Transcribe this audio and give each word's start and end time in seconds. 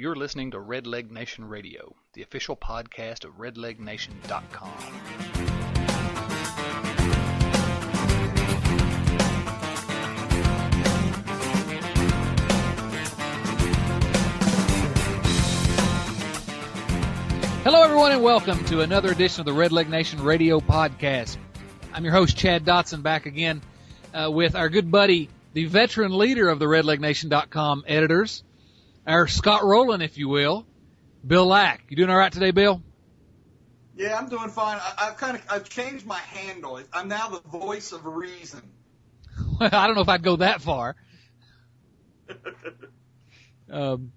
You're 0.00 0.14
listening 0.14 0.52
to 0.52 0.60
Red 0.60 0.86
Leg 0.86 1.10
Nation 1.10 1.48
Radio, 1.48 1.96
the 2.12 2.22
official 2.22 2.54
podcast 2.54 3.24
of 3.24 3.36
redlegnation.com. 3.36 4.70
Hello, 17.64 17.82
everyone, 17.82 18.12
and 18.12 18.22
welcome 18.22 18.64
to 18.66 18.82
another 18.82 19.10
edition 19.10 19.40
of 19.40 19.46
the 19.46 19.52
Red 19.52 19.72
Leg 19.72 19.90
Nation 19.90 20.22
Radio 20.22 20.60
podcast. 20.60 21.36
I'm 21.92 22.04
your 22.04 22.12
host, 22.12 22.36
Chad 22.36 22.64
Dotson, 22.64 23.02
back 23.02 23.26
again 23.26 23.62
uh, 24.14 24.30
with 24.30 24.54
our 24.54 24.68
good 24.68 24.92
buddy, 24.92 25.28
the 25.54 25.64
veteran 25.64 26.16
leader 26.16 26.48
of 26.48 26.60
the 26.60 26.66
redlegnation.com 26.66 27.82
editors, 27.88 28.44
our 29.08 29.26
Scott 29.26 29.64
Rolen, 29.64 30.02
if 30.02 30.18
you 30.18 30.28
will, 30.28 30.66
Bill 31.26 31.46
Lack. 31.46 31.84
You 31.88 31.96
doing 31.96 32.10
all 32.10 32.16
right 32.16 32.30
today, 32.30 32.50
Bill? 32.50 32.82
Yeah, 33.96 34.16
I'm 34.16 34.28
doing 34.28 34.50
fine. 34.50 34.78
I, 34.80 35.08
I've 35.08 35.16
kind 35.16 35.36
of 35.36 35.42
I've 35.50 35.68
changed 35.68 36.06
my 36.06 36.18
handle. 36.18 36.80
I'm 36.92 37.08
now 37.08 37.30
the 37.30 37.40
voice 37.40 37.92
of 37.92 38.04
reason. 38.04 38.62
Well, 39.58 39.70
I 39.72 39.86
don't 39.86 39.96
know 39.96 40.02
if 40.02 40.08
I'd 40.08 40.22
go 40.22 40.36
that 40.36 40.60
far. 40.62 40.94
Um, 43.70 44.12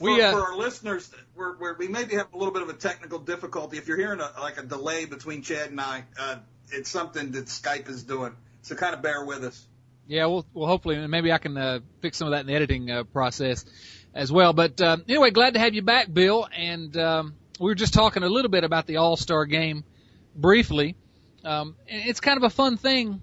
For, 0.00 0.12
we, 0.12 0.20
uh, 0.20 0.32
for 0.32 0.40
our 0.40 0.56
listeners, 0.56 1.08
we're, 1.36 1.56
we're, 1.56 1.76
we 1.78 1.86
maybe 1.86 2.16
have 2.16 2.34
a 2.34 2.36
little 2.36 2.52
bit 2.52 2.62
of 2.62 2.68
a 2.68 2.72
technical 2.72 3.20
difficulty. 3.20 3.78
If 3.78 3.86
you're 3.86 3.96
hearing 3.96 4.18
a, 4.18 4.40
like 4.40 4.58
a 4.58 4.64
delay 4.64 5.04
between 5.04 5.42
Chad 5.42 5.70
and 5.70 5.80
I, 5.80 6.02
uh, 6.18 6.38
it's 6.72 6.90
something 6.90 7.30
that 7.30 7.44
Skype 7.44 7.88
is 7.88 8.02
doing. 8.02 8.34
So 8.62 8.74
kind 8.74 8.92
of 8.92 9.00
bear 9.00 9.24
with 9.24 9.44
us. 9.44 9.68
Yeah, 10.08 10.26
well, 10.26 10.44
well, 10.52 10.66
hopefully, 10.66 11.06
maybe 11.06 11.30
I 11.30 11.38
can 11.38 11.56
uh, 11.56 11.78
fix 12.00 12.18
some 12.18 12.26
of 12.26 12.32
that 12.32 12.40
in 12.40 12.48
the 12.48 12.54
editing 12.54 12.90
uh, 12.90 13.04
process 13.04 13.64
as 14.14 14.30
well. 14.30 14.52
But 14.52 14.80
uh, 14.80 14.98
anyway, 15.08 15.30
glad 15.30 15.54
to 15.54 15.60
have 15.60 15.74
you 15.74 15.82
back, 15.82 16.12
Bill. 16.12 16.48
And 16.54 16.96
um, 16.96 17.34
we 17.58 17.66
were 17.66 17.74
just 17.74 17.94
talking 17.94 18.22
a 18.22 18.28
little 18.28 18.50
bit 18.50 18.64
about 18.64 18.86
the 18.86 18.96
All 18.96 19.16
Star 19.16 19.46
Game 19.46 19.84
briefly. 20.34 20.96
Um, 21.44 21.76
it's 21.86 22.20
kind 22.20 22.36
of 22.36 22.44
a 22.44 22.50
fun 22.50 22.76
thing 22.76 23.20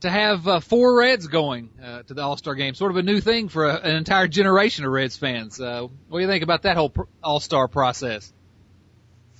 to 0.00 0.10
have 0.10 0.46
uh, 0.48 0.60
four 0.60 0.98
Reds 0.98 1.26
going 1.28 1.70
uh, 1.82 2.02
to 2.02 2.14
the 2.14 2.22
All 2.22 2.36
Star 2.36 2.54
Game. 2.54 2.74
Sort 2.74 2.90
of 2.90 2.96
a 2.96 3.02
new 3.02 3.20
thing 3.20 3.48
for 3.48 3.66
a, 3.66 3.76
an 3.76 3.96
entire 3.96 4.28
generation 4.28 4.84
of 4.84 4.92
Reds 4.92 5.16
fans. 5.16 5.60
Uh, 5.60 5.88
what 6.08 6.18
do 6.18 6.22
you 6.22 6.28
think 6.28 6.42
about 6.42 6.62
that 6.62 6.76
whole 6.76 6.90
pr- 6.90 7.02
All 7.22 7.40
Star 7.40 7.68
process? 7.68 8.32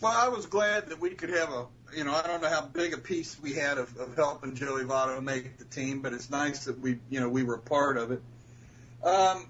Well, 0.01 0.13
I 0.13 0.29
was 0.29 0.47
glad 0.47 0.89
that 0.89 1.01
we 1.01 1.11
could 1.11 1.31
have 1.31 1.51
a, 1.51 1.67
you 1.97 2.03
know, 2.03 2.13
I 2.13 2.27
don't 2.27 2.43
know 2.43 2.49
how 2.49 2.63
big 2.63 2.93
a 2.93 2.99
piece 2.99 3.39
we 3.41 3.53
had 3.53 3.79
of, 3.79 3.97
of 3.99 4.17
helping 4.17 4.57
Joey 4.57 4.83
Votto 4.83 5.23
make 5.23 5.59
the 5.59 5.65
team, 5.65 6.01
but 6.03 6.13
it's 6.13 6.29
nice 6.29 6.65
that 6.65 6.81
we, 6.81 6.99
you 7.09 7.21
know, 7.21 7.29
we 7.29 7.45
were 7.45 7.55
a 7.55 7.61
part 7.61 7.97
of 7.97 8.11
it. 8.11 8.23
Um, 9.05 9.47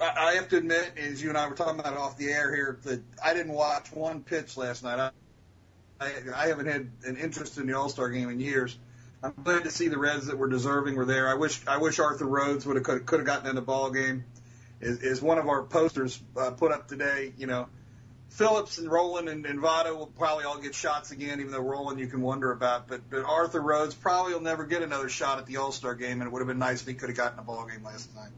I 0.00 0.32
have 0.34 0.48
to 0.48 0.56
admit, 0.56 0.92
as 0.96 1.22
you 1.22 1.28
and 1.28 1.38
I 1.38 1.46
were 1.48 1.54
talking 1.54 1.78
about 1.78 1.96
off 1.96 2.16
the 2.18 2.28
air 2.28 2.54
here, 2.54 2.78
that 2.84 3.00
I 3.24 3.34
didn't 3.34 3.52
watch 3.52 3.92
one 3.92 4.22
pitch 4.22 4.56
last 4.56 4.82
night. 4.82 4.98
I, 4.98 5.10
I, 6.04 6.12
I 6.34 6.46
haven't 6.48 6.66
had 6.66 6.90
an 7.04 7.16
interest 7.16 7.58
in 7.58 7.66
the 7.66 7.76
All 7.76 7.88
Star 7.88 8.08
game 8.10 8.28
in 8.28 8.40
years. 8.40 8.76
I'm 9.22 9.34
glad 9.44 9.64
to 9.64 9.70
see 9.70 9.86
the 9.86 9.98
Reds 9.98 10.26
that 10.26 10.36
were 10.36 10.48
deserving 10.48 10.96
were 10.96 11.04
there. 11.04 11.28
I 11.28 11.34
wish 11.34 11.64
I 11.66 11.78
wish 11.78 12.00
Arthur 12.00 12.26
Rhodes 12.26 12.66
would 12.66 12.76
have 12.76 12.84
could, 12.84 13.06
could 13.06 13.20
have 13.20 13.26
gotten 13.26 13.48
in 13.48 13.54
the 13.54 13.62
ball 13.62 13.90
game. 13.90 14.24
Is, 14.80 14.98
is 15.00 15.22
one 15.22 15.38
of 15.38 15.48
our 15.48 15.62
posters 15.62 16.20
uh, 16.36 16.50
put 16.50 16.72
up 16.72 16.88
today? 16.88 17.32
You 17.38 17.46
know, 17.46 17.68
Phillips 18.30 18.78
and 18.78 18.90
Rolen 18.90 19.28
and, 19.28 19.46
and 19.46 19.60
Votto 19.60 19.96
will 19.96 20.06
probably 20.06 20.44
all 20.44 20.58
get 20.58 20.74
shots 20.74 21.12
again, 21.12 21.38
even 21.38 21.52
though 21.52 21.60
Rolen 21.60 21.98
you 21.98 22.08
can 22.08 22.20
wonder 22.20 22.50
about. 22.50 22.88
But, 22.88 23.08
but 23.08 23.24
Arthur 23.24 23.60
Rhodes 23.60 23.94
probably 23.94 24.32
will 24.32 24.40
never 24.40 24.66
get 24.66 24.82
another 24.82 25.08
shot 25.08 25.38
at 25.38 25.46
the 25.46 25.58
All 25.58 25.70
Star 25.70 25.94
game, 25.94 26.20
and 26.20 26.24
it 26.24 26.32
would 26.32 26.40
have 26.40 26.48
been 26.48 26.58
nice 26.58 26.82
if 26.82 26.88
he 26.88 26.94
could 26.94 27.10
have 27.10 27.16
gotten 27.16 27.38
a 27.38 27.42
ball 27.42 27.64
game 27.66 27.84
last 27.84 28.12
night. 28.16 28.32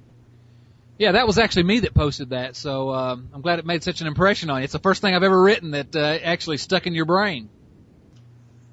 Yeah, 0.97 1.13
that 1.13 1.27
was 1.27 1.39
actually 1.39 1.65
me 1.65 1.81
that 1.81 1.95
posted 1.95 2.31
that, 2.31 2.55
so 2.55 2.91
um, 2.95 3.29
I'm 3.35 3.41
glad 3.41 3.59
it 3.59 3.67
made 3.67 3.83
such 3.83 4.01
an 4.01 4.07
impression 4.07 4.49
on 4.49 4.61
you. 4.61 4.65
It's 4.65 4.73
the 4.73 4.79
first 4.79 5.03
thing 5.03 5.15
I've 5.15 5.25
ever 5.25 5.41
written 5.41 5.73
that 5.73 5.97
uh, 5.97 6.19
actually 6.23 6.59
stuck 6.59 6.87
in 6.87 6.95
your 6.95 7.05
brain. 7.05 7.49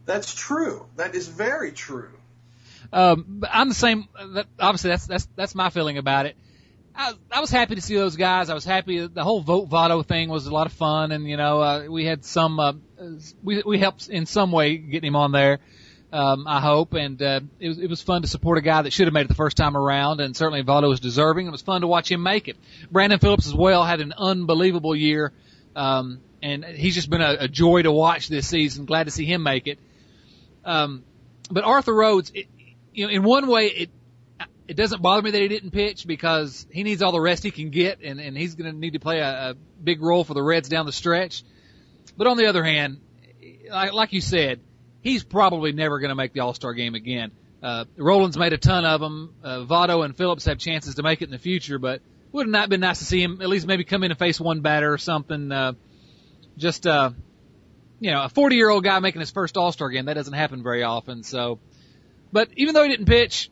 That's 0.05 0.33
true. 0.33 0.85
That 0.97 1.15
is 1.15 1.27
very 1.27 1.71
true. 1.71 2.11
Um, 2.93 3.25
but 3.27 3.49
I'm 3.51 3.69
the 3.69 3.75
same. 3.75 4.07
That, 4.33 4.45
obviously, 4.59 4.91
that's 4.91 5.07
that's 5.07 5.27
that's 5.35 5.55
my 5.55 5.69
feeling 5.69 5.97
about 5.97 6.25
it. 6.27 6.35
I, 6.93 7.13
I 7.31 7.39
was 7.39 7.49
happy 7.49 7.75
to 7.75 7.81
see 7.81 7.95
those 7.95 8.17
guys. 8.17 8.49
I 8.49 8.53
was 8.53 8.65
happy. 8.65 9.07
The 9.07 9.23
whole 9.23 9.41
vote 9.41 9.69
Votto 9.69 10.05
thing 10.05 10.29
was 10.29 10.45
a 10.45 10.53
lot 10.53 10.67
of 10.67 10.73
fun, 10.73 11.11
and 11.11 11.27
you 11.27 11.37
know, 11.37 11.61
uh, 11.61 11.85
we 11.89 12.05
had 12.05 12.25
some. 12.25 12.59
Uh, 12.59 12.73
we 13.41 13.63
we 13.65 13.79
helped 13.79 14.09
in 14.09 14.25
some 14.25 14.51
way 14.51 14.77
getting 14.77 15.07
him 15.07 15.15
on 15.15 15.31
there. 15.31 15.59
Um, 16.13 16.45
I 16.45 16.59
hope, 16.59 16.93
and 16.93 17.21
uh, 17.21 17.39
it 17.59 17.69
was 17.69 17.79
it 17.79 17.89
was 17.89 18.01
fun 18.01 18.21
to 18.23 18.27
support 18.27 18.57
a 18.57 18.61
guy 18.61 18.81
that 18.81 18.91
should 18.91 19.07
have 19.07 19.13
made 19.13 19.21
it 19.21 19.27
the 19.29 19.33
first 19.33 19.55
time 19.55 19.77
around, 19.77 20.19
and 20.19 20.35
certainly 20.35 20.61
Votto 20.61 20.89
was 20.89 20.99
deserving. 20.99 21.47
It 21.47 21.51
was 21.51 21.61
fun 21.61 21.81
to 21.81 21.87
watch 21.87 22.11
him 22.11 22.21
make 22.21 22.49
it. 22.49 22.57
Brandon 22.91 23.17
Phillips 23.17 23.47
as 23.47 23.53
well 23.53 23.85
had 23.85 24.01
an 24.01 24.13
unbelievable 24.17 24.93
year, 24.93 25.31
um, 25.73 26.19
and 26.41 26.65
he's 26.65 26.95
just 26.95 27.09
been 27.09 27.21
a, 27.21 27.37
a 27.41 27.47
joy 27.47 27.83
to 27.83 27.93
watch 27.93 28.27
this 28.27 28.45
season. 28.45 28.83
Glad 28.83 29.05
to 29.05 29.11
see 29.11 29.23
him 29.23 29.41
make 29.41 29.67
it. 29.67 29.79
Um, 30.65 31.03
but 31.49 31.63
Arthur 31.63 31.93
Rhodes, 31.93 32.31
it, 32.35 32.47
you 32.93 33.07
know, 33.07 33.13
in 33.13 33.23
one 33.23 33.47
way, 33.47 33.67
it 33.67 33.89
it 34.67 34.75
doesn't 34.75 35.01
bother 35.01 35.21
me 35.21 35.31
that 35.31 35.41
he 35.41 35.47
didn't 35.47 35.71
pitch 35.71 36.05
because 36.05 36.67
he 36.71 36.83
needs 36.83 37.01
all 37.01 37.13
the 37.13 37.21
rest 37.21 37.43
he 37.43 37.51
can 37.51 37.69
get, 37.69 37.99
and 38.01 38.19
and 38.19 38.37
he's 38.37 38.55
going 38.55 38.69
to 38.69 38.77
need 38.77 38.93
to 38.93 38.99
play 38.99 39.19
a, 39.19 39.51
a 39.51 39.55
big 39.81 40.01
role 40.01 40.25
for 40.25 40.33
the 40.33 40.43
Reds 40.43 40.67
down 40.67 40.85
the 40.85 40.91
stretch. 40.91 41.43
But 42.17 42.27
on 42.27 42.35
the 42.35 42.47
other 42.47 42.65
hand, 42.65 42.99
like, 43.69 43.93
like 43.93 44.13
you 44.13 44.19
said, 44.19 44.59
he's 45.01 45.23
probably 45.23 45.71
never 45.71 45.99
going 45.99 46.09
to 46.09 46.15
make 46.15 46.33
the 46.33 46.39
All 46.41 46.53
Star 46.53 46.73
game 46.73 46.95
again. 46.95 47.31
Uh, 47.61 47.85
Rolen's 47.97 48.37
made 48.37 48.53
a 48.53 48.57
ton 48.57 48.85
of 48.85 49.01
them. 49.01 49.35
Uh, 49.43 49.65
Votto 49.69 50.03
and 50.03 50.15
Phillips 50.15 50.45
have 50.45 50.57
chances 50.57 50.95
to 50.95 51.03
make 51.03 51.21
it 51.21 51.25
in 51.25 51.31
the 51.31 51.37
future, 51.37 51.77
but 51.77 52.01
would 52.31 52.47
have 52.47 52.51
not 52.51 52.69
been 52.69 52.79
nice 52.79 52.99
to 52.99 53.05
see 53.05 53.21
him 53.21 53.41
at 53.41 53.49
least 53.49 53.67
maybe 53.67 53.83
come 53.83 54.03
in 54.03 54.11
and 54.11 54.17
face 54.17 54.39
one 54.39 54.61
batter 54.61 54.91
or 54.91 54.97
something. 54.97 55.51
Uh, 55.51 55.73
just 56.57 56.87
uh, 56.87 57.11
you 57.99 58.11
know, 58.11 58.23
a 58.23 58.29
40 58.29 58.55
year 58.55 58.69
old 58.69 58.83
guy 58.83 58.99
making 58.99 59.19
his 59.19 59.31
first 59.31 59.57
All 59.57 59.71
Star 59.71 59.89
game 59.89 60.05
that 60.05 60.15
doesn't 60.15 60.33
happen 60.33 60.63
very 60.63 60.83
often. 60.83 61.23
So, 61.23 61.59
but 62.31 62.49
even 62.55 62.73
though 62.73 62.83
he 62.83 62.89
didn't 62.89 63.05
pitch, 63.05 63.49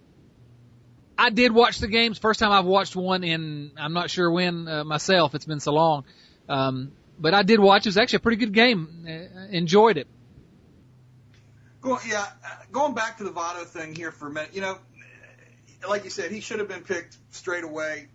I 1.17 1.29
did 1.29 1.51
watch 1.51 1.79
the 1.79 1.87
games. 1.87 2.17
First 2.17 2.39
time 2.39 2.51
I've 2.51 2.65
watched 2.65 2.95
one 2.95 3.23
in 3.23 3.71
I'm 3.77 3.93
not 3.93 4.09
sure 4.09 4.31
when 4.31 4.67
uh, 4.67 4.83
myself. 4.83 5.35
It's 5.35 5.45
been 5.45 5.59
so 5.59 5.73
long. 5.73 6.05
Um, 6.47 6.93
but 7.19 7.33
I 7.33 7.43
did 7.43 7.59
watch. 7.59 7.85
It 7.85 7.89
was 7.89 7.97
actually 7.97 8.17
a 8.17 8.21
pretty 8.21 8.37
good 8.37 8.53
game. 8.53 9.05
Uh, 9.07 9.47
enjoyed 9.51 9.97
it. 9.97 10.07
Go, 11.81 11.97
yeah, 12.07 12.25
uh, 12.45 12.49
going 12.71 12.93
back 12.93 13.17
to 13.17 13.23
the 13.23 13.31
Votto 13.31 13.65
thing 13.65 13.95
here 13.95 14.11
for 14.11 14.27
a 14.27 14.31
minute. 14.31 14.51
You 14.53 14.61
know, 14.61 14.77
like 15.87 16.03
you 16.03 16.09
said, 16.09 16.31
he 16.31 16.41
should 16.41 16.59
have 16.59 16.67
been 16.67 16.83
picked 16.83 17.17
straight 17.31 17.63
away, 17.63 18.07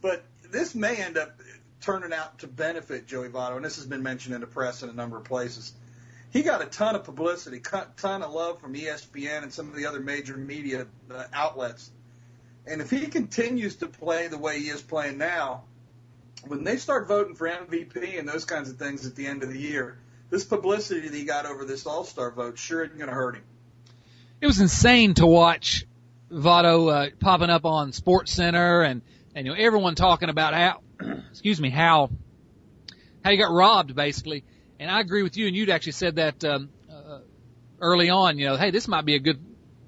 but 0.00 0.24
this 0.50 0.74
may 0.74 0.96
end 0.96 1.18
up 1.18 1.38
turning 1.82 2.12
out 2.12 2.38
to 2.38 2.46
benefit 2.46 3.06
Joey 3.06 3.28
Votto, 3.28 3.56
and 3.56 3.64
this 3.64 3.76
has 3.76 3.86
been 3.86 4.02
mentioned 4.02 4.34
in 4.34 4.40
the 4.40 4.46
press 4.46 4.82
in 4.82 4.88
a 4.88 4.92
number 4.92 5.18
of 5.18 5.24
places. 5.24 5.72
He 6.32 6.42
got 6.42 6.62
a 6.62 6.66
ton 6.66 6.94
of 6.94 7.04
publicity, 7.04 7.60
ton 7.60 8.22
of 8.22 8.32
love 8.32 8.60
from 8.60 8.74
ESPN 8.74 9.42
and 9.42 9.52
some 9.52 9.68
of 9.68 9.76
the 9.76 9.84
other 9.84 10.00
major 10.00 10.36
media 10.36 10.86
uh, 11.10 11.24
outlets. 11.34 11.90
And 12.66 12.80
if 12.80 12.90
he 12.90 13.06
continues 13.08 13.76
to 13.76 13.86
play 13.86 14.28
the 14.28 14.38
way 14.38 14.60
he 14.60 14.68
is 14.68 14.80
playing 14.80 15.18
now, 15.18 15.64
when 16.46 16.64
they 16.64 16.78
start 16.78 17.06
voting 17.06 17.34
for 17.34 17.48
MVP 17.48 18.18
and 18.18 18.26
those 18.26 18.46
kinds 18.46 18.70
of 18.70 18.78
things 18.78 19.04
at 19.04 19.14
the 19.14 19.26
end 19.26 19.42
of 19.42 19.50
the 19.50 19.58
year, 19.58 19.98
this 20.32 20.44
publicity 20.44 21.06
that 21.06 21.14
he 21.14 21.24
got 21.24 21.44
over 21.44 21.66
this 21.66 21.86
All 21.86 22.04
Star 22.04 22.30
vote 22.30 22.58
sure 22.58 22.82
isn't 22.82 22.96
going 22.96 23.08
to 23.08 23.14
hurt 23.14 23.36
him. 23.36 23.44
It 24.40 24.46
was 24.46 24.60
insane 24.60 25.12
to 25.14 25.26
watch 25.26 25.84
Votto 26.30 26.90
uh, 26.90 27.10
popping 27.20 27.50
up 27.50 27.66
on 27.66 27.92
Sports 27.92 28.32
Center 28.32 28.80
and 28.82 29.02
and 29.34 29.46
you 29.46 29.52
know 29.52 29.58
everyone 29.58 29.94
talking 29.94 30.30
about 30.30 30.54
how 30.54 30.80
excuse 31.30 31.60
me 31.60 31.68
how 31.68 32.10
how 33.22 33.30
he 33.30 33.36
got 33.36 33.52
robbed 33.52 33.94
basically. 33.94 34.42
And 34.80 34.90
I 34.90 35.00
agree 35.00 35.22
with 35.22 35.36
you. 35.36 35.46
And 35.46 35.54
you'd 35.54 35.68
actually 35.68 35.92
said 35.92 36.16
that 36.16 36.42
um, 36.44 36.70
uh, 36.90 37.18
early 37.78 38.08
on. 38.08 38.38
You 38.38 38.46
know, 38.46 38.56
hey, 38.56 38.70
this 38.70 38.88
might 38.88 39.04
be 39.04 39.16
a 39.16 39.20
good 39.20 39.38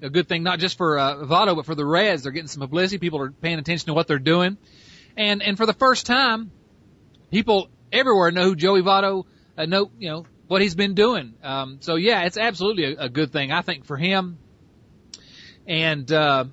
a 0.03 0.11
good 0.11 0.27
thing 0.27 0.43
not 0.43 0.59
just 0.59 0.77
for 0.77 0.99
uh, 0.99 1.15
Votto 1.25 1.55
but 1.55 1.65
for 1.65 1.73
the 1.73 1.83
Reds. 1.83 2.21
They're 2.21 2.31
getting 2.31 2.47
some 2.47 2.61
publicity. 2.61 2.99
People 2.99 3.19
are 3.19 3.31
paying 3.31 3.57
attention 3.57 3.87
to 3.87 3.95
what 3.95 4.07
they're 4.07 4.19
doing, 4.19 4.57
and 5.17 5.41
and 5.41 5.57
for 5.57 5.65
the 5.65 5.73
first 5.73 6.05
time, 6.05 6.51
people 7.31 7.67
everywhere 7.91 8.29
know 8.29 8.43
who 8.43 8.55
Joey 8.55 8.83
Votto 8.83 9.25
uh, 9.57 9.65
know 9.65 9.89
you 9.97 10.09
know 10.11 10.25
what 10.47 10.61
he's 10.61 10.75
been 10.75 10.93
doing. 10.93 11.33
Um, 11.43 11.77
so 11.81 11.95
yeah, 11.95 12.23
it's 12.23 12.37
absolutely 12.37 12.95
a, 12.95 13.05
a 13.05 13.09
good 13.09 13.31
thing 13.31 13.51
I 13.51 13.61
think 13.61 13.85
for 13.85 13.97
him. 13.97 14.37
And 15.67 16.11
uh, 16.11 16.45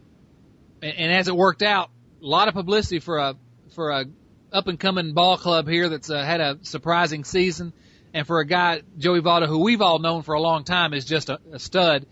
and, 0.83 1.13
as 1.13 1.29
it 1.29 1.37
worked 1.37 1.63
out, 1.63 1.91
a 2.23 2.27
lot 2.27 2.49
of 2.49 2.55
publicity 2.55 2.99
for 2.99 3.19
a 3.19 3.37
for 3.75 3.91
a 3.91 4.07
up 4.53 4.69
and 4.69 4.79
coming 4.79 5.13
ball 5.13 5.37
club 5.37 5.69
here 5.69 5.89
that's 5.89 6.11
uh, 6.11 6.23
had 6.23 6.41
a 6.41 6.59
surprising 6.63 7.25
season, 7.25 7.73
and 8.15 8.27
for 8.27 8.41
a 8.41 8.47
guy 8.47 8.83
Joey 8.99 9.21
Votto 9.21 9.47
who 9.47 9.59
we've 9.59 9.83
all 9.83 9.99
known 9.99 10.23
for 10.23 10.35
a 10.35 10.41
long 10.41 10.65
time 10.65 10.95
is 10.95 11.05
just 11.05 11.29
a, 11.29 11.41
a 11.53 11.59
stud. 11.59 12.07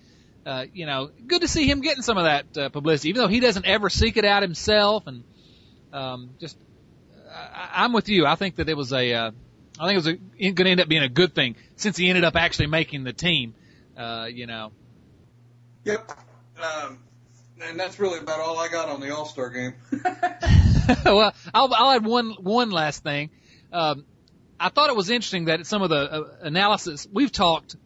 Uh, 0.45 0.65
you 0.73 0.87
know, 0.87 1.11
good 1.27 1.43
to 1.43 1.49
see 1.49 1.67
him 1.71 1.83
getting 1.83 2.03
some 2.03 2.17
of 2.17 2.25
that 2.25 2.57
uh, 2.57 2.69
publicity, 2.71 3.11
even 3.11 3.21
though 3.21 3.29
he 3.29 3.41
doesn't 3.41 3.67
ever 3.67 3.91
seek 3.91 4.17
it 4.17 4.25
out 4.25 4.43
himself. 4.43 5.07
And 5.07 5.23
um, 5.93 6.31
just, 6.41 6.57
I, 7.31 7.85
I'm 7.85 7.93
with 7.93 8.09
you. 8.09 8.25
I 8.25 8.37
think 8.37 8.57
that 8.57 8.69
it 8.69 8.77
was 8.77 8.91
a, 8.93 9.13
uh, 9.13 9.31
I 9.81 9.87
think 9.87 9.95
it 9.95 10.07
was 10.39 10.53
going 10.53 10.67
to 10.67 10.71
end 10.71 10.81
up 10.81 10.89
being 10.89 11.03
a 11.03 11.09
good 11.09 11.35
thing 11.35 11.57
since 11.77 11.97
he 11.97 12.09
ended 12.11 12.25
up 12.25 12.37
actually 12.37 12.67
making 12.67 13.05
the 13.05 13.15
team. 13.15 13.55
Uh, 13.97 14.29
you 14.31 14.47
know. 14.47 14.73
Yep. 15.85 16.11
Um, 16.63 16.99
and 17.63 17.81
that's 17.81 17.99
really 17.99 18.19
about 18.19 18.41
all 18.41 18.59
I 18.59 18.69
got 18.69 18.89
on 18.89 19.01
the 19.01 19.15
All 19.15 19.25
Star 19.25 19.51
game. 19.51 19.75
well, 21.05 21.35
I'll, 21.55 21.73
I'll 21.75 21.91
add 21.93 22.05
one 22.05 22.31
one 22.41 22.71
last 22.71 23.03
thing. 23.03 23.31
Um, 23.73 24.05
I 24.59 24.69
thought 24.69 24.91
it 24.91 24.97
was 24.97 25.09
interesting 25.09 25.47
that 25.47 25.67
some 25.67 25.83
of 25.83 25.89
the 25.89 25.97
uh, 25.97 26.25
analysis 26.43 27.07
we've 27.11 27.33
talked 27.33 27.77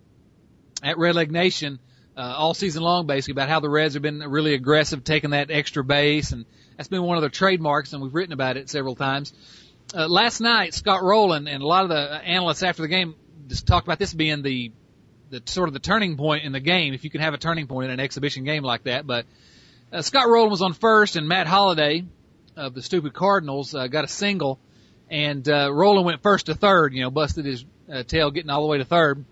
at 0.83 0.99
Red 0.99 1.15
Leg 1.15 1.31
Nation 1.31 1.79
uh, 2.17 2.35
all 2.37 2.55
season 2.55 2.83
long, 2.83 3.07
basically 3.07 3.33
about 3.33 3.49
how 3.49 3.61
the 3.61 3.69
Reds 3.69 3.95
have 3.95 4.03
been 4.03 4.19
really 4.19 4.55
aggressive, 4.55 5.05
taking 5.05 5.31
that 5.31 5.51
extra 5.51 5.85
base, 5.85 6.33
and 6.33 6.45
that's 6.77 6.89
been 6.89 7.03
one 7.03 7.17
of 7.17 7.23
their 7.23 7.31
trademarks, 7.31 7.93
and 7.93 8.03
we've 8.03 8.15
written 8.15 8.33
about 8.33 8.57
it 8.57 8.69
several 8.69 8.97
times. 8.97 9.33
Uh, 9.93 10.09
last 10.09 10.41
night, 10.41 10.75
Scott 10.75 11.03
Rolen 11.03 11.47
and 11.47 11.63
a 11.63 11.67
lot 11.67 11.85
of 11.85 11.91
the 11.91 11.97
analysts 11.97 12.63
after 12.63 12.83
the 12.83 12.89
game 12.89 13.15
just 13.49 13.67
talked 13.67 13.87
about 13.87 13.99
this 13.99 14.15
being 14.15 14.43
the 14.43 14.73
the 15.31 15.43
sort 15.47 15.69
of 15.69 15.73
the 15.73 15.81
turning 15.81 16.17
point 16.17 16.45
in 16.45 16.53
the 16.53 16.61
game, 16.61 16.95
if 16.95 17.03
you 17.03 17.11
can 17.11 17.21
have 17.21 17.35
a 17.35 17.39
turning 17.39 17.67
point 17.67 17.87
in 17.87 17.91
an 17.91 18.01
exhibition 18.01 18.45
game 18.45 18.63
like 18.63 18.85
that. 18.85 19.07
But 19.07 19.27
uh, 19.93 20.03
Scott 20.03 20.29
Rolen 20.29 20.51
was 20.51 20.63
on 20.63 20.75
first, 20.75 21.17
and 21.17 21.27
Matt 21.29 21.47
Holliday 21.47 22.05
of 22.57 22.75
the 22.75 22.83
Stupid 22.83 23.15
Cardinals 23.15 23.75
uh, 23.75 23.89
got 23.89 24.05
a 24.05 24.09
single, 24.09 24.61
and 25.11 25.49
uh, 25.49 25.73
Rolen 25.73 26.05
went 26.05 26.23
first 26.23 26.47
to 26.47 26.55
third. 26.55 26.95
You 26.95 27.03
know, 27.03 27.11
busted 27.11 27.45
his 27.45 27.65
uh, 27.93 28.05
tail 28.05 28.31
getting 28.31 28.51
all 28.51 28.63
the 28.63 28.69
way 28.69 28.79
to 28.79 28.85
third, 28.85 29.25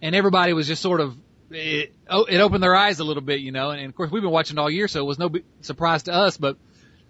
and 0.00 0.14
everybody 0.14 0.52
was 0.52 0.66
just 0.66 0.82
sort 0.82 1.00
of 1.00 1.16
it, 1.50 1.94
oh, 2.08 2.24
it 2.24 2.38
opened 2.38 2.62
their 2.62 2.74
eyes 2.74 2.98
a 2.98 3.04
little 3.04 3.22
bit, 3.22 3.40
you 3.40 3.52
know. 3.52 3.70
And, 3.70 3.80
and 3.80 3.88
of 3.88 3.94
course, 3.96 4.10
we've 4.10 4.22
been 4.22 4.32
watching 4.32 4.58
all 4.58 4.70
year, 4.70 4.88
so 4.88 5.00
it 5.00 5.06
was 5.06 5.18
no 5.18 5.30
surprise 5.60 6.04
to 6.04 6.12
us. 6.12 6.36
But 6.36 6.56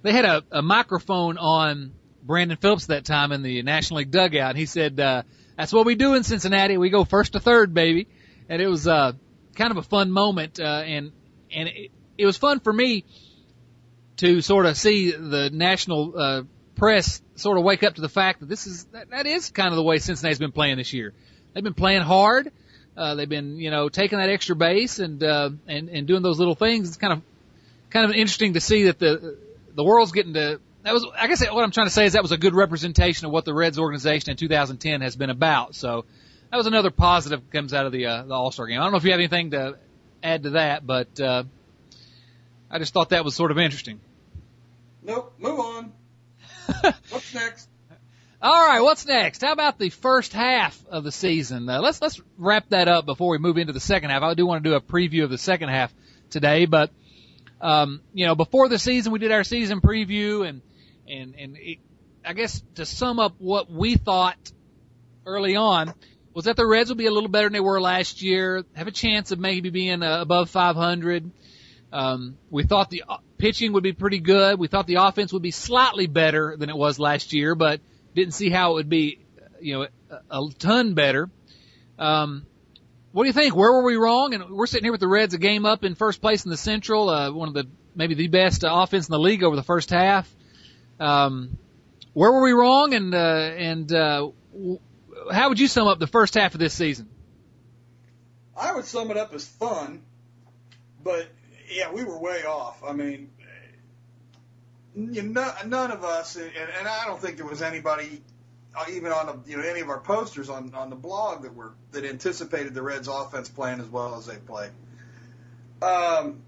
they 0.03 0.13
had 0.13 0.25
a, 0.25 0.45
a 0.51 0.63
microphone 0.63 1.39
on 1.39 1.93
Brandon 2.27 2.57
Phillips 2.57 2.87
that 2.87 3.05
time 3.05 3.33
in 3.33 3.43
the 3.43 3.63
National 3.63 3.99
League 3.99 4.11
dugout, 4.11 4.51
and 4.51 4.59
he 4.59 4.67
said, 4.67 4.99
uh, 4.99 5.23
"That's 5.57 5.73
what 5.73 5.87
we 5.87 5.95
do 5.95 6.15
in 6.15 6.25
Cincinnati. 6.25 6.77
We 6.77 6.91
go 6.91 7.05
first 7.05 7.33
to 7.33 7.41
third, 7.41 7.73
baby." 7.73 8.09
And 8.49 8.61
it 8.61 8.69
was 8.69 8.87
uh, 8.87 9.13
kind 9.55 9.71
of 9.71 9.77
a 9.77 9.83
fun 9.83 10.11
moment, 10.11 10.61
uh, 10.61 10.83
and 10.85 11.13
and 11.53 11.69
it, 11.69 11.91
it 12.19 12.27
was 12.27 12.37
fun 12.37 12.61
for 12.61 12.73
me 12.73 13.05
to 14.19 14.41
sort 14.41 14.67
of 14.67 14.77
see 14.77 15.11
the 15.11 15.51
national 15.53 16.15
uh, 16.19 16.43
press 16.75 17.21
sort 17.35 17.59
of 17.59 17.65
wake 17.65 17.83
up 17.83 17.95
to 17.95 18.01
the 18.01 18.09
fact 18.09 18.41
that 18.41 18.49
this 18.49 18.67
is 18.67 18.85
that, 18.87 19.11
that 19.11 19.27
is 19.27 19.51
kind 19.51 19.69
of 19.69 19.77
the 19.77 19.83
way 19.83 19.99
Cincinnati's 19.99 20.39
been 20.39 20.53
playing 20.53 20.77
this 20.77 20.93
year. 20.93 21.13
They've 21.53 21.65
been 21.65 21.75
playing 21.75 22.03
hard. 22.03 22.53
Uh, 22.97 23.15
they've 23.15 23.29
been, 23.29 23.59
you 23.59 23.71
know, 23.71 23.89
taking 23.89 24.19
that 24.19 24.31
extra 24.31 24.57
base 24.57 24.99
and 24.99 25.23
uh, 25.23 25.51
and 25.67 25.89
and 25.89 26.07
doing 26.07 26.23
those 26.23 26.39
little 26.39 26.55
things. 26.55 26.89
It's 26.89 26.97
kind 26.97 27.13
of 27.13 27.23
kind 27.91 28.05
of 28.05 28.13
interesting 28.13 28.55
to 28.55 28.61
see 28.61 28.85
that 28.85 28.99
the 28.99 29.39
the 29.75 29.85
world's 29.85 30.13
getting 30.13 30.35
to. 30.35 30.61
That 30.87 30.95
was, 30.95 31.05
I 31.19 31.27
guess, 31.27 31.45
what 31.51 31.65
I'm 31.65 31.73
trying 31.73 31.89
to 31.89 31.93
say 31.93 32.07
is 32.07 32.13
that 32.13 32.23
was 32.23 32.31
a 32.31 32.37
good 32.37 32.55
representation 32.55 33.27
of 33.27 33.33
what 33.33 33.45
the 33.45 33.53
Reds 33.53 33.77
organization 33.77 34.31
in 34.31 34.37
2010 34.37 35.01
has 35.01 35.17
been 35.17 35.31
about. 35.31 35.75
So 35.75 36.05
that 36.53 36.57
was 36.57 36.69
another 36.69 36.93
positive 36.93 37.41
that 37.41 37.51
comes 37.51 37.75
out 37.75 37.87
of 37.87 37.93
the 37.93 38.07
uh, 38.07 38.23
the 38.23 38.33
All 38.33 38.53
Star 38.53 38.69
game. 38.69 38.79
I 38.79 38.85
don't 38.85 38.93
know 38.93 38.99
if 38.99 39.03
you 39.03 39.11
have 39.11 39.19
anything 39.19 39.51
to 39.51 39.79
add 40.23 40.45
to 40.45 40.51
that, 40.51 40.87
but 40.87 41.19
uh, 41.19 41.43
I 42.71 42.79
just 42.79 42.95
thought 42.95 43.09
that 43.09 43.25
was 43.25 43.35
sort 43.35 43.51
of 43.51 43.59
interesting. 43.59 43.99
Nope. 45.03 45.35
Move 45.41 45.59
on. 45.59 45.93
What's 47.11 47.35
next? 47.35 47.69
All 48.41 48.69
right, 48.69 48.81
what's 48.81 49.07
next? 49.07 49.43
How 49.43 49.51
about 49.51 49.79
the 49.79 49.89
first 49.89 50.33
half 50.35 50.81
of 50.89 51.03
the 51.03 51.11
season? 51.11 51.69
Uh, 51.69 51.81
let's 51.81 52.01
let's 52.01 52.21
wrap 52.39 52.69
that 52.69 52.87
up 52.87 53.07
before 53.07 53.31
we 53.31 53.39
move 53.39 53.59
into 53.59 53.73
the 53.73 53.81
second 53.81 54.11
half. 54.11 54.23
I 54.23 54.35
do 54.35 54.47
want 54.47 54.63
to 54.63 54.71
do 54.71 54.77
a 54.77 54.81
preview 54.81 55.25
of 55.25 55.31
the 55.31 55.39
second 55.39 55.71
half 55.71 55.93
today, 56.31 56.67
but 56.67 56.91
um, 57.61 58.03
you 58.15 58.27
know, 58.27 58.37
before 58.37 58.69
the 58.69 58.79
season, 58.79 59.11
we 59.11 59.19
did 59.19 59.33
our 59.33 59.43
season 59.43 59.81
preview, 59.81 60.47
and 60.47 60.61
and 61.09 61.35
and 61.37 61.57
it, 61.57 61.79
I 62.25 62.33
guess 62.33 62.63
to 62.75 62.87
sum 62.87 63.19
up 63.19 63.35
what 63.39 63.71
we 63.71 63.97
thought 63.97 64.53
early 65.25 65.57
on 65.57 65.95
was 66.35 66.45
that 66.45 66.57
the 66.57 66.67
Reds 66.67 66.91
will 66.91 66.97
be 66.97 67.07
a 67.07 67.11
little 67.11 67.31
better 67.31 67.47
than 67.47 67.55
they 67.55 67.61
were 67.61 67.81
last 67.81 68.21
year, 68.21 68.65
have 68.75 68.87
a 68.87 68.93
chance 68.93 69.33
of 69.33 69.39
maybe 69.39 69.71
being 69.71 70.03
uh, 70.03 70.21
above 70.21 70.51
500. 70.51 71.31
Um, 71.93 72.37
we 72.51 72.65
thought 72.65 72.91
the 72.91 73.05
uh, 73.09 73.17
pitching 73.39 73.73
would 73.73 73.83
be 73.83 73.95
pretty 73.95 74.19
good. 74.19 74.59
We 74.59 74.69
thought 74.69 74.87
the 74.87 74.97
offense 74.97 75.33
would 75.33 75.43
be 75.43 75.51
slightly 75.51 76.07
better 76.07 76.55
than 76.59 76.69
it 76.69 76.77
was 76.77 76.99
last 76.99 77.33
year, 77.33 77.55
but 77.55 77.81
didn't 78.15 78.35
see 78.35 78.51
how 78.51 78.73
it 78.73 78.75
would 78.75 78.89
be, 78.89 79.21
you 79.61 79.75
know, 79.75 79.87
a, 80.11 80.39
a 80.39 80.51
ton 80.59 80.95
better. 80.95 81.31
Um, 81.99 82.45
what 83.13 83.23
do 83.23 83.29
you 83.29 83.33
think? 83.33 83.57
Where 83.57 83.73
were 83.73 83.85
we 83.85 83.97
wrong? 83.97 84.35
And 84.35 84.51
we're 84.51 84.67
sitting 84.67 84.85
here 84.85 84.93
with 84.93 85.01
the 85.01 85.09
Reds, 85.09 85.33
a 85.33 85.39
game 85.39 85.65
up 85.65 85.85
in 85.85 85.95
first 85.95 86.21
place 86.21 86.45
in 86.45 86.51
the 86.51 86.59
Central, 86.59 87.09
uh, 87.09 87.33
one 87.33 87.49
of 87.49 87.55
the 87.55 87.67
maybe 87.95 88.15
the 88.15 88.29
best 88.29 88.63
uh, 88.63 88.69
offense 88.71 89.09
in 89.09 89.13
the 89.13 89.19
league 89.19 89.43
over 89.43 89.57
the 89.57 89.63
first 89.63 89.89
half. 89.89 90.31
Um, 90.99 91.59
where 92.13 92.33
were 92.33 92.43
we 92.43 92.53
wrong? 92.53 92.95
And 92.95 93.15
uh, 93.15 93.19
and 93.19 93.93
uh, 93.93 94.31
how 95.31 95.49
would 95.49 95.61
you 95.61 95.69
sum 95.69 95.89
up 95.89 95.99
the 95.99 96.07
first 96.07 96.35
half 96.35 96.55
of 96.55 96.61
this 96.61 96.75
season? 96.75 97.09
I 98.57 98.75
would 98.75 98.87
sum 98.87 99.11
it 99.11 99.17
up 99.17 99.35
as 99.35 99.47
fun, 99.47 100.03
but 101.05 101.29
yeah, 101.71 101.93
we 101.93 102.05
were 102.05 102.19
way 102.19 102.45
off. 102.45 102.83
I 102.83 102.93
mean, 102.93 103.31
you 104.95 105.23
know, 105.23 105.53
none 105.67 105.91
of 105.91 106.05
us, 106.05 106.37
and, 106.37 106.51
and 106.79 106.89
I 106.89 107.05
don't 107.07 107.21
think 107.21 107.37
there 107.37 107.47
was 107.47 107.61
anybody, 107.61 108.23
uh, 108.75 108.85
even 108.91 109.13
on 109.13 109.27
the, 109.27 109.51
you 109.51 109.59
know 109.59 109.63
any 109.63 109.81
of 109.81 109.91
our 109.91 110.01
posters 110.01 110.49
on 110.49 110.75
on 110.75 110.89
the 110.89 110.97
blog 110.97 111.43
that 111.43 111.55
were 111.55 111.75
that 111.93 112.05
anticipated 112.05 112.73
the 112.73 112.83
Reds' 112.83 113.09
offense 113.09 113.51
playing 113.51 113.81
as 113.81 113.89
well 113.89 114.17
as 114.17 114.25
they 114.25 114.37
play. 114.37 114.71
Um, 115.83 116.41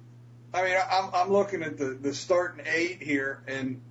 I 0.54 0.62
mean, 0.62 0.76
I'm 0.90 1.10
I'm 1.12 1.30
looking 1.30 1.62
at 1.62 1.76
the 1.76 1.98
the 2.00 2.14
starting 2.14 2.64
eight 2.66 3.02
here, 3.02 3.42
and 3.46 3.82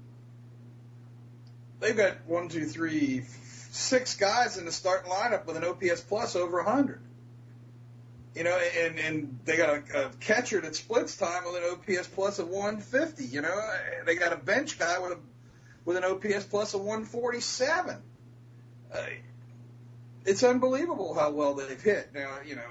they've 1.79 1.95
got 1.95 2.25
one, 2.25 2.50
two, 2.50 2.65
three, 2.65 3.24
six 3.71 4.15
guys 4.15 4.57
in 4.57 4.65
the 4.65 4.71
starting 4.71 5.12
lineup 5.12 5.45
with 5.45 5.57
an 5.57 5.63
OPS 5.63 6.01
plus 6.01 6.35
over 6.35 6.57
100. 6.57 7.01
You 8.35 8.44
know, 8.44 8.56
and 8.56 9.00
and 9.00 9.39
they 9.45 9.57
got 9.57 9.69
a, 9.69 10.06
a 10.06 10.09
catcher 10.19 10.62
that 10.62 10.75
splits 10.75 11.18
time 11.18 11.44
with 11.45 11.56
an 11.56 11.71
OPS 11.71 12.07
plus 12.07 12.38
of 12.38 12.50
150. 12.50 13.24
You 13.24 13.41
know, 13.41 13.74
they 14.06 14.15
got 14.15 14.31
a 14.31 14.38
bench 14.38 14.77
guy 14.77 15.00
with 15.00 15.13
a 15.13 15.18
with 15.85 15.97
an 15.97 16.03
OPS 16.03 16.45
plus 16.45 16.75
of 16.75 16.81
147. 16.81 17.97
Uh, 18.94 18.97
it's 20.25 20.43
unbelievable 20.43 21.15
how 21.15 21.31
well 21.31 21.55
they've 21.55 21.81
hit. 21.81 22.13
Now, 22.13 22.38
you 22.46 22.57
know, 22.57 22.69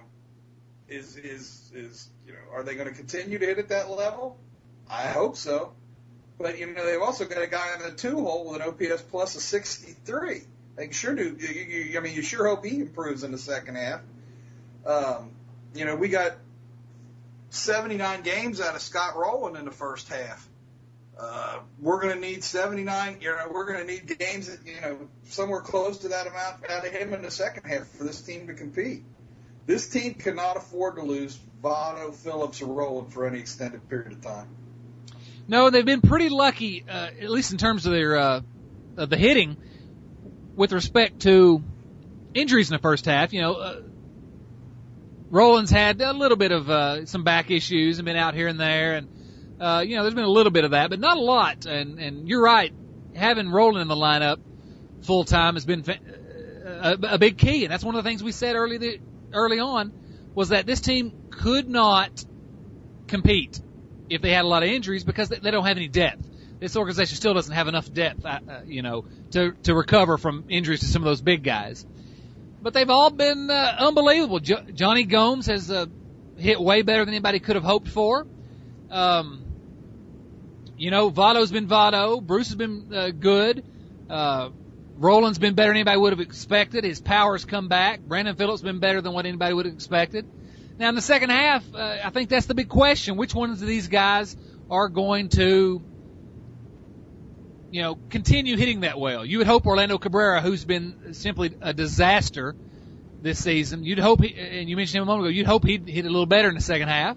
is 0.89 1.17
is 1.17 1.73
is 1.75 2.09
you 2.27 2.33
know, 2.33 2.39
are 2.53 2.63
they 2.63 2.77
going 2.77 2.89
to 2.89 2.95
continue 2.95 3.39
to 3.39 3.47
hit 3.47 3.59
at 3.59 3.69
that 3.71 3.91
level? 3.91 4.39
I 4.89 5.09
hope 5.09 5.37
so. 5.37 5.73
But 6.39 6.59
you 6.59 6.73
know, 6.73 6.85
they've 6.85 7.01
also 7.01 7.25
got 7.25 7.43
a 7.43 7.47
guy 7.47 7.75
in 7.75 7.83
the 7.83 7.97
two 7.97 8.21
hole 8.21 8.51
with 8.51 8.61
an 8.61 8.69
OPS 8.69 9.03
plus 9.03 9.37
of 9.37 9.43
63. 9.43 10.43
They 10.77 10.91
sure 10.91 11.15
do. 11.15 11.37
You, 11.39 11.49
you, 11.49 11.99
I 11.99 12.03
mean, 12.03 12.15
you 12.15 12.23
sure 12.23 12.47
hope 12.47 12.65
he 12.65 12.81
improves 12.81 13.25
in 13.25 13.33
the 13.33 13.39
second 13.39 13.77
half. 13.77 14.03
Um, 14.85 15.31
you 15.75 15.87
know, 15.87 15.97
we 15.97 16.09
got 16.09 16.33
79 17.51 18.23
games 18.23 18.61
out 18.61 18.75
of 18.75 18.83
Scott 18.83 19.17
Rolen 19.17 19.57
in 19.57 19.65
the 19.65 19.71
first 19.71 20.09
half. 20.09 20.47
Uh, 21.19 21.61
we're 21.81 22.01
going 22.01 22.15
to 22.15 22.21
need 22.21 22.45
79. 22.45 23.19
You 23.23 23.31
know, 23.31 23.49
we're 23.51 23.65
going 23.65 23.87
to 23.87 23.91
need 23.91 24.19
games 24.19 24.49
that 24.49 24.67
you 24.67 24.79
know 24.83 24.99
somewhere 25.29 25.63
close 25.63 25.99
to 25.99 26.09
that 26.09 26.27
amount 26.27 26.69
out 26.69 26.87
of 26.87 26.93
him 26.93 27.15
in 27.15 27.23
the 27.23 27.31
second 27.31 27.69
half 27.69 27.87
for 27.89 28.05
this 28.05 28.21
team 28.21 28.49
to 28.49 28.55
compete. 28.55 29.03
This 29.65 29.89
team 29.89 30.15
cannot 30.15 30.59
afford 30.59 30.97
to 30.97 31.03
lose 31.03 31.39
Votto, 31.63 32.15
Phillips, 32.15 32.61
or 32.61 32.67
Rolen 32.67 33.11
for 33.11 33.27
any 33.27 33.41
extended 33.41 33.89
period 33.89 34.13
of 34.13 34.21
time. 34.21 34.49
No, 35.49 35.71
they've 35.71 35.85
been 35.85 36.01
pretty 36.01 36.29
lucky, 36.29 36.85
uh, 36.89 37.11
at 37.21 37.31
least 37.31 37.53
in 37.53 37.59
terms 37.59 37.87
of 37.87 37.93
their 37.93 38.17
uh, 38.17 38.41
of 38.97 39.11
the 39.11 39.17
hitting, 39.17 39.57
with 40.57 40.73
respect 40.73 41.21
to 41.21 41.63
injuries 42.35 42.71
in 42.71 42.75
the 42.77 42.83
first 42.83 43.05
half. 43.05 43.33
You 43.33 43.43
know, 43.43 43.55
uh, 43.55 43.81
Rolen's 45.31 45.71
had 45.71 46.01
a 46.01 46.13
little 46.13 46.37
bit 46.37 46.51
of 46.51 46.69
uh, 46.69 47.07
some 47.07 47.23
back 47.23 47.51
issues 47.51 47.99
and 47.99 48.07
been 48.07 48.17
out 48.17 48.35
here 48.35 48.49
and 48.49 48.59
there, 48.59 48.95
and 48.95 49.09
uh, 49.61 49.85
you 49.87 49.97
know, 49.97 50.03
there's 50.03 50.15
been 50.15 50.25
a 50.25 50.29
little 50.29 50.53
bit 50.53 50.65
of 50.65 50.73
that, 50.73 50.91
but 50.91 50.99
not 50.99 51.17
a 51.17 51.21
lot. 51.21 51.67
And 51.67 52.01
and 52.01 52.29
you're 52.29 52.43
right, 52.43 52.73
having 53.15 53.49
Rolen 53.49 53.83
in 53.83 53.89
the 53.89 53.95
lineup 53.95 54.39
full 55.03 55.25
time 55.25 55.55
has 55.55 55.65
been 55.65 55.85
a, 56.67 56.99
a 57.03 57.19
big 57.19 57.39
key, 57.39 57.65
and 57.65 57.73
that's 57.73 57.85
one 57.85 57.95
of 57.95 58.03
the 58.03 58.09
things 58.09 58.23
we 58.23 58.33
said 58.33 58.57
early 58.57 58.79
the, 58.79 59.01
early 59.33 59.61
on 59.61 59.93
was 60.35 60.49
that 60.49 60.67
this 60.67 60.81
team 60.81 61.13
could 61.31 61.69
not 61.69 62.25
compete 63.07 63.61
if 64.09 64.23
they 64.23 64.31
had 64.31 64.45
a 64.45 64.49
lot 64.49 64.63
of 64.63 64.69
injuries 64.69 65.05
because 65.05 65.29
they, 65.29 65.39
they 65.39 65.51
don't 65.51 65.67
have 65.67 65.77
any 65.77 65.89
depth. 65.89 66.29
This 66.59 66.77
organization 66.77 67.17
still 67.17 67.35
doesn't 67.35 67.55
have 67.55 67.69
enough 67.69 67.93
depth, 67.93 68.25
uh, 68.25 68.41
uh, 68.49 68.61
you 68.65 68.83
know, 68.83 69.05
to 69.33 69.53
to 69.65 69.75
recover 69.75 70.17
from 70.17 70.45
injuries 70.49 70.81
to 70.81 70.87
some 70.87 71.03
of 71.03 71.07
those 71.07 71.21
big 71.21 71.43
guys 71.43 71.87
but 72.67 72.75
they've 72.75 72.91
all 72.91 73.11
been 73.11 73.49
uh, 73.49 73.77
unbelievable. 73.79 74.41
Jo- 74.41 74.65
Jonny 74.75 75.05
Gomes 75.05 75.47
has 75.47 75.71
uh, 75.71 75.87
hit 76.37 76.61
way 76.61 76.83
better 76.83 77.05
than 77.05 77.15
anybody 77.15 77.39
could 77.39 77.55
have 77.55 77.63
hoped 77.63 77.87
for. 77.87 78.27
Um, 78.91 79.45
you 80.77 80.91
know, 80.91 81.11
Votto's 81.13 81.53
been 81.53 81.69
Votto. 81.69 82.21
Bruce 82.21 82.49
has 82.49 82.57
been 82.57 82.93
uh, 82.93 83.11
good. 83.11 83.65
Uh, 84.11 84.51
Rolen's 84.99 85.39
been 85.39 85.55
better 85.55 85.69
than 85.69 85.77
anybody 85.77 85.97
would 85.97 86.13
have 86.13 86.19
expected. 86.19 86.83
His 86.83 87.01
power's 87.01 87.45
come 87.45 87.69
back. 87.69 88.01
Brandon 88.01 88.35
Phillips 88.35 88.63
been 88.63 88.81
better 88.81 89.01
than 89.01 89.13
what 89.13 89.27
anybody 89.27 89.55
would 89.55 89.67
have 89.67 89.75
expected. 89.75 90.27
Now 90.79 90.91
in 90.91 90.95
the 90.95 91.03
second 91.03 91.31
half, 91.31 91.65
uh, 91.75 91.97
I 92.05 92.11
think 92.11 92.29
that's 92.29 92.47
the 92.47 92.55
big 92.55 92.69
question. 92.69 93.17
Which 93.17 93.35
ones 93.35 93.63
of 93.63 93.69
these 93.69 93.89
guys 93.89 94.37
are 94.71 94.89
going 94.89 95.31
to, 95.31 95.83
you 97.71 97.83
know, 97.83 97.99
continue 98.11 98.57
hitting 98.57 98.81
that 98.81 98.99
well? 98.99 99.25
You 99.25 99.39
would 99.39 99.47
hope 99.47 99.67
Orlando 99.67 99.97
Cabrera, 99.97 100.43
who's 100.43 100.65
been 100.65 101.15
simply 101.15 101.55
a 101.63 101.73
disaster 101.73 102.55
this 103.23 103.43
season, 103.43 103.85
you'd 103.85 103.99
hope, 103.99 104.23
he, 104.23 104.35
and 104.35 104.69
you 104.69 104.77
mentioned 104.77 104.99
him 104.99 105.03
a 105.05 105.07
moment 105.07 105.29
ago, 105.29 105.35
you'd 105.35 105.47
hope 105.47 105.65
he'd 105.65 105.89
hit 105.89 106.05
a 106.05 106.09
little 106.09 106.27
better 106.27 106.49
in 106.49 106.55
the 106.55 106.61
second 106.61 106.89
half. 106.89 107.17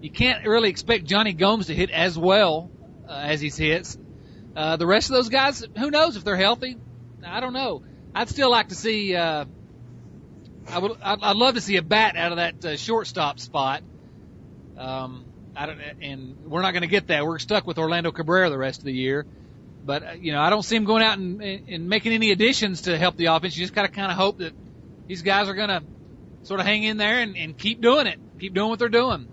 You 0.00 0.10
can't 0.10 0.46
really 0.46 0.70
expect 0.70 1.04
Jonny 1.04 1.32
Gomes 1.32 1.66
to 1.66 1.74
hit 1.74 1.90
as 1.90 2.16
well 2.16 2.70
uh, 3.08 3.12
as 3.12 3.40
he's 3.40 3.56
hits. 3.56 3.98
Uh, 4.54 4.76
the 4.76 4.86
rest 4.86 5.10
of 5.10 5.16
those 5.16 5.28
guys, 5.28 5.66
who 5.76 5.90
knows 5.90 6.16
if 6.16 6.24
they're 6.24 6.36
healthy? 6.36 6.76
I 7.26 7.40
don't 7.40 7.52
know. 7.52 7.82
I'd 8.14 8.28
still 8.28 8.50
like 8.50 8.68
to 8.68 8.74
see. 8.76 9.16
Uh, 9.16 9.46
I 10.68 10.78
would. 10.78 10.92
I'd, 11.02 11.22
I'd 11.22 11.36
love 11.36 11.54
to 11.54 11.60
see 11.60 11.76
a 11.76 11.82
bat 11.82 12.16
out 12.16 12.32
of 12.32 12.38
that 12.38 12.64
uh, 12.64 12.76
shortstop 12.76 13.38
spot. 13.38 13.82
Um, 14.76 15.24
I 15.56 15.66
don't, 15.66 15.80
and 16.02 16.36
we're 16.46 16.62
not 16.62 16.72
going 16.72 16.82
to 16.82 16.88
get 16.88 17.08
that. 17.08 17.24
We're 17.24 17.38
stuck 17.38 17.66
with 17.66 17.78
Orlando 17.78 18.10
Cabrera 18.12 18.50
the 18.50 18.58
rest 18.58 18.80
of 18.80 18.84
the 18.84 18.92
year. 18.92 19.26
But 19.84 20.02
uh, 20.02 20.12
you 20.12 20.32
know, 20.32 20.40
I 20.40 20.50
don't 20.50 20.62
see 20.62 20.76
him 20.76 20.84
going 20.84 21.02
out 21.02 21.18
and, 21.18 21.42
and 21.42 21.88
making 21.88 22.12
any 22.12 22.30
additions 22.30 22.82
to 22.82 22.96
help 22.96 23.16
the 23.16 23.26
offense. 23.26 23.56
You 23.56 23.64
just 23.64 23.74
got 23.74 23.82
to 23.82 23.88
kind 23.88 24.10
of 24.10 24.16
hope 24.16 24.38
that 24.38 24.54
these 25.06 25.22
guys 25.22 25.48
are 25.48 25.54
going 25.54 25.68
to 25.68 25.82
sort 26.44 26.60
of 26.60 26.66
hang 26.66 26.82
in 26.82 26.96
there 26.96 27.20
and, 27.20 27.36
and 27.36 27.56
keep 27.56 27.80
doing 27.80 28.06
it, 28.06 28.18
keep 28.38 28.54
doing 28.54 28.70
what 28.70 28.78
they're 28.78 28.88
doing. 28.88 29.28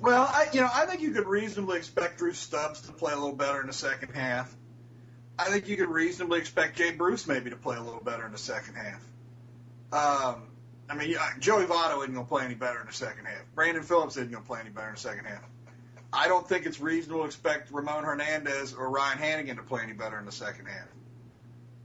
Well, 0.00 0.22
I, 0.22 0.48
you 0.52 0.60
know, 0.60 0.68
I 0.72 0.86
think 0.86 1.00
you 1.00 1.12
could 1.12 1.26
reasonably 1.26 1.78
expect 1.78 2.18
Drew 2.18 2.32
Stubbs 2.32 2.82
to 2.82 2.92
play 2.92 3.12
a 3.12 3.16
little 3.16 3.34
better 3.34 3.60
in 3.60 3.66
the 3.66 3.72
second 3.72 4.14
half. 4.14 4.54
I 5.38 5.46
think 5.46 5.68
you 5.68 5.76
could 5.76 5.88
reasonably 5.88 6.38
expect 6.38 6.76
Jay 6.76 6.92
Bruce 6.92 7.26
maybe 7.26 7.50
to 7.50 7.56
play 7.56 7.76
a 7.76 7.82
little 7.82 8.00
better 8.00 8.24
in 8.24 8.32
the 8.32 8.38
second 8.38 8.74
half. 8.74 9.02
Um, 9.92 10.48
I 10.88 10.94
mean, 10.94 11.16
Joey 11.38 11.64
Votto 11.64 11.98
isn't 12.02 12.14
going 12.14 12.26
to 12.26 12.28
play 12.28 12.44
any 12.44 12.54
better 12.54 12.80
in 12.80 12.86
the 12.86 12.92
second 12.92 13.26
half. 13.26 13.42
Brandon 13.54 13.82
Phillips 13.82 14.16
isn't 14.16 14.30
going 14.30 14.42
to 14.42 14.46
play 14.46 14.60
any 14.60 14.70
better 14.70 14.88
in 14.88 14.94
the 14.94 15.00
second 15.00 15.24
half. 15.24 15.42
I 16.12 16.28
don't 16.28 16.48
think 16.48 16.66
it's 16.66 16.80
reasonable 16.80 17.22
to 17.22 17.26
expect 17.26 17.70
Ramon 17.72 18.04
Hernandez 18.04 18.74
or 18.74 18.88
Ryan 18.88 19.18
Hanigan 19.18 19.56
to 19.56 19.62
play 19.62 19.82
any 19.82 19.92
better 19.92 20.18
in 20.18 20.24
the 20.24 20.32
second 20.32 20.66
half. 20.66 20.88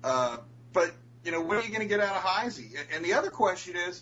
Uh, 0.04 0.38
but 0.74 0.92
you 1.24 1.32
know, 1.32 1.42
when 1.42 1.58
are 1.58 1.62
you 1.62 1.70
going 1.70 1.82
to 1.82 1.88
get 1.88 2.00
out 2.00 2.16
of 2.16 2.22
Heisey? 2.22 2.76
And 2.94 3.04
the 3.04 3.14
other 3.14 3.30
question 3.30 3.76
is, 3.76 4.02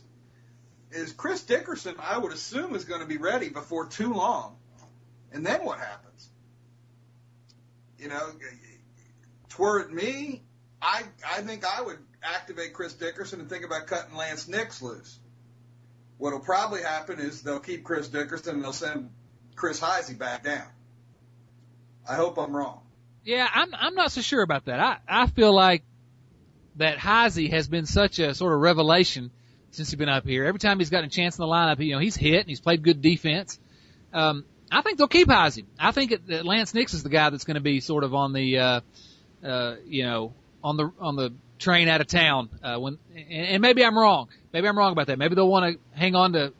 is 0.91 1.11
Chris 1.13 1.43
Dickerson? 1.43 1.95
I 1.99 2.17
would 2.17 2.31
assume 2.31 2.75
is 2.75 2.85
going 2.85 3.01
to 3.01 3.07
be 3.07 3.17
ready 3.17 3.49
before 3.49 3.87
too 3.87 4.13
long, 4.13 4.57
and 5.31 5.45
then 5.45 5.63
what 5.63 5.79
happens? 5.79 6.29
You 7.97 8.09
know, 8.09 8.31
were 9.59 9.81
it 9.81 9.91
me, 9.91 10.41
I 10.81 11.03
I 11.27 11.41
think 11.41 11.65
I 11.65 11.81
would 11.81 11.99
activate 12.23 12.73
Chris 12.73 12.93
Dickerson 12.93 13.39
and 13.39 13.49
think 13.49 13.65
about 13.65 13.87
cutting 13.87 14.15
Laynce 14.15 14.47
Nix 14.47 14.81
loose. 14.81 15.19
What'll 16.17 16.39
probably 16.39 16.81
happen 16.81 17.19
is 17.19 17.41
they'll 17.41 17.59
keep 17.59 17.83
Chris 17.83 18.07
Dickerson 18.09 18.55
and 18.55 18.63
they'll 18.63 18.73
send 18.73 19.09
Chris 19.55 19.79
Heisey 19.79 20.17
back 20.17 20.43
down. 20.43 20.67
I 22.07 22.15
hope 22.15 22.37
I'm 22.37 22.55
wrong. 22.55 22.81
Yeah, 23.23 23.47
I'm 23.53 23.73
I'm 23.73 23.95
not 23.95 24.11
so 24.11 24.21
sure 24.21 24.41
about 24.41 24.65
that. 24.65 24.79
I 24.79 24.97
I 25.07 25.27
feel 25.27 25.53
like 25.53 25.83
that 26.77 26.97
Heisey 26.97 27.51
has 27.51 27.67
been 27.67 27.85
such 27.85 28.19
a 28.19 28.33
sort 28.33 28.53
of 28.53 28.59
revelation 28.59 29.31
since 29.71 29.89
he's 29.89 29.97
been 29.97 30.09
up 30.09 30.25
here. 30.25 30.45
Every 30.45 30.59
time 30.59 30.79
he's 30.79 30.89
gotten 30.89 31.07
a 31.07 31.11
chance 31.11 31.37
in 31.37 31.41
the 31.41 31.47
lineup, 31.47 31.83
you 31.85 31.93
know, 31.93 31.99
he's 31.99 32.15
hit 32.15 32.39
and 32.39 32.47
he's 32.47 32.61
played 32.61 32.83
good 32.83 33.01
defense. 33.01 33.59
Um, 34.13 34.45
I 34.71 34.81
think 34.81 34.97
they'll 34.97 35.07
keep 35.07 35.27
Heisey. 35.27 35.65
I 35.79 35.91
think 35.91 36.11
it, 36.11 36.27
that 36.27 36.43
Laynce 36.45 36.73
Nix 36.73 36.93
is 36.93 37.03
the 37.03 37.09
guy 37.09 37.29
that's 37.29 37.43
going 37.43 37.55
to 37.55 37.61
be 37.61 37.79
sort 37.79 38.03
of 38.03 38.13
on 38.13 38.33
the, 38.33 38.57
uh, 38.57 38.81
uh, 39.43 39.75
you 39.85 40.03
know, 40.03 40.33
on 40.63 40.77
the 40.77 40.91
on 40.99 41.15
the 41.15 41.33
train 41.59 41.87
out 41.87 42.01
of 42.01 42.07
town. 42.07 42.49
Uh, 42.63 42.77
when 42.77 42.97
and, 43.15 43.47
and 43.47 43.61
maybe 43.61 43.83
I'm 43.83 43.97
wrong. 43.97 44.29
Maybe 44.53 44.67
I'm 44.67 44.77
wrong 44.77 44.91
about 44.91 45.07
that. 45.07 45.19
Maybe 45.19 45.35
they'll 45.35 45.47
want 45.47 45.73
to 45.73 45.97
hang 45.97 46.15
on 46.15 46.33
to 46.33 46.53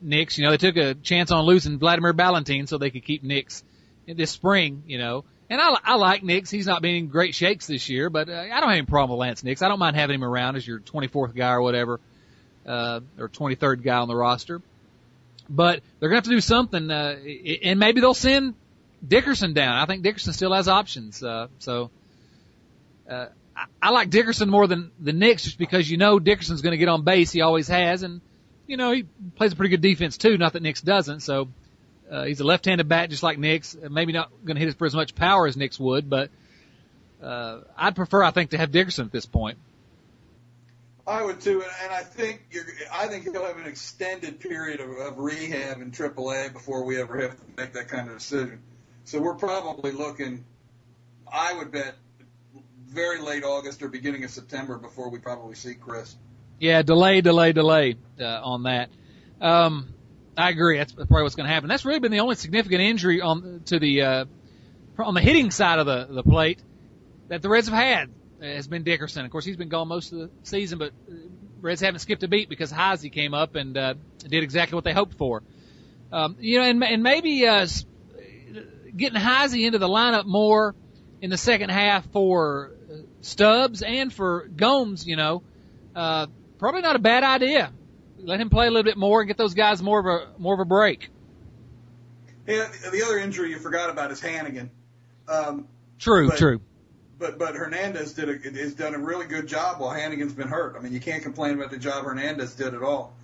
Nix. 0.00 0.38
You 0.38 0.44
know, 0.44 0.50
they 0.50 0.58
took 0.58 0.76
a 0.76 0.94
chance 0.94 1.30
on 1.30 1.44
losing 1.44 1.78
Vladimir 1.78 2.12
Balentien 2.12 2.68
so 2.68 2.78
they 2.78 2.90
could 2.90 3.04
keep 3.04 3.22
Nix 3.24 3.64
this 4.06 4.30
spring. 4.30 4.84
You 4.86 4.98
know, 4.98 5.24
and 5.50 5.60
I, 5.60 5.74
I 5.82 5.94
like 5.96 6.22
Nix. 6.22 6.50
He's 6.50 6.66
not 6.66 6.82
been 6.82 6.94
in 6.94 7.08
great 7.08 7.34
shakes 7.34 7.66
this 7.66 7.88
year, 7.88 8.10
but 8.10 8.28
uh, 8.28 8.32
I 8.32 8.60
don't 8.60 8.68
have 8.68 8.70
any 8.70 8.86
problem 8.86 9.18
with 9.18 9.26
Laynce 9.26 9.42
Nix. 9.42 9.62
I 9.62 9.68
don't 9.68 9.78
mind 9.78 9.96
having 9.96 10.14
him 10.14 10.24
around 10.24 10.56
as 10.56 10.66
your 10.66 10.80
24th 10.80 11.34
guy 11.34 11.52
or 11.52 11.62
whatever, 11.62 12.00
uh, 12.66 13.00
or 13.18 13.28
23rd 13.28 13.82
guy 13.82 13.96
on 13.96 14.08
the 14.08 14.16
roster. 14.16 14.60
But 15.48 15.82
they're 15.98 16.08
gonna 16.08 16.18
have 16.18 16.24
to 16.24 16.30
do 16.30 16.40
something, 16.40 16.90
uh, 16.90 17.16
and 17.64 17.78
maybe 17.78 18.00
they'll 18.00 18.14
send 18.14 18.54
Dickerson 19.06 19.52
down. 19.52 19.76
I 19.76 19.86
think 19.86 20.02
Dickerson 20.02 20.32
still 20.32 20.52
has 20.52 20.68
options. 20.68 21.22
Uh, 21.22 21.48
so 21.58 21.90
uh, 23.10 23.26
I, 23.82 23.90
like 23.90 24.10
Dickerson 24.10 24.48
more 24.48 24.66
than 24.66 24.90
the 24.98 25.12
Nix 25.12 25.44
just 25.44 25.58
because 25.58 25.90
you 25.90 25.96
know 25.96 26.18
Dickerson's 26.18 26.62
going 26.62 26.72
to 26.72 26.78
get 26.78 26.88
on 26.88 27.02
base. 27.02 27.30
He 27.30 27.40
always 27.40 27.68
has, 27.68 28.02
and 28.02 28.20
you 28.66 28.76
know 28.76 28.92
he 28.92 29.04
plays 29.36 29.52
a 29.52 29.56
pretty 29.56 29.70
good 29.70 29.82
defense 29.82 30.16
too. 30.16 30.38
Not 30.38 30.54
that 30.54 30.62
Nix 30.62 30.80
doesn't. 30.80 31.20
So 31.20 31.48
uh, 32.10 32.24
he's 32.24 32.40
a 32.40 32.44
left-handed 32.44 32.88
bat 32.88 33.10
just 33.10 33.22
like 33.22 33.38
Nix. 33.38 33.76
Maybe 33.76 34.12
not 34.12 34.30
going 34.44 34.56
to 34.56 34.60
hit 34.60 34.68
it 34.68 34.78
for 34.78 34.86
as 34.86 34.94
much 34.94 35.14
power 35.14 35.46
as 35.46 35.56
Nix 35.56 35.78
would, 35.78 36.08
but 36.08 36.30
uh, 37.22 37.60
I'd 37.76 37.94
prefer, 37.94 38.22
I 38.22 38.30
think, 38.30 38.50
to 38.50 38.58
have 38.58 38.72
Dickerson 38.72 39.06
at 39.06 39.12
this 39.12 39.26
point. 39.26 39.58
I 41.06 41.22
would 41.22 41.40
too, 41.40 41.62
and 41.82 41.92
I 41.92 42.02
think 42.02 42.46
you're, 42.50 42.64
I 42.92 43.08
think 43.08 43.24
he'll 43.24 43.44
have 43.44 43.58
an 43.58 43.66
extended 43.66 44.38
period 44.38 44.80
of, 44.80 44.90
of 44.90 45.18
rehab 45.18 45.80
in 45.80 45.90
AAA 45.90 46.52
before 46.52 46.84
we 46.84 47.00
ever 47.00 47.20
have 47.20 47.36
to 47.36 47.44
make 47.56 47.72
that 47.72 47.88
kind 47.88 48.08
of 48.08 48.18
decision. 48.18 48.60
So 49.04 49.20
we're 49.20 49.34
probably 49.34 49.90
looking, 49.90 50.44
I 51.30 51.54
would 51.54 51.72
bet, 51.72 51.96
very 52.92 53.20
late 53.20 53.44
August 53.44 53.82
or 53.82 53.88
beginning 53.88 54.24
of 54.24 54.30
September 54.30 54.78
before 54.78 55.10
we 55.10 55.18
probably 55.18 55.54
see 55.54 55.74
Chris. 55.74 56.14
Yeah, 56.60 56.82
delay, 56.82 57.20
delay, 57.20 57.52
delay 57.52 57.96
uh, 58.20 58.24
on 58.24 58.64
that. 58.64 58.90
Um, 59.40 59.92
I 60.36 60.50
agree. 60.50 60.78
That's 60.78 60.92
probably 60.92 61.22
what's 61.22 61.34
going 61.34 61.48
to 61.48 61.52
happen. 61.52 61.68
That's 61.68 61.84
really 61.84 61.98
been 61.98 62.12
the 62.12 62.20
only 62.20 62.36
significant 62.36 62.80
injury 62.80 63.20
on 63.20 63.62
to 63.66 63.78
the 63.78 64.02
uh, 64.02 64.24
on 64.98 65.14
the 65.14 65.20
hitting 65.20 65.50
side 65.50 65.78
of 65.78 65.86
the 65.86 66.06
the 66.08 66.22
plate 66.22 66.60
that 67.28 67.42
the 67.42 67.48
Reds 67.48 67.68
have 67.68 67.76
had 67.76 68.10
has 68.40 68.66
been 68.66 68.82
Dickerson. 68.82 69.24
Of 69.24 69.30
course, 69.30 69.44
he's 69.44 69.56
been 69.56 69.68
gone 69.68 69.88
most 69.88 70.12
of 70.12 70.18
the 70.18 70.30
season, 70.42 70.78
but 70.78 70.92
Reds 71.60 71.80
haven't 71.80 72.00
skipped 72.00 72.22
a 72.22 72.28
beat 72.28 72.48
because 72.48 72.72
Heisey 72.72 73.10
came 73.10 73.34
up 73.34 73.54
and 73.54 73.76
uh, 73.76 73.94
did 74.18 74.42
exactly 74.42 74.74
what 74.74 74.84
they 74.84 74.92
hoped 74.92 75.14
for. 75.14 75.42
Um, 76.10 76.36
you 76.40 76.58
know, 76.58 76.64
and, 76.64 76.82
and 76.84 77.02
maybe 77.02 77.46
uh, 77.46 77.66
getting 78.96 79.20
Heisey 79.20 79.64
into 79.64 79.78
the 79.78 79.88
lineup 79.88 80.26
more 80.26 80.74
in 81.20 81.30
the 81.30 81.38
second 81.38 81.70
half 81.70 82.04
for 82.10 82.72
Stubbs 83.20 83.82
and 83.82 84.12
for 84.12 84.48
Gomes, 84.48 85.06
you 85.06 85.16
know, 85.16 85.42
uh, 85.94 86.26
probably 86.58 86.82
not 86.82 86.96
a 86.96 87.00
bad 87.00 87.24
idea 87.24 87.72
let 88.22 88.40
him 88.40 88.50
play 88.50 88.66
a 88.66 88.70
little 88.70 88.84
bit 88.84 88.96
more 88.96 89.20
and 89.20 89.28
get 89.28 89.36
those 89.36 89.54
guys 89.54 89.82
more 89.82 89.98
of 89.98 90.06
a 90.06 90.40
more 90.40 90.54
of 90.54 90.60
a 90.60 90.64
break. 90.64 91.08
Yeah, 92.46 92.68
the 92.90 93.02
other 93.04 93.18
injury 93.18 93.50
you 93.50 93.58
forgot 93.58 93.90
about 93.90 94.10
is 94.10 94.20
Hanigan. 94.20 94.68
Um, 95.28 95.68
true, 95.98 96.28
but, 96.28 96.38
true. 96.38 96.60
But 97.18 97.38
but 97.38 97.54
Hernandez 97.54 98.14
did 98.14 98.28
a, 98.28 98.58
has 98.58 98.74
done 98.74 98.94
a 98.94 98.98
really 98.98 99.26
good 99.26 99.46
job 99.46 99.80
while 99.80 99.90
Hanigan's 99.90 100.32
been 100.32 100.48
hurt. 100.48 100.76
I 100.76 100.80
mean, 100.80 100.92
you 100.92 101.00
can't 101.00 101.22
complain 101.22 101.54
about 101.54 101.70
the 101.70 101.78
job 101.78 102.04
Hernandez 102.04 102.54
did 102.54 102.74
at 102.74 102.82
all. 102.82 103.14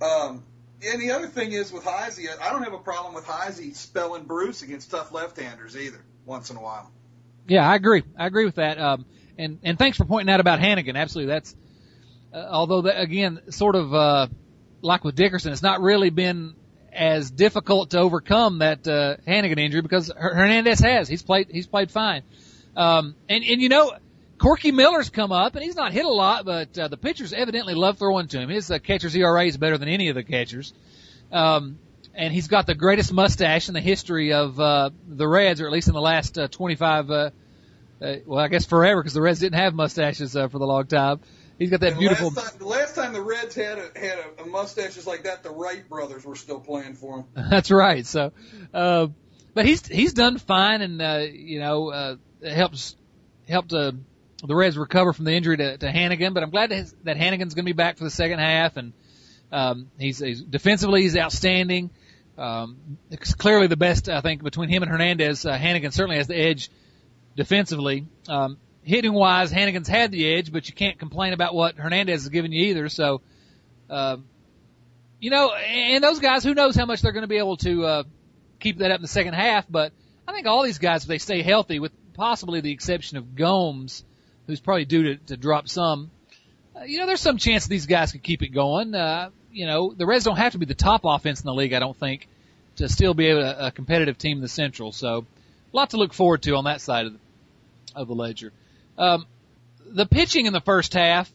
Um, 0.00 0.42
and 0.86 1.00
the 1.00 1.12
other 1.12 1.28
thing 1.28 1.52
is 1.52 1.72
with 1.72 1.84
Heisey, 1.84 2.26
I 2.40 2.50
don't 2.50 2.62
have 2.62 2.72
a 2.72 2.78
problem 2.78 3.14
with 3.14 3.24
Heisey 3.24 3.74
spelling 3.74 4.24
Bruce 4.24 4.62
against 4.62 4.90
tough 4.90 5.12
left-handers 5.12 5.76
either. 5.76 6.00
Once 6.26 6.50
in 6.50 6.56
a 6.56 6.60
while. 6.60 6.90
Yeah, 7.46 7.68
I 7.68 7.74
agree. 7.74 8.02
I 8.18 8.26
agree 8.26 8.44
with 8.44 8.56
that. 8.56 8.78
Um, 8.78 9.04
and 9.38 9.58
and 9.62 9.78
thanks 9.78 9.96
for 9.96 10.04
pointing 10.04 10.32
out 10.32 10.40
about 10.40 10.60
Hanigan. 10.60 10.96
Absolutely, 10.96 11.32
that's 11.32 11.54
uh, 12.32 12.46
although 12.50 12.82
that, 12.82 13.00
again, 13.00 13.40
sort 13.50 13.76
of 13.76 13.94
uh, 13.94 14.26
like 14.82 15.04
with 15.04 15.14
Dickerson, 15.14 15.52
it's 15.52 15.62
not 15.62 15.80
really 15.80 16.10
been 16.10 16.54
as 16.92 17.30
difficult 17.30 17.90
to 17.90 17.98
overcome 17.98 18.58
that 18.58 18.86
uh, 18.86 19.16
Hanigan 19.26 19.58
injury 19.58 19.82
because 19.82 20.12
Hernandez 20.16 20.80
has. 20.80 21.08
He's 21.08 21.22
played. 21.22 21.48
He's 21.50 21.66
played 21.66 21.90
fine. 21.90 22.22
Um, 22.76 23.14
and 23.28 23.44
and 23.44 23.60
you 23.60 23.68
know, 23.68 23.92
Corky 24.38 24.72
Miller's 24.72 25.10
come 25.10 25.32
up 25.32 25.54
and 25.54 25.64
he's 25.64 25.76
not 25.76 25.92
hit 25.92 26.04
a 26.04 26.10
lot, 26.10 26.44
but 26.44 26.78
uh, 26.78 26.88
the 26.88 26.96
pitchers 26.96 27.32
evidently 27.32 27.74
love 27.74 27.98
throwing 27.98 28.28
to 28.28 28.40
him. 28.40 28.48
His 28.48 28.70
uh, 28.70 28.78
catcher's 28.78 29.14
ERA 29.14 29.44
is 29.46 29.56
better 29.56 29.78
than 29.78 29.88
any 29.88 30.08
of 30.08 30.14
the 30.14 30.24
catchers. 30.24 30.72
Um, 31.32 31.78
and 32.14 32.32
he's 32.32 32.48
got 32.48 32.66
the 32.66 32.74
greatest 32.74 33.12
mustache 33.12 33.68
in 33.68 33.74
the 33.74 33.80
history 33.80 34.32
of 34.32 34.58
uh, 34.58 34.90
the 35.06 35.26
Reds, 35.26 35.60
or 35.60 35.66
at 35.66 35.72
least 35.72 35.88
in 35.88 35.94
the 35.94 36.00
last 36.00 36.38
uh, 36.38 36.48
25. 36.48 37.10
Uh, 37.10 37.30
uh, 38.00 38.16
well, 38.26 38.40
I 38.40 38.48
guess 38.48 38.64
forever 38.64 39.00
because 39.00 39.14
the 39.14 39.22
Reds 39.22 39.40
didn't 39.40 39.58
have 39.58 39.74
mustaches 39.74 40.36
uh, 40.36 40.48
for 40.48 40.58
the 40.58 40.66
long 40.66 40.86
time. 40.86 41.20
He's 41.58 41.70
got 41.70 41.80
that 41.80 41.92
and 41.92 42.00
beautiful. 42.00 42.30
Last 42.30 42.50
time, 42.50 42.58
the 42.58 42.66
last 42.66 42.94
time 42.94 43.12
the 43.12 43.22
Reds 43.22 43.54
had 43.54 43.78
a, 43.78 43.98
had 43.98 44.18
a, 44.18 44.42
a 44.42 44.46
mustaches 44.46 45.06
like 45.06 45.24
that, 45.24 45.42
the 45.42 45.50
Wright 45.50 45.88
brothers 45.88 46.24
were 46.24 46.34
still 46.34 46.58
playing 46.58 46.94
for 46.94 47.18
him. 47.18 47.24
That's 47.50 47.70
right. 47.70 48.04
So, 48.04 48.32
uh, 48.72 49.06
but 49.54 49.64
he's 49.64 49.86
he's 49.86 50.14
done 50.14 50.38
fine, 50.38 50.82
and 50.82 51.00
uh, 51.00 51.24
you 51.30 51.60
know 51.60 51.90
uh, 51.90 52.16
helps 52.44 52.96
helped 53.48 53.72
uh, 53.72 53.92
the 54.44 54.54
Reds 54.54 54.76
recover 54.76 55.12
from 55.12 55.24
the 55.24 55.32
injury 55.32 55.56
to, 55.56 55.78
to 55.78 55.86
Hanigan. 55.86 56.34
But 56.34 56.42
I'm 56.42 56.50
glad 56.50 56.70
that, 56.70 56.92
that 57.04 57.16
Hanigan's 57.16 57.54
going 57.54 57.64
to 57.64 57.72
be 57.72 57.72
back 57.72 57.98
for 57.98 58.04
the 58.04 58.10
second 58.10 58.40
half, 58.40 58.76
and 58.76 58.92
um, 59.52 59.90
he's, 59.98 60.18
he's 60.18 60.42
defensively 60.42 61.02
he's 61.02 61.16
outstanding. 61.16 61.90
Um, 62.36 62.98
it's 63.10 63.34
clearly 63.34 63.68
the 63.68 63.76
best 63.76 64.08
I 64.08 64.20
think 64.20 64.42
between 64.42 64.68
him 64.68 64.82
and 64.82 64.90
Hernandez. 64.90 65.46
Uh, 65.46 65.56
Hanigan 65.56 65.92
certainly 65.92 66.16
has 66.16 66.26
the 66.26 66.36
edge 66.36 66.70
defensively. 67.36 68.06
Um, 68.28 68.58
hitting 68.82 69.12
wise, 69.12 69.52
Hanigan's 69.52 69.88
had 69.88 70.10
the 70.10 70.34
edge, 70.34 70.52
but 70.52 70.68
you 70.68 70.74
can't 70.74 70.98
complain 70.98 71.32
about 71.32 71.54
what 71.54 71.76
Hernandez 71.76 72.22
has 72.22 72.28
given 72.28 72.52
you 72.52 72.66
either. 72.66 72.88
So, 72.88 73.22
uh, 73.88 74.16
you 75.20 75.30
know, 75.30 75.52
and 75.54 76.02
those 76.02 76.18
guys, 76.18 76.44
who 76.44 76.54
knows 76.54 76.76
how 76.76 76.86
much 76.86 77.02
they're 77.02 77.12
going 77.12 77.22
to 77.22 77.28
be 77.28 77.38
able 77.38 77.56
to 77.58 77.84
uh, 77.84 78.02
keep 78.60 78.78
that 78.78 78.90
up 78.90 78.96
in 78.96 79.02
the 79.02 79.08
second 79.08 79.34
half. 79.34 79.64
But 79.68 79.92
I 80.26 80.32
think 80.32 80.46
all 80.46 80.62
these 80.62 80.78
guys, 80.78 81.02
if 81.02 81.08
they 81.08 81.18
stay 81.18 81.42
healthy, 81.42 81.78
with 81.78 81.92
possibly 82.14 82.60
the 82.60 82.72
exception 82.72 83.16
of 83.16 83.34
Gomes, 83.34 84.04
who's 84.46 84.60
probably 84.60 84.84
due 84.84 85.02
to, 85.02 85.16
to 85.26 85.36
drop 85.36 85.68
some, 85.68 86.10
uh, 86.76 86.82
you 86.84 86.98
know, 86.98 87.06
there's 87.06 87.20
some 87.20 87.38
chance 87.38 87.66
these 87.66 87.86
guys 87.86 88.12
could 88.12 88.22
keep 88.22 88.42
it 88.42 88.48
going. 88.48 88.94
Uh, 88.94 89.30
you 89.54 89.66
know, 89.66 89.94
the 89.94 90.04
Reds 90.04 90.24
don't 90.24 90.36
have 90.36 90.52
to 90.52 90.58
be 90.58 90.66
the 90.66 90.74
top 90.74 91.02
offense 91.04 91.40
in 91.40 91.46
the 91.46 91.54
league, 91.54 91.72
I 91.72 91.78
don't 91.78 91.96
think, 91.96 92.28
to 92.76 92.88
still 92.88 93.14
be 93.14 93.30
a, 93.30 93.66
a 93.68 93.70
competitive 93.70 94.18
team 94.18 94.38
in 94.38 94.42
the 94.42 94.48
Central. 94.48 94.92
So, 94.92 95.18
a 95.72 95.76
lot 95.76 95.90
to 95.90 95.96
look 95.96 96.12
forward 96.12 96.42
to 96.42 96.56
on 96.56 96.64
that 96.64 96.80
side 96.80 97.06
of 97.06 97.12
the, 97.12 97.18
of 97.94 98.08
the 98.08 98.14
ledger. 98.14 98.52
Um, 98.98 99.26
the 99.86 100.06
pitching 100.06 100.46
in 100.46 100.52
the 100.52 100.60
first 100.60 100.92
half, 100.92 101.32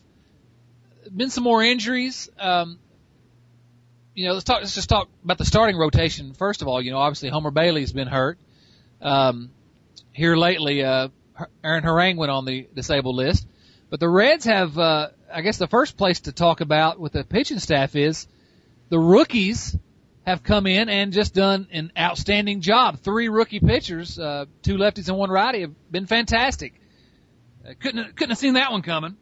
been 1.16 1.30
some 1.30 1.44
more 1.44 1.64
injuries. 1.64 2.30
Um, 2.38 2.78
you 4.14 4.28
know, 4.28 4.34
let's 4.34 4.44
talk. 4.44 4.60
Let's 4.60 4.76
just 4.76 4.90
talk 4.90 5.08
about 5.24 5.38
the 5.38 5.46
starting 5.46 5.78
rotation 5.78 6.34
first 6.34 6.62
of 6.62 6.68
all. 6.68 6.82
You 6.82 6.92
know, 6.92 6.98
obviously 6.98 7.30
Homer 7.30 7.52
Bailey's 7.52 7.94
been 7.94 8.08
hurt. 8.08 8.38
Um, 9.02 9.50
here 10.12 10.36
lately, 10.36 10.84
uh, 10.84 11.08
Aaron 11.64 11.84
Harang 11.84 12.18
went 12.18 12.32
on 12.32 12.44
the 12.44 12.68
disabled 12.76 13.16
list, 13.16 13.48
but 13.90 14.02
the 14.02 14.10
Reds 14.10 14.44
have. 14.46 14.78
Uh, 14.78 15.10
I 15.34 15.42
guess 15.42 15.58
the 15.58 15.68
first 15.68 15.98
place 15.98 16.22
to 16.22 16.32
talk 16.32 16.62
about 16.62 17.00
with 17.00 17.14
the 17.14 17.24
pitching 17.24 17.60
staff 17.60 17.96
is 17.96 18.28
the 18.90 19.00
rookies 19.00 19.78
have 20.26 20.44
come 20.44 20.68
in 20.68 20.90
and 20.90 21.14
just 21.14 21.34
done 21.34 21.68
an 21.72 21.92
outstanding 21.98 22.62
job. 22.62 23.00
Three 23.00 23.30
rookie 23.30 23.60
pitchers, 23.60 24.20
uh, 24.20 24.46
two 24.62 24.76
lefties 24.76 25.08
and 25.10 25.18
one 25.18 25.30
righty, 25.30 25.62
have 25.62 25.92
been 25.92 26.06
fantastic. 26.06 26.80
Uh, 27.68 27.74
couldn't 27.80 28.16
couldn't 28.16 28.32
have 28.32 28.38
seen 28.38 28.54
that 28.54 28.72
one 28.72 28.82
coming. 28.82 29.18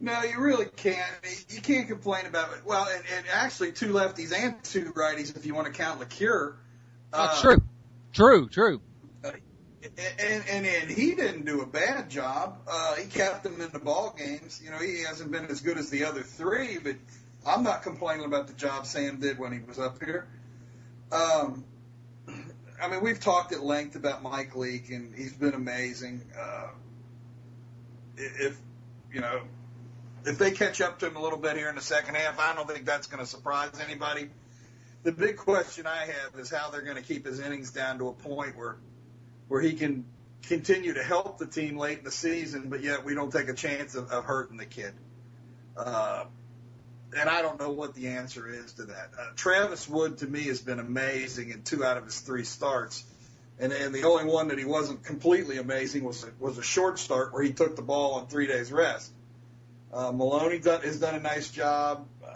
No, 0.00 0.22
you 0.22 0.38
really 0.38 0.66
can't. 0.66 1.00
You 1.48 1.62
can't 1.62 1.88
complain 1.88 2.26
about 2.26 2.52
it. 2.52 2.60
Well, 2.66 2.86
and, 2.86 3.02
and 3.16 3.26
actually, 3.32 3.72
two 3.72 3.88
lefties 3.88 4.34
and 4.36 4.62
two 4.62 4.92
righties, 4.92 5.34
if 5.34 5.46
you 5.46 5.54
want 5.54 5.66
to 5.66 5.72
count 5.72 6.00
LeCure. 6.00 6.56
Uh, 7.12 7.16
uh, 7.16 7.40
true, 7.40 7.62
true, 8.12 8.48
true. 8.48 8.80
And, 10.18 10.44
and 10.50 10.66
and 10.66 10.90
he 10.90 11.14
didn't 11.14 11.44
do 11.44 11.60
a 11.60 11.66
bad 11.66 12.08
job. 12.08 12.58
Uh, 12.66 12.94
he 12.94 13.06
kept 13.06 13.42
them 13.42 13.60
in 13.60 13.70
the 13.70 13.78
ball 13.78 14.14
games. 14.16 14.60
You 14.64 14.70
know, 14.70 14.78
he 14.78 15.02
hasn't 15.02 15.30
been 15.30 15.46
as 15.46 15.60
good 15.60 15.76
as 15.76 15.90
the 15.90 16.04
other 16.04 16.22
three, 16.22 16.78
but 16.78 16.96
I'm 17.46 17.62
not 17.62 17.82
complaining 17.82 18.24
about 18.24 18.46
the 18.46 18.54
job 18.54 18.86
Sam 18.86 19.20
did 19.20 19.38
when 19.38 19.52
he 19.52 19.58
was 19.58 19.78
up 19.78 20.02
here. 20.02 20.26
Um, 21.12 21.64
I 22.82 22.88
mean, 22.88 23.02
we've 23.02 23.20
talked 23.20 23.52
at 23.52 23.62
length 23.62 23.94
about 23.94 24.22
Mike 24.22 24.56
Leake, 24.56 24.90
and 24.90 25.14
he's 25.14 25.34
been 25.34 25.54
amazing. 25.54 26.22
Uh, 26.38 26.68
if 28.16 28.58
you 29.12 29.20
know, 29.20 29.42
if 30.24 30.38
they 30.38 30.50
catch 30.50 30.80
up 30.80 30.98
to 31.00 31.06
him 31.06 31.16
a 31.16 31.22
little 31.22 31.38
bit 31.38 31.56
here 31.56 31.68
in 31.68 31.74
the 31.74 31.82
second 31.82 32.14
half, 32.14 32.38
I 32.38 32.54
don't 32.54 32.68
think 32.68 32.86
that's 32.86 33.06
going 33.06 33.22
to 33.22 33.30
surprise 33.30 33.78
anybody. 33.86 34.30
The 35.02 35.12
big 35.12 35.36
question 35.36 35.86
I 35.86 36.06
have 36.06 36.40
is 36.40 36.50
how 36.50 36.70
they're 36.70 36.82
going 36.82 36.96
to 36.96 37.02
keep 37.02 37.26
his 37.26 37.38
innings 37.38 37.70
down 37.70 37.98
to 37.98 38.08
a 38.08 38.12
point 38.12 38.56
where 38.56 38.76
where 39.48 39.60
he 39.60 39.74
can 39.74 40.04
continue 40.48 40.94
to 40.94 41.02
help 41.02 41.38
the 41.38 41.46
team 41.46 41.78
late 41.78 41.98
in 41.98 42.04
the 42.04 42.10
season, 42.10 42.68
but 42.68 42.82
yet 42.82 43.04
we 43.04 43.14
don't 43.14 43.32
take 43.32 43.48
a 43.48 43.54
chance 43.54 43.94
of, 43.94 44.10
of 44.10 44.24
hurting 44.24 44.56
the 44.56 44.66
kid. 44.66 44.92
Uh, 45.76 46.24
and 47.16 47.28
I 47.28 47.42
don't 47.42 47.58
know 47.58 47.70
what 47.70 47.94
the 47.94 48.08
answer 48.08 48.48
is 48.48 48.72
to 48.74 48.84
that. 48.84 49.10
Uh, 49.18 49.26
Travis 49.36 49.88
Wood 49.88 50.18
to 50.18 50.26
me 50.26 50.42
has 50.44 50.60
been 50.60 50.78
amazing 50.78 51.50
in 51.50 51.62
two 51.62 51.84
out 51.84 51.96
of 51.96 52.04
his 52.04 52.20
three 52.20 52.44
starts, 52.44 53.04
and 53.58 53.72
and 53.72 53.94
the 53.94 54.04
only 54.04 54.24
one 54.24 54.48
that 54.48 54.58
he 54.58 54.64
wasn't 54.64 55.04
completely 55.04 55.58
amazing 55.58 56.04
was 56.04 56.24
a, 56.24 56.28
was 56.40 56.58
a 56.58 56.62
short 56.62 56.98
start 56.98 57.32
where 57.32 57.42
he 57.42 57.52
took 57.52 57.76
the 57.76 57.82
ball 57.82 58.14
on 58.14 58.26
three 58.26 58.46
days 58.46 58.72
rest. 58.72 59.12
Uh, 59.92 60.10
Maloney 60.10 60.58
done, 60.58 60.82
has 60.82 60.98
done 60.98 61.14
a 61.14 61.20
nice 61.20 61.50
job. 61.50 62.08
Uh, 62.26 62.34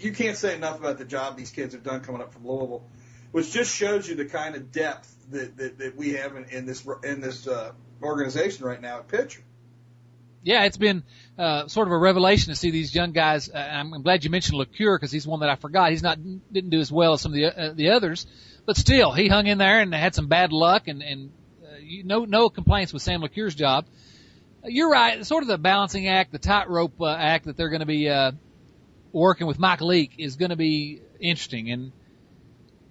you 0.00 0.12
can't 0.12 0.38
say 0.38 0.54
enough 0.54 0.78
about 0.78 0.96
the 0.96 1.04
job 1.04 1.36
these 1.36 1.50
kids 1.50 1.74
have 1.74 1.82
done 1.82 2.00
coming 2.00 2.22
up 2.22 2.32
from 2.32 2.46
Louisville, 2.46 2.84
which 3.30 3.52
just 3.52 3.74
shows 3.74 4.08
you 4.08 4.14
the 4.14 4.24
kind 4.24 4.54
of 4.54 4.72
depth 4.72 5.13
that 5.30 5.56
that, 5.56 5.78
that 5.78 5.96
we 5.96 6.14
have 6.14 6.36
in, 6.36 6.44
in 6.50 6.66
this 6.66 6.86
in 7.02 7.20
this 7.20 7.46
uh, 7.46 7.72
organization 8.02 8.64
right 8.64 8.80
now 8.80 8.98
at 8.98 9.08
pitcher 9.08 9.42
yeah, 10.44 10.64
it's 10.64 10.76
been 10.76 11.02
uh, 11.38 11.66
sort 11.68 11.88
of 11.88 11.92
a 11.92 11.98
revelation 11.98 12.52
to 12.52 12.56
see 12.56 12.70
these 12.70 12.94
young 12.94 13.12
guys. 13.12 13.48
Uh, 13.48 13.56
I'm, 13.56 14.02
glad 14.02 14.24
you 14.24 14.30
mentioned 14.30 14.60
LeCure 14.60 14.96
because 14.96 15.10
he's 15.10 15.26
one 15.26 15.40
that 15.40 15.48
I 15.48 15.56
forgot. 15.56 15.90
He's 15.90 16.02
not 16.02 16.18
didn't 16.52 16.70
do 16.70 16.80
as 16.80 16.92
well 16.92 17.14
as 17.14 17.22
some 17.22 17.32
of 17.32 17.36
the 17.36 17.46
uh, 17.46 17.72
the 17.72 17.90
others, 17.90 18.26
but 18.66 18.76
still 18.76 19.12
he 19.12 19.28
hung 19.28 19.46
in 19.46 19.58
there 19.58 19.80
and 19.80 19.92
had 19.92 20.14
some 20.14 20.28
bad 20.28 20.52
luck 20.52 20.86
and 20.86 21.02
and 21.02 21.32
uh, 21.64 21.76
you, 21.80 22.04
no 22.04 22.26
no 22.26 22.50
complaints 22.50 22.92
with 22.92 23.02
Sam 23.02 23.22
LeCure's 23.22 23.54
job. 23.54 23.86
You're 24.66 24.90
right. 24.90 25.24
Sort 25.24 25.42
of 25.42 25.48
the 25.48 25.58
balancing 25.58 26.08
act, 26.08 26.30
the 26.30 26.38
tightrope 26.38 27.00
uh, 27.00 27.08
act 27.08 27.46
that 27.46 27.56
they're 27.56 27.70
going 27.70 27.80
to 27.80 27.86
be 27.86 28.08
uh, 28.08 28.32
working 29.12 29.46
with 29.46 29.58
Mike 29.58 29.80
Leake 29.80 30.14
is 30.18 30.36
going 30.36 30.50
to 30.50 30.56
be 30.56 31.00
interesting. 31.20 31.70
And 31.70 31.92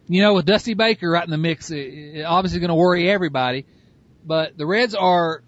you 0.08 0.22
know, 0.22 0.34
with 0.34 0.46
Dusty 0.46 0.74
Baker 0.74 1.10
right 1.10 1.24
in 1.24 1.32
the 1.32 1.38
mix, 1.38 1.72
it, 1.72 1.78
it 1.78 2.24
obviously 2.24 2.60
going 2.60 2.70
to 2.70 2.76
worry 2.76 3.10
everybody. 3.10 3.66
But 4.26 4.58
the 4.58 4.66
Reds 4.66 4.96
are 4.96 5.44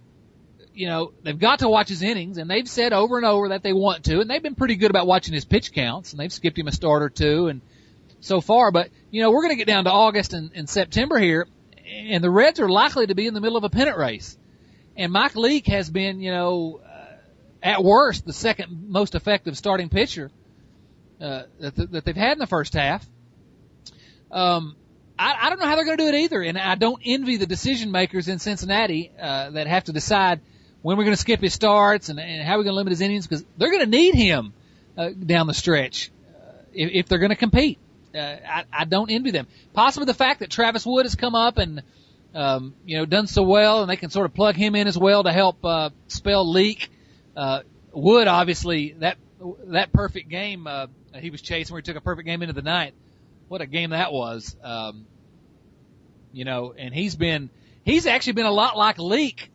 you 0.75 0.87
know, 0.87 1.13
they've 1.23 1.39
got 1.39 1.59
to 1.59 1.69
watch 1.69 1.87
his 1.87 2.01
innings, 2.01 2.37
and 2.37 2.49
they've 2.49 2.67
said 2.67 2.93
over 2.93 3.17
and 3.17 3.25
over 3.25 3.49
that 3.49 3.63
they 3.63 3.73
want 3.73 4.03
to, 4.05 4.19
and 4.19 4.29
they've 4.29 4.43
been 4.43 4.55
pretty 4.55 4.75
good 4.75 4.89
about 4.89 5.07
watching 5.07 5.33
his 5.33 5.45
pitch 5.45 5.71
counts, 5.71 6.11
and 6.11 6.19
they've 6.19 6.33
skipped 6.33 6.59
him 6.59 6.67
a 6.67 6.71
start 6.71 7.01
or 7.01 7.09
two, 7.09 7.47
and 7.47 7.61
so 8.19 8.41
far. 8.41 8.71
But 8.71 8.89
you 9.09 9.21
know, 9.21 9.31
we're 9.31 9.41
going 9.41 9.53
to 9.53 9.57
get 9.57 9.67
down 9.67 9.85
to 9.85 9.91
August 9.91 10.33
and, 10.33 10.51
and 10.53 10.69
September 10.69 11.17
here, 11.17 11.47
and 11.87 12.23
the 12.23 12.29
Reds 12.29 12.59
are 12.59 12.69
likely 12.69 13.07
to 13.07 13.15
be 13.15 13.25
in 13.25 13.33
the 13.33 13.41
middle 13.41 13.57
of 13.57 13.63
a 13.63 13.69
pennant 13.69 13.97
race. 13.97 14.37
And 14.97 15.11
Mike 15.11 15.35
Leake 15.35 15.67
has 15.67 15.89
been, 15.89 16.19
you 16.19 16.31
know, 16.31 16.81
uh, 16.85 17.15
at 17.63 17.83
worst, 17.83 18.25
the 18.25 18.33
second 18.33 18.89
most 18.89 19.15
effective 19.15 19.57
starting 19.57 19.89
pitcher 19.89 20.29
uh, 21.21 21.43
that, 21.59 21.75
that 21.91 22.05
they've 22.05 22.15
had 22.15 22.33
in 22.33 22.39
the 22.39 22.47
first 22.47 22.73
half. 22.73 23.05
Um, 24.31 24.75
I, 25.17 25.35
I 25.41 25.49
don't 25.49 25.59
know 25.59 25.65
how 25.65 25.75
they're 25.75 25.85
going 25.85 25.97
to 25.97 26.03
do 26.03 26.09
it 26.09 26.15
either, 26.15 26.41
and 26.41 26.57
I 26.57 26.75
don't 26.75 27.01
envy 27.05 27.37
the 27.37 27.45
decision 27.45 27.91
makers 27.91 28.27
in 28.27 28.39
Cincinnati 28.39 29.11
uh, 29.19 29.51
that 29.51 29.67
have 29.67 29.85
to 29.85 29.93
decide 29.93 30.41
when 30.81 30.97
we're 30.97 31.03
going 31.03 31.15
to 31.15 31.21
skip 31.21 31.41
his 31.41 31.53
starts 31.53 32.09
and, 32.09 32.19
and 32.19 32.45
how 32.45 32.57
we're 32.57 32.63
going 32.63 32.73
to 32.73 32.77
limit 32.77 32.91
his 32.91 33.01
innings 33.01 33.25
because 33.25 33.43
they're 33.57 33.71
going 33.71 33.83
to 33.83 33.89
need 33.89 34.13
him 34.13 34.53
uh, 34.97 35.09
down 35.09 35.47
the 35.47 35.53
stretch 35.53 36.11
uh, 36.35 36.51
if, 36.73 36.91
if 36.93 37.07
they're 37.07 37.19
going 37.19 37.29
to 37.29 37.35
compete. 37.35 37.79
Uh, 38.13 38.19
I, 38.19 38.63
I 38.71 38.85
don't 38.85 39.09
envy 39.09 39.31
them. 39.31 39.47
Possibly 39.73 40.05
the 40.05 40.13
fact 40.13 40.41
that 40.41 40.49
Travis 40.49 40.85
Wood 40.85 41.05
has 41.05 41.15
come 41.15 41.35
up 41.35 41.57
and 41.57 41.81
um, 42.33 42.75
you 42.85 42.97
know 42.97 43.05
done 43.05 43.27
so 43.27 43.43
well, 43.43 43.81
and 43.81 43.89
they 43.89 43.95
can 43.95 44.09
sort 44.09 44.25
of 44.25 44.33
plug 44.33 44.55
him 44.55 44.75
in 44.75 44.87
as 44.87 44.97
well 44.97 45.23
to 45.23 45.31
help 45.31 45.63
uh, 45.63 45.89
spell 46.07 46.49
Leake. 46.49 46.89
Uh, 47.35 47.61
Wood 47.93 48.27
obviously 48.27 48.93
that 48.99 49.17
that 49.67 49.91
perfect 49.93 50.29
game 50.29 50.67
uh, 50.67 50.87
he 51.15 51.29
was 51.29 51.41
chasing 51.41 51.73
where 51.73 51.81
he 51.81 51.83
took 51.83 51.95
a 51.95 52.01
perfect 52.01 52.25
game 52.25 52.41
into 52.41 52.53
the 52.53 52.61
night. 52.61 52.93
What 53.47 53.61
a 53.61 53.65
game 53.65 53.91
that 53.91 54.11
was. 54.11 54.55
Um, 54.63 55.05
you 56.33 56.45
know, 56.45 56.73
and 56.77 56.93
he's 56.93 57.15
been 57.15 57.49
he's 57.83 58.05
actually 58.05 58.33
been 58.33 58.45
a 58.45 58.51
lot 58.51 58.77
like 58.77 58.97
Leake 58.97 59.51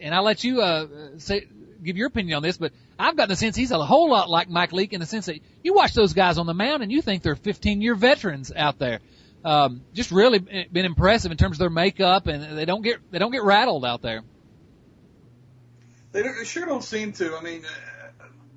and 0.00 0.14
I'll 0.14 0.24
let 0.24 0.42
you 0.42 0.62
uh, 0.62 0.86
say 1.18 1.46
give 1.82 1.96
your 1.96 2.08
opinion 2.08 2.36
on 2.36 2.42
this, 2.42 2.56
but 2.56 2.72
I've 2.98 3.16
gotten 3.16 3.30
the 3.30 3.36
sense 3.36 3.56
he's 3.56 3.70
a 3.70 3.84
whole 3.84 4.10
lot 4.10 4.28
like 4.28 4.48
Mike 4.48 4.72
Leake 4.72 4.92
in 4.92 5.00
the 5.00 5.06
sense 5.06 5.26
that 5.26 5.40
you 5.62 5.74
watch 5.74 5.94
those 5.94 6.12
guys 6.12 6.38
on 6.38 6.46
the 6.46 6.54
mound 6.54 6.82
and 6.82 6.90
you 6.90 7.02
think 7.02 7.22
they're 7.22 7.36
15 7.36 7.80
year 7.80 7.94
veterans 7.94 8.52
out 8.54 8.78
there. 8.78 9.00
Um, 9.44 9.82
just 9.94 10.10
really 10.10 10.38
been 10.38 10.84
impressive 10.84 11.30
in 11.32 11.38
terms 11.38 11.56
of 11.56 11.60
their 11.60 11.70
makeup, 11.70 12.26
and 12.26 12.58
they 12.58 12.66
don't 12.66 12.82
get 12.82 12.98
they 13.10 13.18
don't 13.18 13.32
get 13.32 13.42
rattled 13.42 13.86
out 13.86 14.02
there. 14.02 14.20
They, 16.12 16.22
they 16.22 16.44
sure 16.44 16.66
don't 16.66 16.84
seem 16.84 17.12
to. 17.14 17.34
I 17.36 17.40
mean, 17.40 17.62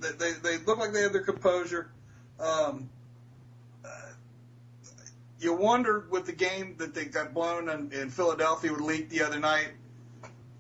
uh, 0.03 0.11
they 0.19 0.33
they 0.33 0.57
look 0.57 0.79
like 0.79 0.91
they 0.91 1.03
have 1.03 1.13
their 1.13 1.23
composure. 1.23 1.89
Um, 2.37 2.89
you 5.43 5.53
wondered 5.53 6.09
with 6.11 6.25
the 6.25 6.31
game 6.31 6.75
that 6.77 6.93
they 6.93 7.05
got 7.05 7.33
blown 7.33 7.69
in, 7.69 7.91
in 7.91 8.09
Philadelphia 8.09 8.71
with 8.71 8.81
Leake 8.81 9.09
the 9.09 9.23
other 9.23 9.39
night 9.39 9.69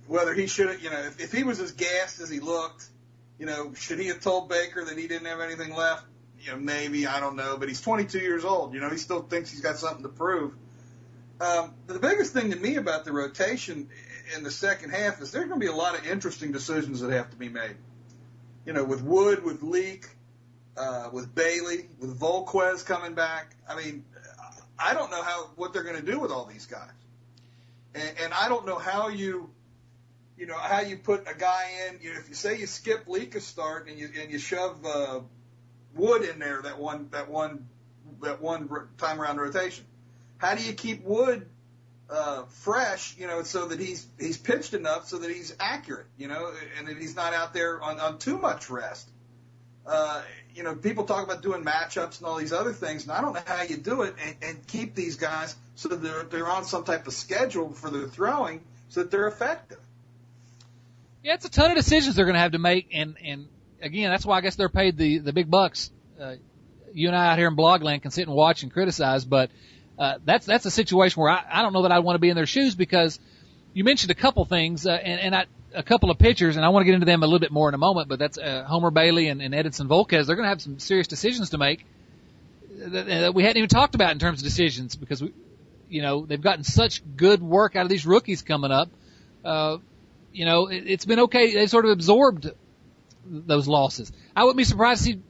whether 0.07 0.33
he 0.33 0.47
should 0.47 0.69
have, 0.69 0.83
you 0.83 0.89
know, 0.89 0.99
if, 0.99 1.19
if 1.19 1.31
he 1.31 1.43
was 1.43 1.59
as 1.59 1.71
gassed 1.71 2.19
as 2.19 2.29
he 2.29 2.39
looked, 2.39 2.87
you 3.39 3.45
know, 3.45 3.73
should 3.73 3.99
he 3.99 4.07
have 4.07 4.21
told 4.21 4.49
Baker 4.49 4.83
that 4.85 4.97
he 4.97 5.07
didn't 5.07 5.27
have 5.27 5.39
anything 5.39 5.73
left? 5.73 6.05
You 6.39 6.51
know, 6.51 6.57
maybe 6.57 7.07
I 7.07 7.19
don't 7.19 7.35
know, 7.35 7.57
but 7.57 7.69
he's 7.69 7.81
22 7.81 8.19
years 8.19 8.43
old. 8.43 8.73
You 8.73 8.81
know, 8.81 8.89
he 8.89 8.97
still 8.97 9.21
thinks 9.21 9.49
he's 9.49 9.61
got 9.61 9.77
something 9.77 10.03
to 10.03 10.09
prove. 10.09 10.53
Um, 11.39 11.73
the 11.87 11.99
biggest 11.99 12.33
thing 12.33 12.51
to 12.51 12.57
me 12.57 12.75
about 12.75 13.05
the 13.05 13.11
rotation 13.11 13.89
in 14.35 14.43
the 14.43 14.51
second 14.51 14.91
half 14.91 15.21
is 15.21 15.31
there's 15.31 15.47
going 15.47 15.59
to 15.59 15.65
be 15.65 15.71
a 15.71 15.75
lot 15.75 15.97
of 15.97 16.05
interesting 16.05 16.51
decisions 16.51 16.99
that 17.01 17.11
have 17.11 17.31
to 17.31 17.37
be 17.37 17.49
made. 17.49 17.75
You 18.65 18.73
know, 18.73 18.83
with 18.83 19.01
Wood, 19.01 19.43
with 19.43 19.63
Leake, 19.63 20.07
uh, 20.77 21.09
with 21.11 21.33
Bailey, 21.33 21.87
with 21.99 22.17
Volquez 22.19 22.85
coming 22.85 23.13
back. 23.13 23.55
I 23.67 23.75
mean, 23.75 24.05
I 24.77 24.93
don't 24.93 25.11
know 25.11 25.21
how 25.21 25.49
what 25.55 25.73
they're 25.73 25.83
going 25.83 25.99
to 26.03 26.11
do 26.11 26.19
with 26.19 26.31
all 26.31 26.45
these 26.45 26.65
guys, 26.65 26.89
and, 27.93 28.17
and 28.23 28.33
I 28.33 28.49
don't 28.49 28.65
know 28.65 28.77
how 28.77 29.09
you 29.09 29.49
you 30.37 30.45
know 30.45 30.57
how 30.57 30.81
you 30.81 30.97
put 30.97 31.27
a 31.27 31.37
guy 31.37 31.65
in. 31.87 31.99
You 32.01 32.13
know, 32.13 32.19
if 32.19 32.29
you 32.29 32.35
say 32.35 32.57
you 32.57 32.67
skip 32.67 33.07
Leake 33.07 33.35
a 33.35 33.41
start 33.41 33.87
and 33.87 33.97
you 33.97 34.09
and 34.19 34.31
you 34.31 34.39
shove 34.39 34.85
uh, 34.85 35.19
Wood 35.95 36.23
in 36.23 36.39
there 36.39 36.61
that 36.63 36.79
one 36.79 37.09
that 37.11 37.29
one 37.29 37.67
that 38.21 38.41
one 38.41 38.69
time 38.97 39.21
around 39.21 39.37
rotation, 39.37 39.85
how 40.37 40.55
do 40.55 40.63
you 40.63 40.73
keep 40.73 41.03
Wood 41.03 41.47
uh, 42.09 42.43
fresh, 42.45 43.15
you 43.17 43.27
know, 43.27 43.43
so 43.43 43.67
that 43.67 43.79
he's 43.79 44.05
he's 44.19 44.37
pitched 44.37 44.73
enough 44.73 45.07
so 45.07 45.17
that 45.17 45.31
he's 45.31 45.55
accurate, 45.59 46.07
you 46.17 46.27
know, 46.27 46.51
and 46.77 46.87
that 46.87 46.97
he's 46.97 47.15
not 47.15 47.33
out 47.33 47.53
there 47.53 47.81
on, 47.81 47.99
on 47.99 48.19
too 48.19 48.37
much 48.37 48.69
rest. 48.69 49.09
Uh, 49.85 50.21
you 50.55 50.63
know, 50.63 50.75
people 50.75 51.05
talk 51.05 51.23
about 51.23 51.41
doing 51.41 51.63
matchups 51.63 52.19
and 52.19 52.27
all 52.27 52.37
these 52.37 52.53
other 52.53 52.73
things, 52.73 53.03
and 53.03 53.11
I 53.11 53.21
don't 53.21 53.33
know 53.33 53.41
how 53.45 53.63
you 53.63 53.77
do 53.77 54.03
it 54.03 54.15
and, 54.23 54.35
and 54.41 54.67
keep 54.67 54.95
these 54.95 55.15
guys 55.15 55.55
so 55.75 55.89
that 55.89 56.01
they're, 56.03 56.23
they're 56.23 56.49
on 56.49 56.65
some 56.65 56.83
type 56.83 57.07
of 57.07 57.13
schedule 57.13 57.71
for 57.71 57.89
their 57.89 58.07
throwing 58.07 58.61
so 58.89 59.01
that 59.01 59.11
they're 59.11 59.27
effective. 59.27 59.79
Yeah, 61.23 61.35
it's 61.35 61.45
a 61.45 61.49
ton 61.49 61.71
of 61.71 61.77
decisions 61.77 62.15
they're 62.15 62.25
going 62.25 62.35
to 62.35 62.41
have 62.41 62.51
to 62.51 62.59
make, 62.59 62.89
and 62.93 63.15
and 63.23 63.47
again, 63.81 64.11
that's 64.11 64.25
why 64.25 64.37
I 64.37 64.41
guess 64.41 64.55
they're 64.55 64.69
paid 64.69 64.97
the 64.97 65.19
the 65.19 65.33
big 65.33 65.49
bucks. 65.49 65.89
Uh, 66.19 66.35
you 66.93 67.07
and 67.07 67.15
I 67.15 67.31
out 67.31 67.37
here 67.37 67.47
in 67.47 67.55
Blogland 67.55 68.01
can 68.01 68.11
sit 68.11 68.27
and 68.27 68.35
watch 68.35 68.63
and 68.63 68.71
criticize, 68.71 69.23
but 69.25 69.49
uh, 69.97 70.15
that's 70.25 70.45
that's 70.45 70.65
a 70.65 70.71
situation 70.71 71.21
where 71.21 71.31
I, 71.31 71.43
I 71.49 71.61
don't 71.61 71.73
know 71.73 71.83
that 71.83 71.91
I 71.91 71.99
want 71.99 72.15
to 72.15 72.19
be 72.19 72.29
in 72.29 72.35
their 72.35 72.45
shoes 72.45 72.75
because 72.75 73.19
you 73.73 73.83
mentioned 73.83 74.11
a 74.11 74.15
couple 74.15 74.45
things 74.45 74.85
uh, 74.85 74.91
and, 74.91 75.19
and 75.19 75.35
I, 75.35 75.45
a 75.73 75.83
couple 75.83 76.11
of 76.11 76.19
pitchers, 76.19 76.55
and 76.55 76.65
I 76.65 76.69
want 76.69 76.81
to 76.81 76.85
get 76.85 76.93
into 76.95 77.05
them 77.05 77.23
a 77.23 77.25
little 77.25 77.39
bit 77.39 77.51
more 77.51 77.69
in 77.69 77.75
a 77.75 77.79
moment. 77.79 78.07
But 78.07 78.19
that's 78.19 78.37
uh, 78.37 78.63
Homer 78.67 78.91
Bailey 78.91 79.27
and, 79.27 79.41
and 79.41 79.53
Edinson 79.53 79.87
Volquez. 79.87 80.25
They're 80.25 80.35
going 80.35 80.45
to 80.45 80.49
have 80.49 80.61
some 80.61 80.79
serious 80.79 81.07
decisions 81.07 81.51
to 81.51 81.57
make 81.57 81.85
that, 82.77 83.05
that 83.07 83.33
we 83.33 83.43
hadn't 83.43 83.57
even 83.57 83.69
talked 83.69 83.95
about 83.95 84.11
in 84.11 84.19
terms 84.19 84.39
of 84.39 84.43
decisions 84.43 84.95
because 84.95 85.21
we, 85.21 85.33
you 85.89 86.01
know, 86.01 86.25
they've 86.25 86.41
gotten 86.41 86.63
such 86.63 87.01
good 87.15 87.41
work 87.41 87.75
out 87.75 87.83
of 87.83 87.89
these 87.89 88.05
rookies 88.05 88.41
coming 88.41 88.71
up. 88.71 88.89
Uh, 89.43 89.77
you 90.31 90.45
know, 90.45 90.67
it, 90.67 90.83
it's 90.87 91.05
been 91.05 91.19
okay. 91.21 91.53
They 91.53 91.67
sort 91.67 91.85
of 91.85 91.91
absorbed 91.91 92.49
those 93.25 93.67
losses. 93.67 94.11
I 94.35 94.43
wouldn't 94.43 94.57
be 94.57 94.63
surprised 94.63 95.01
to 95.01 95.11
see, 95.13 95.21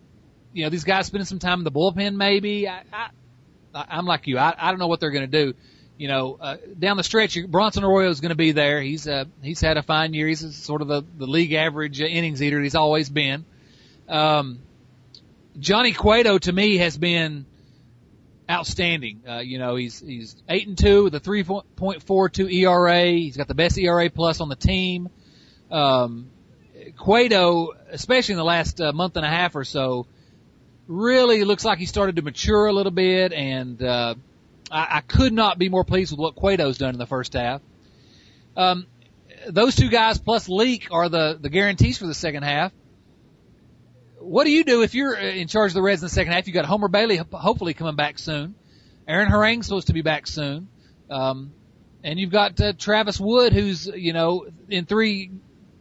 you 0.53 0.63
know, 0.63 0.69
these 0.69 0.83
guys 0.83 1.07
spending 1.07 1.25
some 1.25 1.39
time 1.39 1.59
in 1.59 1.63
the 1.63 1.71
bullpen. 1.71 2.15
Maybe 2.15 2.67
I, 2.67 2.83
I 2.91 3.09
I'm 3.73 4.05
like 4.05 4.27
you. 4.27 4.37
I, 4.37 4.53
I 4.57 4.69
don't 4.71 4.79
know 4.79 4.87
what 4.87 4.99
they're 4.99 5.11
going 5.11 5.29
to 5.29 5.45
do. 5.45 5.53
You 6.03 6.09
know, 6.09 6.37
uh, 6.37 6.57
down 6.77 6.97
the 6.97 7.03
stretch, 7.03 7.37
Bronson 7.47 7.85
Arroyo 7.85 8.09
is 8.09 8.19
going 8.19 8.31
to 8.31 8.35
be 8.35 8.51
there. 8.51 8.81
He's 8.81 9.07
uh, 9.07 9.23
he's 9.41 9.61
had 9.61 9.77
a 9.77 9.81
fine 9.81 10.13
year. 10.13 10.27
He's 10.27 10.53
sort 10.53 10.81
of 10.81 10.89
the, 10.89 11.01
the 11.17 11.25
league 11.25 11.53
average 11.53 12.01
innings 12.01 12.43
eater. 12.43 12.59
He's 12.59 12.75
always 12.75 13.07
been. 13.07 13.45
Um, 14.09 14.59
Johnny 15.57 15.93
Cueto 15.93 16.39
to 16.39 16.51
me 16.51 16.75
has 16.75 16.97
been 16.97 17.45
outstanding. 18.51 19.21
Uh, 19.25 19.37
you 19.37 19.59
know, 19.59 19.77
he's 19.77 20.01
he's 20.01 20.35
eight 20.49 20.67
and 20.67 20.77
two 20.77 21.05
with 21.05 21.15
a 21.15 21.21
three 21.21 21.45
point 21.45 22.03
four 22.03 22.27
two 22.27 22.49
ERA. 22.49 23.05
He's 23.05 23.37
got 23.37 23.47
the 23.47 23.55
best 23.55 23.77
ERA 23.77 24.09
plus 24.09 24.41
on 24.41 24.49
the 24.49 24.57
team. 24.57 25.07
Um, 25.71 26.29
Cueto, 26.97 27.69
especially 27.91 28.33
in 28.33 28.39
the 28.39 28.43
last 28.43 28.81
uh, 28.81 28.91
month 28.91 29.15
and 29.15 29.25
a 29.25 29.29
half 29.29 29.55
or 29.55 29.63
so, 29.63 30.07
really 30.85 31.45
looks 31.45 31.63
like 31.63 31.79
he 31.79 31.85
started 31.85 32.17
to 32.17 32.21
mature 32.23 32.65
a 32.65 32.73
little 32.73 32.91
bit, 32.91 33.31
and 33.31 33.81
uh, 33.81 34.15
I, 34.73 34.97
I 34.97 35.01
could 35.01 35.31
not 35.31 35.57
be 35.57 35.69
more 35.69 35.83
pleased 35.83 36.11
with 36.11 36.19
what 36.19 36.35
Cueto's 36.35 36.77
done 36.77 36.93
in 36.93 36.99
the 36.99 37.05
first 37.05 37.33
half. 37.33 37.61
Um, 38.57 38.87
those 39.47 39.75
two 39.75 39.89
guys 39.89 40.17
plus 40.19 40.49
Leake 40.49 40.89
are 40.91 41.09
the 41.09 41.37
the 41.39 41.49
guarantees 41.49 41.97
for 41.97 42.07
the 42.07 42.13
second 42.13 42.43
half. 42.43 42.71
What 44.19 44.45
do 44.45 44.51
you 44.51 44.63
do 44.63 44.81
if 44.83 44.95
you're 44.95 45.15
in 45.15 45.47
charge 45.47 45.71
of 45.71 45.75
the 45.75 45.81
Reds 45.81 46.01
in 46.01 46.05
the 46.05 46.13
second 46.13 46.33
half? 46.33 46.47
You 46.47 46.53
got 46.53 46.65
Homer 46.65 46.87
Bailey 46.87 47.17
hopefully 47.17 47.73
coming 47.73 47.95
back 47.95 48.17
soon. 48.17 48.55
Aaron 49.07 49.29
Harang's 49.29 49.65
supposed 49.65 49.87
to 49.87 49.93
be 49.93 50.01
back 50.01 50.27
soon. 50.27 50.69
Um, 51.09 51.51
and 52.03 52.19
you've 52.19 52.31
got 52.31 52.59
uh, 52.59 52.73
Travis 52.73 53.19
Wood, 53.19 53.53
who's 53.53 53.85
you 53.87 54.13
know 54.13 54.47
in 54.69 54.85
three 54.85 55.31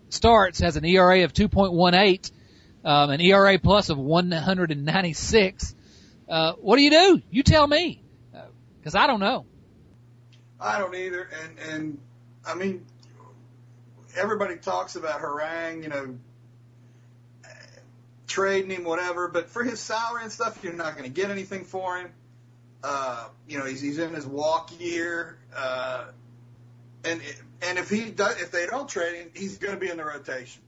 starts 0.09 0.59
has 0.61 0.77
an 0.77 0.85
ERA 0.85 1.25
of 1.25 1.33
2.18 1.33 2.31
um, 2.85 3.11
an 3.11 3.21
ERA 3.21 3.59
plus 3.59 3.91
of 3.91 3.99
196. 3.99 5.75
Uh, 6.29 6.53
what 6.55 6.77
do 6.77 6.83
you 6.83 6.91
do? 6.91 7.23
You 7.31 7.43
tell 7.43 7.67
me, 7.67 8.02
because 8.83 8.97
I 8.97 9.07
don't 9.07 9.21
know. 9.21 9.47
I 10.59 10.79
don't 10.79 10.95
either, 10.95 11.29
and 11.43 11.59
and 11.71 11.99
I 12.45 12.55
mean, 12.55 12.85
everybody 14.17 14.57
talks 14.57 14.97
about 14.97 15.21
Harang, 15.21 15.85
you 15.85 15.89
know, 15.89 16.19
trading 18.27 18.71
him, 18.71 18.85
whatever. 18.85 19.29
But 19.29 19.51
for 19.51 19.63
his 19.63 19.79
salary 19.79 20.25
and 20.25 20.33
stuff, 20.33 20.59
you're 20.63 20.73
not 20.73 20.97
going 20.97 21.05
to 21.05 21.15
get 21.15 21.31
anything 21.31 21.65
for 21.65 21.99
him. 21.99 22.11
Uh, 22.83 23.29
you 23.47 23.59
know, 23.59 23.65
he's 23.65 23.81
he's 23.81 23.99
in 23.99 24.15
his 24.15 24.27
walk 24.27 24.71
year, 24.81 25.39
uh, 25.57 26.07
and 27.05 27.21
and 27.63 27.79
if 27.79 27.89
he 27.89 28.11
does, 28.11 28.41
if 28.41 28.51
they 28.51 28.67
don't 28.67 28.89
trade 28.89 29.15
him, 29.15 29.31
he's 29.35 29.59
going 29.59 29.75
to 29.75 29.81
be 29.81 29.89
in 29.89 29.97
the 29.97 30.05
rotation. 30.05 30.63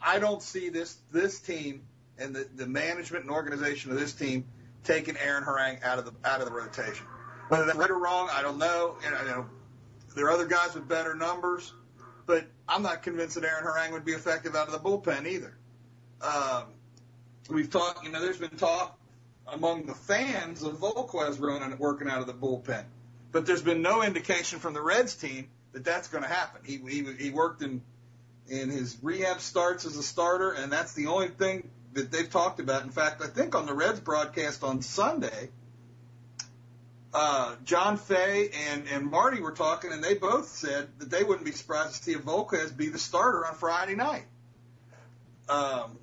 I 0.00 0.20
don't 0.20 0.42
see 0.42 0.68
this 0.68 0.96
this 1.10 1.40
team 1.40 1.82
and 2.18 2.36
the, 2.36 2.46
the 2.54 2.66
management 2.66 3.24
and 3.24 3.32
organization 3.32 3.90
of 3.90 3.98
this 3.98 4.12
team 4.12 4.44
taking 4.84 5.16
Aaron 5.16 5.44
Harang 5.44 5.82
out 5.82 5.98
of 5.98 6.04
the 6.04 6.12
out 6.24 6.40
of 6.40 6.46
the 6.46 6.52
rotation. 6.52 7.06
Whether 7.48 7.66
that's 7.66 7.78
right 7.78 7.90
or 7.90 7.98
wrong, 7.98 8.28
I 8.32 8.42
don't 8.42 8.58
know. 8.58 8.96
You 9.04 9.10
know, 9.10 9.24
know 9.24 9.46
there 10.14 10.26
are 10.26 10.30
other 10.30 10.46
guys 10.46 10.74
with 10.74 10.88
better 10.88 11.14
numbers, 11.14 11.72
but 12.26 12.46
I'm 12.68 12.82
not 12.82 13.02
convinced 13.02 13.34
that 13.34 13.44
Aaron 13.44 13.64
Harang 13.64 13.92
would 13.92 14.04
be 14.04 14.12
effective 14.12 14.54
out 14.54 14.68
of 14.68 14.72
the 14.72 14.78
bullpen 14.78 15.26
either. 15.26 15.56
Um, 16.22 16.64
we've 17.48 17.70
talked, 17.70 18.04
you 18.04 18.12
know, 18.12 18.20
there's 18.20 18.38
been 18.38 18.50
talk 18.50 18.98
among 19.46 19.86
the 19.86 19.94
fans 19.94 20.62
of 20.62 20.74
Volquez 20.78 21.40
running 21.40 21.76
working 21.78 22.08
out 22.08 22.20
of 22.20 22.26
the 22.26 22.34
bullpen, 22.34 22.84
but 23.32 23.46
there's 23.46 23.62
been 23.62 23.82
no 23.82 24.02
indication 24.02 24.58
from 24.58 24.74
the 24.74 24.82
Reds 24.82 25.14
team 25.14 25.48
that 25.72 25.84
that's 25.84 26.08
going 26.08 26.22
to 26.22 26.30
happen. 26.30 26.62
He, 26.64 26.76
he 26.78 27.04
he 27.18 27.30
worked 27.30 27.62
in 27.62 27.82
in 28.48 28.70
his 28.70 28.96
rehab 29.02 29.40
starts 29.40 29.84
as 29.84 29.96
a 29.96 30.02
starter, 30.02 30.52
and 30.52 30.70
that's 30.72 30.92
the 30.94 31.06
only 31.06 31.28
thing 31.28 31.70
that 31.94 32.10
they've 32.10 32.30
talked 32.30 32.60
about. 32.60 32.82
In 32.82 32.90
fact, 32.90 33.22
I 33.22 33.26
think 33.26 33.54
on 33.54 33.66
the 33.66 33.74
Reds 33.74 34.00
broadcast 34.00 34.62
on 34.62 34.82
Sunday, 34.82 35.50
uh, 37.14 37.56
John 37.64 37.98
Fay 37.98 38.50
and, 38.70 38.84
and 38.88 39.06
Marty 39.06 39.40
were 39.40 39.52
talking, 39.52 39.92
and 39.92 40.02
they 40.02 40.14
both 40.14 40.48
said 40.48 40.88
that 40.98 41.10
they 41.10 41.22
wouldn't 41.22 41.44
be 41.44 41.52
surprised 41.52 41.96
to 41.96 42.02
see 42.02 42.14
Volquez 42.14 42.74
be 42.74 42.88
the 42.88 42.98
starter 42.98 43.46
on 43.46 43.54
Friday 43.54 43.94
night. 43.94 44.24
Um, 45.48 45.98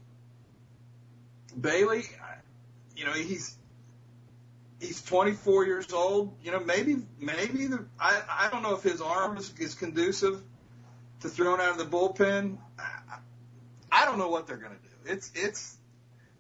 Bailey, 1.60 2.04
you 2.96 3.06
know, 3.06 3.14
he's 3.14 3.56
he's 4.80 5.02
24 5.02 5.66
years 5.66 5.92
old. 5.92 6.38
You 6.44 6.52
know, 6.52 6.60
maybe 6.60 6.98
maybe 7.20 7.66
the 7.66 7.86
I 8.00 8.22
I 8.30 8.50
don't 8.52 8.62
know 8.62 8.76
if 8.76 8.84
his 8.84 9.02
arm 9.02 9.38
is, 9.38 9.52
is 9.58 9.74
conducive 9.74 10.42
to 11.22 11.30
throwing 11.30 11.60
out 11.60 11.72
of 11.72 11.78
the 11.78 11.86
bullpen. 11.86 12.58
I 13.92 14.06
don't 14.06 14.20
know 14.20 14.30
what 14.30 14.46
they're 14.46 14.58
going 14.58 14.76
to 14.76 14.78
do. 14.78 15.14
It's 15.14 15.32
it's 15.34 15.79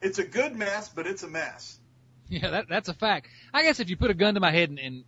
it's 0.01 0.19
a 0.19 0.23
good 0.23 0.55
mess, 0.55 0.89
but 0.89 1.07
it's 1.07 1.23
a 1.23 1.29
mess. 1.29 1.77
Yeah, 2.31 2.51
that 2.51 2.69
that's 2.69 2.89
a 2.89 2.93
fact. 2.93 3.27
I 3.51 3.63
guess 3.63 3.79
if 3.79 3.89
you 3.89 3.97
put 3.97 4.11
a 4.11 4.13
gun 4.13 4.35
to 4.35 4.39
my 4.39 4.51
head 4.51 4.69
and, 4.69 4.77
and 4.77 5.03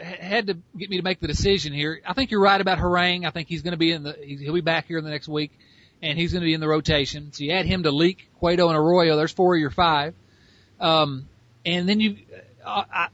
had 0.00 0.46
to 0.46 0.58
get 0.78 0.88
me 0.88 0.98
to 0.98 1.02
make 1.02 1.18
the 1.18 1.26
decision 1.26 1.72
here, 1.72 2.00
I 2.06 2.12
think 2.12 2.30
you're 2.30 2.40
right 2.40 2.60
about 2.60 2.78
Harang. 2.78 3.26
I 3.26 3.30
think 3.30 3.48
he's 3.48 3.62
going 3.62 3.72
to 3.72 3.76
be 3.76 3.90
in 3.90 4.04
the 4.04 4.12
he'll 4.12 4.54
be 4.54 4.60
back 4.60 4.86
here 4.86 4.98
in 4.98 5.02
the 5.02 5.10
next 5.10 5.26
week, 5.26 5.50
and 6.02 6.16
he's 6.16 6.32
going 6.32 6.42
to 6.42 6.46
be 6.46 6.54
in 6.54 6.60
the 6.60 6.68
rotation. 6.68 7.32
So 7.32 7.42
you 7.42 7.50
add 7.50 7.66
him 7.66 7.82
to 7.82 7.90
Leake, 7.90 8.30
Cueto, 8.38 8.68
and 8.68 8.78
Arroyo. 8.78 9.16
There's 9.16 9.32
four 9.32 9.56
of 9.56 9.60
your 9.60 9.70
five. 9.70 10.14
Um, 10.78 11.28
and 11.64 11.88
then 11.88 11.98
you 11.98 12.18
uh, 12.64 12.84
I, 12.92 13.08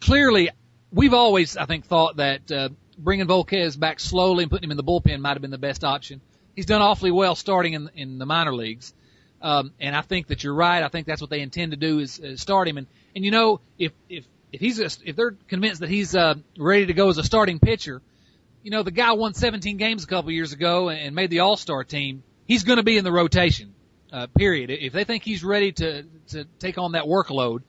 clearly 0.00 0.50
we've 0.92 1.14
always 1.14 1.56
I 1.56 1.66
think 1.66 1.86
thought 1.86 2.16
that 2.16 2.50
uh, 2.52 2.68
bringing 2.98 3.26
Volquez 3.26 3.78
back 3.78 4.00
slowly 4.00 4.44
and 4.44 4.50
putting 4.50 4.64
him 4.64 4.72
in 4.72 4.76
the 4.76 4.84
bullpen 4.84 5.20
might 5.20 5.32
have 5.32 5.42
been 5.42 5.50
the 5.50 5.58
best 5.58 5.84
option. 5.84 6.20
He's 6.54 6.66
done 6.66 6.82
awfully 6.82 7.10
well 7.10 7.34
starting 7.34 7.72
in 7.74 7.90
in 7.94 8.18
the 8.18 8.26
minor 8.26 8.54
leagues, 8.54 8.92
um, 9.40 9.72
and 9.80 9.94
I 9.94 10.02
think 10.02 10.28
that 10.28 10.42
you're 10.42 10.54
right. 10.54 10.82
I 10.82 10.88
think 10.88 11.06
that's 11.06 11.20
what 11.20 11.30
they 11.30 11.40
intend 11.40 11.72
to 11.72 11.76
do 11.76 11.98
is, 12.00 12.18
is 12.18 12.40
start 12.40 12.68
him. 12.68 12.78
And 12.78 12.86
and 13.14 13.24
you 13.24 13.30
know 13.30 13.60
if 13.78 13.92
if 14.08 14.24
if 14.52 14.60
he's 14.60 14.80
a, 14.80 14.88
if 15.04 15.16
they're 15.16 15.36
convinced 15.48 15.80
that 15.80 15.90
he's 15.90 16.16
uh, 16.16 16.34
ready 16.58 16.86
to 16.86 16.92
go 16.92 17.08
as 17.08 17.18
a 17.18 17.24
starting 17.24 17.58
pitcher, 17.58 18.02
you 18.62 18.70
know 18.70 18.82
the 18.82 18.90
guy 18.90 19.12
won 19.12 19.34
17 19.34 19.76
games 19.76 20.04
a 20.04 20.06
couple 20.06 20.30
years 20.30 20.52
ago 20.52 20.88
and 20.88 21.14
made 21.14 21.30
the 21.30 21.40
All 21.40 21.56
Star 21.56 21.84
team. 21.84 22.22
He's 22.46 22.64
going 22.64 22.78
to 22.78 22.82
be 22.82 22.96
in 22.96 23.04
the 23.04 23.12
rotation. 23.12 23.74
Uh, 24.10 24.26
period. 24.26 24.70
If 24.70 24.94
they 24.94 25.04
think 25.04 25.22
he's 25.22 25.44
ready 25.44 25.72
to 25.72 26.04
to 26.28 26.44
take 26.58 26.78
on 26.78 26.92
that 26.92 27.04
workload, 27.04 27.60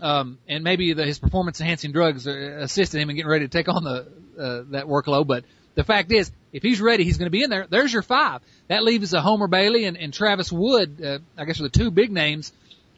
um, 0.00 0.38
and 0.48 0.64
maybe 0.64 0.94
the, 0.94 1.04
his 1.04 1.18
performance 1.18 1.60
enhancing 1.60 1.92
drugs 1.92 2.26
assisted 2.26 2.98
him 2.98 3.10
in 3.10 3.16
getting 3.16 3.30
ready 3.30 3.46
to 3.46 3.50
take 3.50 3.68
on 3.68 3.84
the 3.84 4.06
uh, 4.38 4.62
that 4.70 4.86
workload. 4.86 5.26
But 5.26 5.44
the 5.74 5.84
fact 5.84 6.12
is, 6.12 6.30
if 6.52 6.62
he's 6.62 6.80
ready, 6.80 7.04
he's 7.04 7.18
going 7.18 7.26
to 7.26 7.30
be 7.30 7.42
in 7.42 7.50
there. 7.50 7.66
There's 7.68 7.92
your 7.92 8.02
five. 8.02 8.42
That 8.68 8.82
leaves 8.82 9.12
a 9.12 9.20
Homer 9.20 9.46
Bailey 9.46 9.84
and, 9.84 9.96
and 9.96 10.12
Travis 10.12 10.50
Wood. 10.50 11.02
Uh, 11.02 11.18
I 11.36 11.44
guess 11.44 11.60
are 11.60 11.64
the 11.64 11.68
two 11.68 11.90
big 11.90 12.10
names 12.10 12.52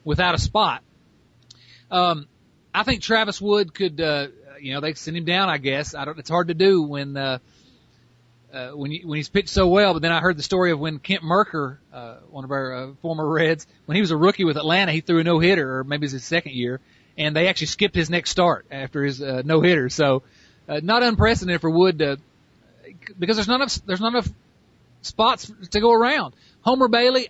without 0.04 0.34
a 0.34 0.38
spot. 0.38 0.82
Um, 1.90 2.26
I 2.74 2.82
think 2.84 3.02
Travis 3.02 3.40
Wood 3.40 3.74
could, 3.74 4.00
uh, 4.00 4.28
you 4.60 4.72
know, 4.72 4.80
they 4.80 4.94
send 4.94 5.16
him 5.16 5.26
down. 5.26 5.50
I 5.50 5.58
guess 5.58 5.94
I 5.94 6.06
don't. 6.06 6.18
It's 6.18 6.30
hard 6.30 6.48
to 6.48 6.54
do 6.54 6.82
when 6.82 7.16
uh, 7.16 7.38
uh, 8.52 8.70
when 8.70 8.90
you, 8.90 9.06
when 9.06 9.16
he's 9.16 9.28
pitched 9.28 9.50
so 9.50 9.68
well. 9.68 9.92
But 9.92 10.02
then 10.02 10.12
I 10.12 10.20
heard 10.20 10.38
the 10.38 10.42
story 10.42 10.72
of 10.72 10.78
when 10.78 10.98
Kent 10.98 11.22
Mercker, 11.22 11.78
uh, 11.92 12.16
one 12.30 12.44
of 12.44 12.50
our 12.50 12.74
uh, 12.74 12.88
former 13.02 13.28
Reds, 13.28 13.66
when 13.86 13.96
he 13.96 14.00
was 14.00 14.10
a 14.10 14.16
rookie 14.16 14.44
with 14.44 14.56
Atlanta, 14.56 14.92
he 14.92 15.00
threw 15.00 15.20
a 15.20 15.24
no 15.24 15.38
hitter, 15.38 15.78
or 15.78 15.84
maybe 15.84 16.04
it 16.04 16.06
was 16.06 16.12
his 16.12 16.24
second 16.24 16.52
year, 16.52 16.80
and 17.16 17.36
they 17.36 17.48
actually 17.48 17.68
skipped 17.68 17.94
his 17.94 18.10
next 18.10 18.30
start 18.30 18.66
after 18.70 19.04
his 19.04 19.20
uh, 19.20 19.42
no 19.44 19.60
hitter. 19.60 19.90
So 19.90 20.22
uh, 20.68 20.80
not 20.82 21.02
unprecedented 21.02 21.60
for 21.60 21.70
Wood 21.70 21.98
to, 21.98 22.18
because 23.18 23.36
there's 23.36 23.48
not 23.48 23.56
enough 23.56 23.74
there's 23.86 24.00
not 24.00 24.12
enough 24.12 24.28
spots 25.02 25.50
to 25.70 25.80
go 25.80 25.92
around. 25.92 26.34
Homer 26.62 26.88
Bailey, 26.88 27.28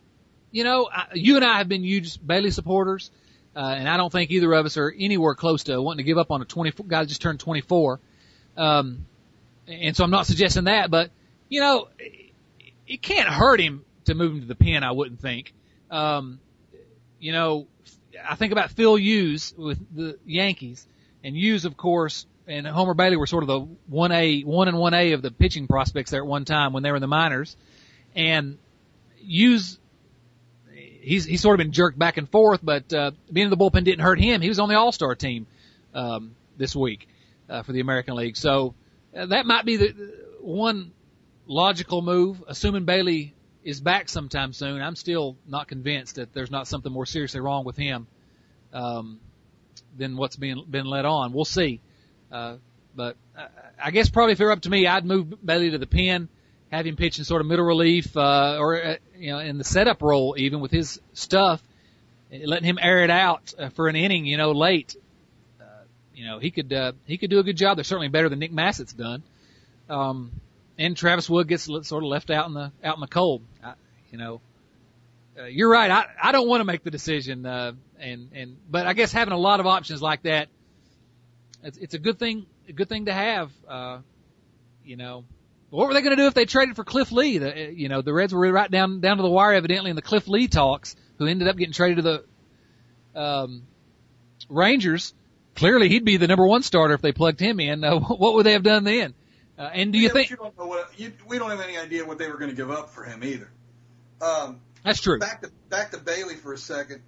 you 0.50 0.64
know, 0.64 0.88
I, 0.92 1.06
you 1.14 1.36
and 1.36 1.44
I 1.44 1.58
have 1.58 1.68
been 1.68 1.84
huge 1.84 2.18
Bailey 2.24 2.50
supporters. 2.50 3.10
uh, 3.56 3.60
and 3.60 3.88
I 3.88 3.96
don't 3.96 4.10
think 4.10 4.30
either 4.30 4.52
of 4.52 4.66
us 4.66 4.76
are 4.76 4.92
anywhere 4.96 5.34
close 5.34 5.64
to 5.64 5.80
wanting 5.80 5.98
to 5.98 6.04
give 6.04 6.18
up 6.18 6.30
on 6.30 6.42
a 6.42 6.44
24 6.44 6.86
guy 6.86 7.04
just 7.04 7.22
turned 7.22 7.40
24. 7.40 8.00
Um, 8.56 9.06
and 9.66 9.96
so 9.96 10.04
I'm 10.04 10.10
not 10.10 10.26
suggesting 10.26 10.64
that, 10.64 10.90
but 10.90 11.10
you 11.48 11.60
know, 11.60 11.88
it, 11.98 12.32
it 12.86 13.02
can't 13.02 13.28
hurt 13.28 13.60
him 13.60 13.84
to 14.06 14.14
move 14.14 14.32
him 14.32 14.40
to 14.40 14.46
the 14.46 14.54
pen. 14.54 14.82
I 14.84 14.92
wouldn't 14.92 15.20
think. 15.20 15.52
Um, 15.90 16.40
you 17.20 17.32
know, 17.32 17.66
I 18.28 18.34
think 18.34 18.52
about 18.52 18.70
Phil 18.70 18.96
Hughes 18.96 19.54
with 19.56 19.78
the 19.94 20.18
Yankees, 20.26 20.86
and 21.22 21.36
Hughes, 21.36 21.64
of 21.64 21.76
course, 21.76 22.26
and 22.46 22.66
Homer 22.66 22.94
Bailey 22.94 23.16
were 23.16 23.26
sort 23.26 23.44
of 23.44 23.48
the 23.48 23.60
one 23.86 24.12
A, 24.12 24.42
one 24.42 24.68
and 24.68 24.78
one 24.78 24.94
A 24.94 25.12
of 25.12 25.22
the 25.22 25.30
pitching 25.30 25.66
prospects 25.66 26.10
there 26.10 26.22
at 26.22 26.26
one 26.26 26.44
time 26.44 26.72
when 26.72 26.82
they 26.82 26.90
were 26.90 26.96
in 26.96 27.02
the 27.02 27.06
minors, 27.06 27.56
and 28.14 28.58
Hughes. 29.16 29.78
He's 31.00 31.24
he's 31.24 31.40
sort 31.40 31.58
of 31.58 31.64
been 31.64 31.72
jerked 31.72 31.98
back 31.98 32.16
and 32.16 32.28
forth, 32.28 32.60
but 32.62 32.92
uh, 32.92 33.10
being 33.32 33.46
in 33.46 33.50
the 33.50 33.56
bullpen 33.56 33.82
didn't 33.82 34.00
hurt 34.04 34.20
him. 34.20 34.40
He 34.40 34.48
was 34.48 34.60
on 34.60 34.68
the 34.68 34.76
All 34.76 34.92
Star 34.92 35.16
team 35.16 35.48
um, 35.94 36.36
this 36.56 36.76
week 36.76 37.08
uh, 37.48 37.62
for 37.64 37.72
the 37.72 37.80
American 37.80 38.14
League, 38.14 38.36
so 38.36 38.74
uh, 39.16 39.26
that 39.26 39.44
might 39.44 39.64
be 39.64 39.76
the 39.78 40.14
one 40.40 40.92
logical 41.46 42.02
move. 42.02 42.42
Assuming 42.46 42.84
Bailey 42.84 43.34
is 43.64 43.80
back 43.80 44.08
sometime 44.08 44.52
soon, 44.52 44.80
I'm 44.80 44.94
still 44.94 45.36
not 45.46 45.66
convinced 45.66 46.16
that 46.16 46.32
there's 46.32 46.52
not 46.52 46.68
something 46.68 46.92
more 46.92 47.06
seriously 47.06 47.40
wrong 47.40 47.64
with 47.64 47.76
him 47.76 48.06
um, 48.72 49.18
than 49.96 50.16
what's 50.16 50.36
being 50.36 50.64
been 50.70 50.86
let 50.86 51.04
on. 51.04 51.32
We'll 51.32 51.44
see. 51.44 51.80
Uh, 52.32 52.56
but 52.96 53.16
I, 53.36 53.46
I 53.84 53.90
guess 53.90 54.08
probably 54.08 54.32
if 54.32 54.40
it 54.40 54.44
were 54.44 54.52
up 54.52 54.62
to 54.62 54.70
me, 54.70 54.86
I'd 54.86 55.04
move 55.04 55.44
Bailey 55.44 55.70
to 55.70 55.78
the 55.78 55.86
pen, 55.86 56.28
have 56.70 56.86
him 56.86 56.96
pitch 56.96 57.18
in 57.18 57.24
sort 57.24 57.40
of 57.40 57.46
middle 57.46 57.64
relief, 57.64 58.16
uh, 58.16 58.56
or 58.58 58.82
uh, 58.82 58.96
you 59.16 59.30
know, 59.30 59.38
in 59.38 59.58
the 59.58 59.64
setup 59.64 60.02
role 60.02 60.34
even 60.38 60.60
with 60.60 60.70
his 60.70 61.00
stuff, 61.12 61.62
letting 62.30 62.64
him 62.64 62.78
air 62.80 63.04
it 63.04 63.10
out 63.10 63.52
uh, 63.58 63.68
for 63.70 63.88
an 63.88 63.96
inning, 63.96 64.24
you 64.24 64.38
know, 64.38 64.52
late. 64.52 64.96
Uh, 65.60 65.64
you 66.14 66.24
know, 66.24 66.38
he 66.38 66.50
could 66.50 66.72
uh, 66.72 66.92
he 67.06 67.18
could 67.18 67.30
do 67.30 67.38
a 67.38 67.42
good 67.42 67.56
job. 67.56 67.76
They're 67.76 67.84
certainly 67.84 68.08
better 68.08 68.28
than 68.28 68.38
Nick 68.38 68.52
Masset's 68.52 68.92
done. 68.92 69.22
Um, 69.90 70.32
and 70.78 70.96
Travis 70.96 71.28
Wood 71.28 71.48
gets 71.48 71.64
sort 71.64 71.92
of 71.92 72.04
left 72.04 72.30
out 72.30 72.46
in 72.46 72.54
the 72.54 72.72
out 72.82 72.96
in 72.96 73.00
the 73.00 73.06
cold. 73.06 73.42
I, 73.62 73.74
you 74.10 74.18
know, 74.18 74.40
uh, 75.38 75.44
you're 75.44 75.70
right. 75.70 75.90
I 75.90 76.06
I 76.22 76.32
don't 76.32 76.48
want 76.48 76.60
to 76.60 76.64
make 76.64 76.82
the 76.82 76.90
decision, 76.90 77.44
uh, 77.44 77.72
and 77.98 78.30
and 78.34 78.56
but 78.70 78.86
I 78.86 78.94
guess 78.94 79.12
having 79.12 79.32
a 79.32 79.38
lot 79.38 79.60
of 79.60 79.66
options 79.66 80.00
like 80.00 80.22
that 80.22 80.48
it's, 81.62 81.78
it's 81.78 81.94
a 81.94 81.98
good 81.98 82.18
thing, 82.18 82.46
a 82.68 82.72
good 82.72 82.88
thing 82.88 83.06
to 83.06 83.12
have. 83.12 83.50
Uh, 83.68 83.98
you 84.84 84.96
know, 84.96 85.24
what 85.70 85.88
were 85.88 85.94
they 85.94 86.02
going 86.02 86.16
to 86.16 86.22
do 86.22 86.26
if 86.26 86.34
they 86.34 86.44
traded 86.44 86.76
for 86.76 86.84
Cliff 86.84 87.12
Lee? 87.12 87.38
The, 87.38 87.52
uh, 87.52 87.70
you 87.70 87.88
know, 87.88 88.02
the 88.02 88.12
Reds 88.12 88.34
were 88.34 88.50
right 88.50 88.70
down 88.70 89.00
down 89.00 89.16
to 89.16 89.22
the 89.22 89.30
wire, 89.30 89.54
evidently, 89.54 89.90
in 89.90 89.96
the 89.96 90.02
Cliff 90.02 90.28
Lee 90.28 90.48
talks, 90.48 90.96
who 91.18 91.26
ended 91.26 91.48
up 91.48 91.56
getting 91.56 91.72
traded 91.72 92.04
to 92.04 92.24
the 93.14 93.20
um, 93.20 93.62
Rangers. 94.48 95.14
Clearly, 95.54 95.88
he'd 95.88 96.04
be 96.04 96.16
the 96.16 96.26
number 96.26 96.46
one 96.46 96.62
starter 96.62 96.94
if 96.94 97.02
they 97.02 97.12
plugged 97.12 97.40
him 97.40 97.60
in. 97.60 97.84
Uh, 97.84 97.98
what 98.00 98.34
would 98.34 98.46
they 98.46 98.52
have 98.52 98.62
done 98.62 98.84
then? 98.84 99.14
Uh, 99.58 99.70
and 99.72 99.92
do 99.92 99.98
you 99.98 100.08
yeah, 100.08 100.12
think 100.12 100.30
you 100.30 100.36
don't 100.36 100.58
know 100.58 100.66
what, 100.66 100.98
you, 100.98 101.12
we 101.28 101.38
don't 101.38 101.50
have 101.50 101.60
any 101.60 101.76
idea 101.76 102.04
what 102.04 102.18
they 102.18 102.26
were 102.28 102.38
going 102.38 102.50
to 102.50 102.56
give 102.56 102.70
up 102.70 102.90
for 102.90 103.04
him 103.04 103.22
either? 103.22 103.50
Um, 104.20 104.60
that's 104.82 105.00
true? 105.00 105.18
Back 105.18 105.42
to 105.42 105.50
back 105.68 105.90
to 105.92 105.98
Bailey 105.98 106.36
for 106.36 106.52
a 106.52 106.58
second 106.58 107.02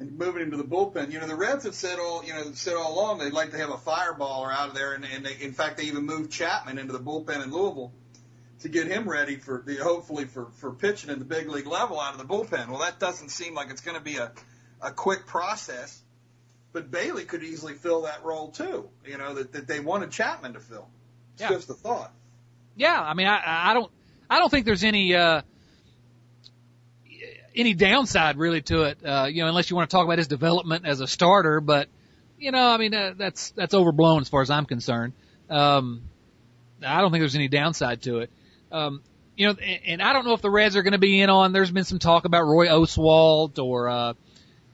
and 0.00 0.18
moving 0.18 0.42
into 0.42 0.56
the 0.56 0.64
bullpen. 0.64 1.12
You 1.12 1.20
know, 1.20 1.28
the 1.28 1.36
Reds 1.36 1.64
have 1.64 1.74
said 1.74 1.98
all 2.00 2.24
you 2.24 2.32
know 2.34 2.52
said 2.54 2.74
all 2.74 2.94
along 2.94 3.18
they'd 3.18 3.32
like 3.32 3.52
to 3.52 3.58
have 3.58 3.70
a 3.70 3.76
fireballer 3.76 4.52
out 4.52 4.70
of 4.70 4.74
there, 4.74 4.94
and, 4.94 5.04
and 5.04 5.24
they, 5.24 5.36
in 5.40 5.52
fact 5.52 5.76
they 5.76 5.84
even 5.84 6.04
moved 6.04 6.32
Chapman 6.32 6.78
into 6.78 6.92
the 6.92 6.98
bullpen 6.98 7.44
in 7.44 7.52
Louisville 7.52 7.92
to 8.62 8.68
get 8.68 8.88
him 8.88 9.08
ready 9.08 9.36
for 9.36 9.62
the 9.64 9.76
hopefully 9.76 10.24
for 10.24 10.46
for 10.56 10.72
pitching 10.72 11.10
at 11.10 11.18
the 11.18 11.24
big 11.24 11.48
league 11.48 11.66
level 11.66 12.00
out 12.00 12.14
of 12.14 12.18
the 12.18 12.24
bullpen. 12.26 12.68
Well, 12.68 12.80
that 12.80 12.98
doesn't 12.98 13.28
seem 13.28 13.54
like 13.54 13.70
it's 13.70 13.82
going 13.82 13.96
to 13.96 14.02
be 14.02 14.16
a 14.16 14.32
a 14.82 14.90
quick 14.90 15.26
process, 15.26 16.00
but 16.72 16.90
Bailey 16.90 17.24
could 17.24 17.42
easily 17.44 17.74
fill 17.74 18.02
that 18.02 18.24
role 18.24 18.50
too. 18.50 18.88
You 19.06 19.18
know 19.18 19.34
that 19.34 19.52
that 19.52 19.66
they 19.68 19.80
wanted 19.80 20.10
Chapman 20.10 20.54
to 20.54 20.60
fill. 20.60 20.88
It's 21.34 21.42
Yeah. 21.42 21.50
just 21.50 21.70
a 21.70 21.74
thought. 21.74 22.12
Yeah, 22.76 22.98
I 23.00 23.12
mean, 23.14 23.26
I, 23.26 23.70
I 23.70 23.74
don't, 23.74 23.90
I 24.30 24.38
don't 24.38 24.48
think 24.48 24.64
there's 24.64 24.84
any, 24.84 25.14
uh, 25.14 25.42
any 27.54 27.74
downside 27.74 28.36
really 28.36 28.62
to 28.62 28.82
it, 28.82 28.98
uh, 29.04 29.26
you 29.30 29.42
know, 29.42 29.48
unless 29.48 29.70
you 29.70 29.76
want 29.76 29.90
to 29.90 29.96
talk 29.96 30.04
about 30.04 30.18
his 30.18 30.28
development 30.28 30.86
as 30.86 31.00
a 31.00 31.06
starter, 31.06 31.60
but, 31.60 31.88
you 32.38 32.52
know, 32.52 32.68
I 32.68 32.76
mean, 32.76 32.94
uh, 32.94 33.14
that's, 33.16 33.50
that's 33.50 33.74
overblown 33.74 34.20
as 34.20 34.28
far 34.28 34.42
as 34.42 34.50
I'm 34.50 34.66
concerned. 34.66 35.12
Um, 35.48 36.02
I 36.84 37.00
don't 37.00 37.10
think 37.10 37.22
there's 37.22 37.34
any 37.34 37.48
downside 37.48 38.02
to 38.02 38.18
it. 38.18 38.30
Um, 38.70 39.02
you 39.36 39.46
know, 39.46 39.54
and, 39.60 39.80
and 39.86 40.02
I 40.02 40.12
don't 40.12 40.24
know 40.24 40.34
if 40.34 40.42
the 40.42 40.50
Reds 40.50 40.76
are 40.76 40.82
going 40.82 40.92
to 40.92 40.98
be 40.98 41.20
in 41.20 41.30
on, 41.30 41.52
there's 41.52 41.70
been 41.70 41.84
some 41.84 41.98
talk 41.98 42.24
about 42.24 42.44
Roy 42.44 42.68
Oswalt 42.68 43.58
or, 43.58 43.88
uh, 43.88 44.14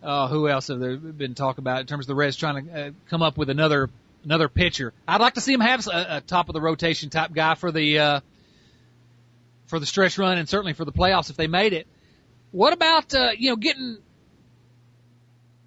uh, 0.02 0.28
who 0.28 0.48
else 0.48 0.68
have 0.68 0.78
there 0.78 0.96
been 0.96 1.34
talk 1.34 1.58
about 1.58 1.80
in 1.80 1.86
terms 1.86 2.04
of 2.04 2.08
the 2.08 2.14
Reds 2.14 2.36
trying 2.36 2.66
to 2.66 2.80
uh, 2.86 2.90
come 3.08 3.22
up 3.22 3.36
with 3.36 3.50
another 3.50 3.90
another 4.24 4.48
pitcher? 4.48 4.92
I'd 5.06 5.20
like 5.20 5.34
to 5.34 5.40
see 5.40 5.52
him 5.52 5.60
have 5.60 5.86
a, 5.86 6.16
a 6.16 6.20
top 6.20 6.48
of 6.48 6.52
the 6.52 6.60
rotation 6.60 7.10
type 7.10 7.32
guy 7.32 7.54
for 7.54 7.72
the 7.72 7.98
uh, 7.98 8.20
for 9.66 9.80
the 9.80 9.86
stretch 9.86 10.18
run 10.18 10.38
and 10.38 10.48
certainly 10.48 10.74
for 10.74 10.84
the 10.84 10.92
playoffs 10.92 11.30
if 11.30 11.36
they 11.36 11.46
made 11.46 11.72
it. 11.72 11.86
What 12.56 12.72
about 12.72 13.14
uh, 13.14 13.32
you 13.36 13.50
know 13.50 13.56
getting 13.56 13.98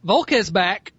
Volquez 0.04 0.52
back 0.52 0.92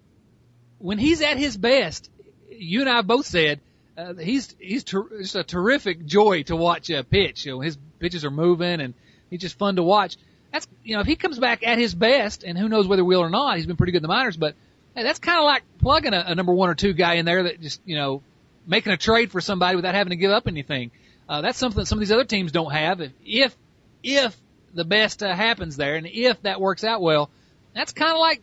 when 0.77 0.97
he's 0.97 1.21
at 1.21 1.35
his 1.35 1.57
best? 1.57 2.09
You 2.49 2.79
and 2.79 2.89
I 2.89 3.01
both 3.01 3.25
said 3.25 3.59
uh, 3.97 4.13
he's 4.13 4.55
he's 4.57 4.85
ter- 4.85 5.17
just 5.17 5.35
a 5.35 5.43
terrific 5.43 6.05
joy 6.05 6.43
to 6.43 6.55
watch 6.55 6.89
uh, 6.89 7.03
pitch. 7.03 7.45
You 7.45 7.51
know, 7.51 7.59
his 7.59 7.77
pitches 7.99 8.23
are 8.23 8.31
moving 8.31 8.79
and 8.79 8.93
he's 9.29 9.41
just 9.41 9.57
fun 9.57 9.75
to 9.75 9.83
watch. 9.83 10.15
That's 10.53 10.65
you 10.81 10.95
know 10.95 11.01
if 11.01 11.07
he 11.07 11.17
comes 11.17 11.39
back 11.39 11.61
at 11.67 11.77
his 11.77 11.93
best, 11.93 12.45
and 12.45 12.57
who 12.57 12.69
knows 12.69 12.87
whether 12.87 13.01
he 13.01 13.07
will 13.07 13.19
or 13.19 13.29
not. 13.29 13.57
He's 13.57 13.65
been 13.65 13.75
pretty 13.75 13.91
good 13.91 13.97
in 13.97 14.03
the 14.03 14.07
minors, 14.07 14.37
but 14.37 14.55
hey, 14.95 15.03
that's 15.03 15.19
kind 15.19 15.39
of 15.39 15.43
like 15.43 15.63
plugging 15.79 16.13
a, 16.13 16.23
a 16.25 16.35
number 16.35 16.53
one 16.53 16.69
or 16.69 16.75
two 16.75 16.93
guy 16.93 17.15
in 17.15 17.25
there 17.25 17.43
that 17.43 17.59
just 17.59 17.81
you 17.83 17.97
know 17.97 18.23
making 18.65 18.93
a 18.93 18.97
trade 18.97 19.29
for 19.29 19.41
somebody 19.41 19.75
without 19.75 19.93
having 19.93 20.11
to 20.11 20.15
give 20.15 20.31
up 20.31 20.47
anything. 20.47 20.91
Uh, 21.27 21.41
that's 21.41 21.57
something 21.57 21.81
that 21.81 21.87
some 21.87 21.97
of 21.97 21.99
these 21.99 22.13
other 22.13 22.23
teams 22.23 22.53
don't 22.53 22.71
have. 22.71 23.01
If, 23.25 23.57
if 24.03 24.37
the 24.73 24.85
best 24.85 25.23
uh, 25.23 25.35
happens 25.35 25.77
there, 25.77 25.95
and 25.95 26.07
if 26.07 26.41
that 26.43 26.59
works 26.59 26.83
out 26.83 27.01
well, 27.01 27.29
that's 27.73 27.93
kind 27.93 28.11
of 28.11 28.19
like 28.19 28.41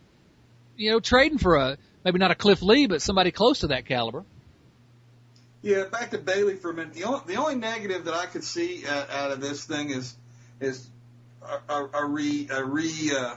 you 0.77 0.91
know 0.91 1.01
trading 1.01 1.39
for 1.39 1.57
a 1.57 1.79
maybe 2.05 2.19
not 2.19 2.31
a 2.31 2.35
Cliff 2.35 2.63
Lee, 2.63 2.87
but 2.87 3.03
somebody 3.03 3.31
close 3.31 3.61
to 3.61 3.69
that 3.69 3.87
caliber. 3.87 4.25
Yeah, 5.63 5.85
back 5.85 6.11
to 6.13 6.19
Bailey 6.19 6.55
for 6.55 6.71
a 6.71 6.75
minute. 6.75 6.95
The 6.95 7.05
only, 7.05 7.21
the 7.27 7.37
only 7.37 7.57
negative 7.57 8.05
that 8.05 8.15
I 8.15 8.27
could 8.27 8.45
see 8.45 8.87
out, 8.87 9.11
out 9.11 9.31
of 9.33 9.41
this 9.41 9.65
thing 9.65 9.91
is 9.91 10.17
is 10.61 10.89
a, 11.43 11.75
a, 11.75 11.91
a 11.95 12.05
re 12.05 12.49
a 12.51 12.65
re 12.65 13.13
uh, 13.17 13.35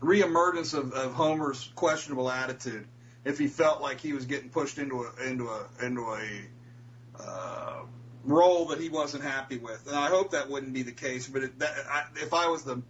reemergence 0.00 0.74
of, 0.74 0.92
of 0.92 1.12
Homer's 1.12 1.70
questionable 1.74 2.30
attitude. 2.30 2.86
If 3.24 3.38
he 3.38 3.46
felt 3.48 3.82
like 3.82 4.00
he 4.00 4.12
was 4.12 4.24
getting 4.24 4.48
pushed 4.48 4.78
into 4.78 5.04
a 5.04 5.28
into 5.28 5.48
a 5.48 5.66
into 5.82 6.02
a 6.02 7.22
uh, 7.22 7.82
role 8.24 8.66
that 8.66 8.80
he 8.80 8.88
wasn't 8.88 9.24
happy 9.24 9.58
with, 9.58 9.86
and 9.86 9.96
I 9.96 10.08
hope 10.08 10.32
that 10.32 10.50
wouldn't 10.50 10.72
be 10.72 10.82
the 10.82 10.92
case. 10.92 11.26
But 11.28 11.44
it, 11.44 11.58
that, 11.58 11.74
I, 11.88 12.04
if 12.16 12.34
I 12.34 12.48
was 12.48 12.62
the 12.64 12.82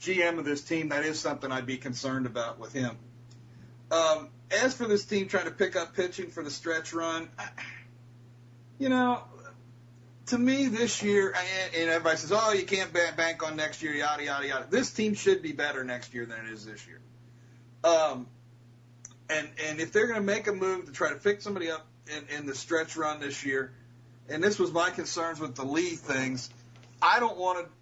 GM 0.00 0.38
of 0.38 0.44
this 0.44 0.62
team, 0.62 0.90
that 0.90 1.04
is 1.04 1.18
something 1.18 1.50
I'd 1.50 1.66
be 1.66 1.76
concerned 1.76 2.26
about 2.26 2.58
with 2.58 2.72
him. 2.72 2.96
Um, 3.90 4.28
as 4.50 4.74
for 4.74 4.86
this 4.86 5.04
team 5.04 5.28
trying 5.28 5.46
to 5.46 5.50
pick 5.50 5.76
up 5.76 5.94
pitching 5.94 6.30
for 6.30 6.42
the 6.42 6.50
stretch 6.50 6.92
run, 6.92 7.28
you 8.78 8.88
know, 8.88 9.22
to 10.26 10.38
me 10.38 10.68
this 10.68 11.02
year, 11.02 11.34
and 11.34 11.74
and 11.74 11.90
everybody 11.90 12.16
says, 12.16 12.32
"Oh, 12.32 12.52
you 12.52 12.64
can't 12.64 12.92
bank 12.92 13.46
on 13.46 13.56
next 13.56 13.82
year," 13.82 13.94
yada 13.94 14.24
yada 14.24 14.46
yada. 14.46 14.66
This 14.68 14.92
team 14.92 15.14
should 15.14 15.42
be 15.42 15.52
better 15.52 15.84
next 15.84 16.14
year 16.14 16.26
than 16.26 16.46
it 16.46 16.52
is 16.52 16.64
this 16.64 16.86
year. 16.86 17.00
Um, 17.84 18.26
and 19.30 19.48
and 19.66 19.80
if 19.80 19.92
they're 19.92 20.06
going 20.06 20.20
to 20.20 20.26
make 20.26 20.46
a 20.46 20.52
move 20.52 20.86
to 20.86 20.92
try 20.92 21.10
to 21.10 21.16
pick 21.16 21.40
somebody 21.40 21.70
up 21.70 21.86
in, 22.06 22.38
in 22.38 22.46
the 22.46 22.54
stretch 22.54 22.96
run 22.96 23.20
this 23.20 23.44
year, 23.44 23.72
and 24.28 24.42
this 24.42 24.58
was 24.58 24.72
my 24.72 24.90
concerns 24.90 25.40
with 25.40 25.54
the 25.54 25.64
Lee 25.64 25.96
things, 25.96 26.50
I 27.00 27.20
don't 27.20 27.38
want 27.38 27.66
to. 27.66 27.72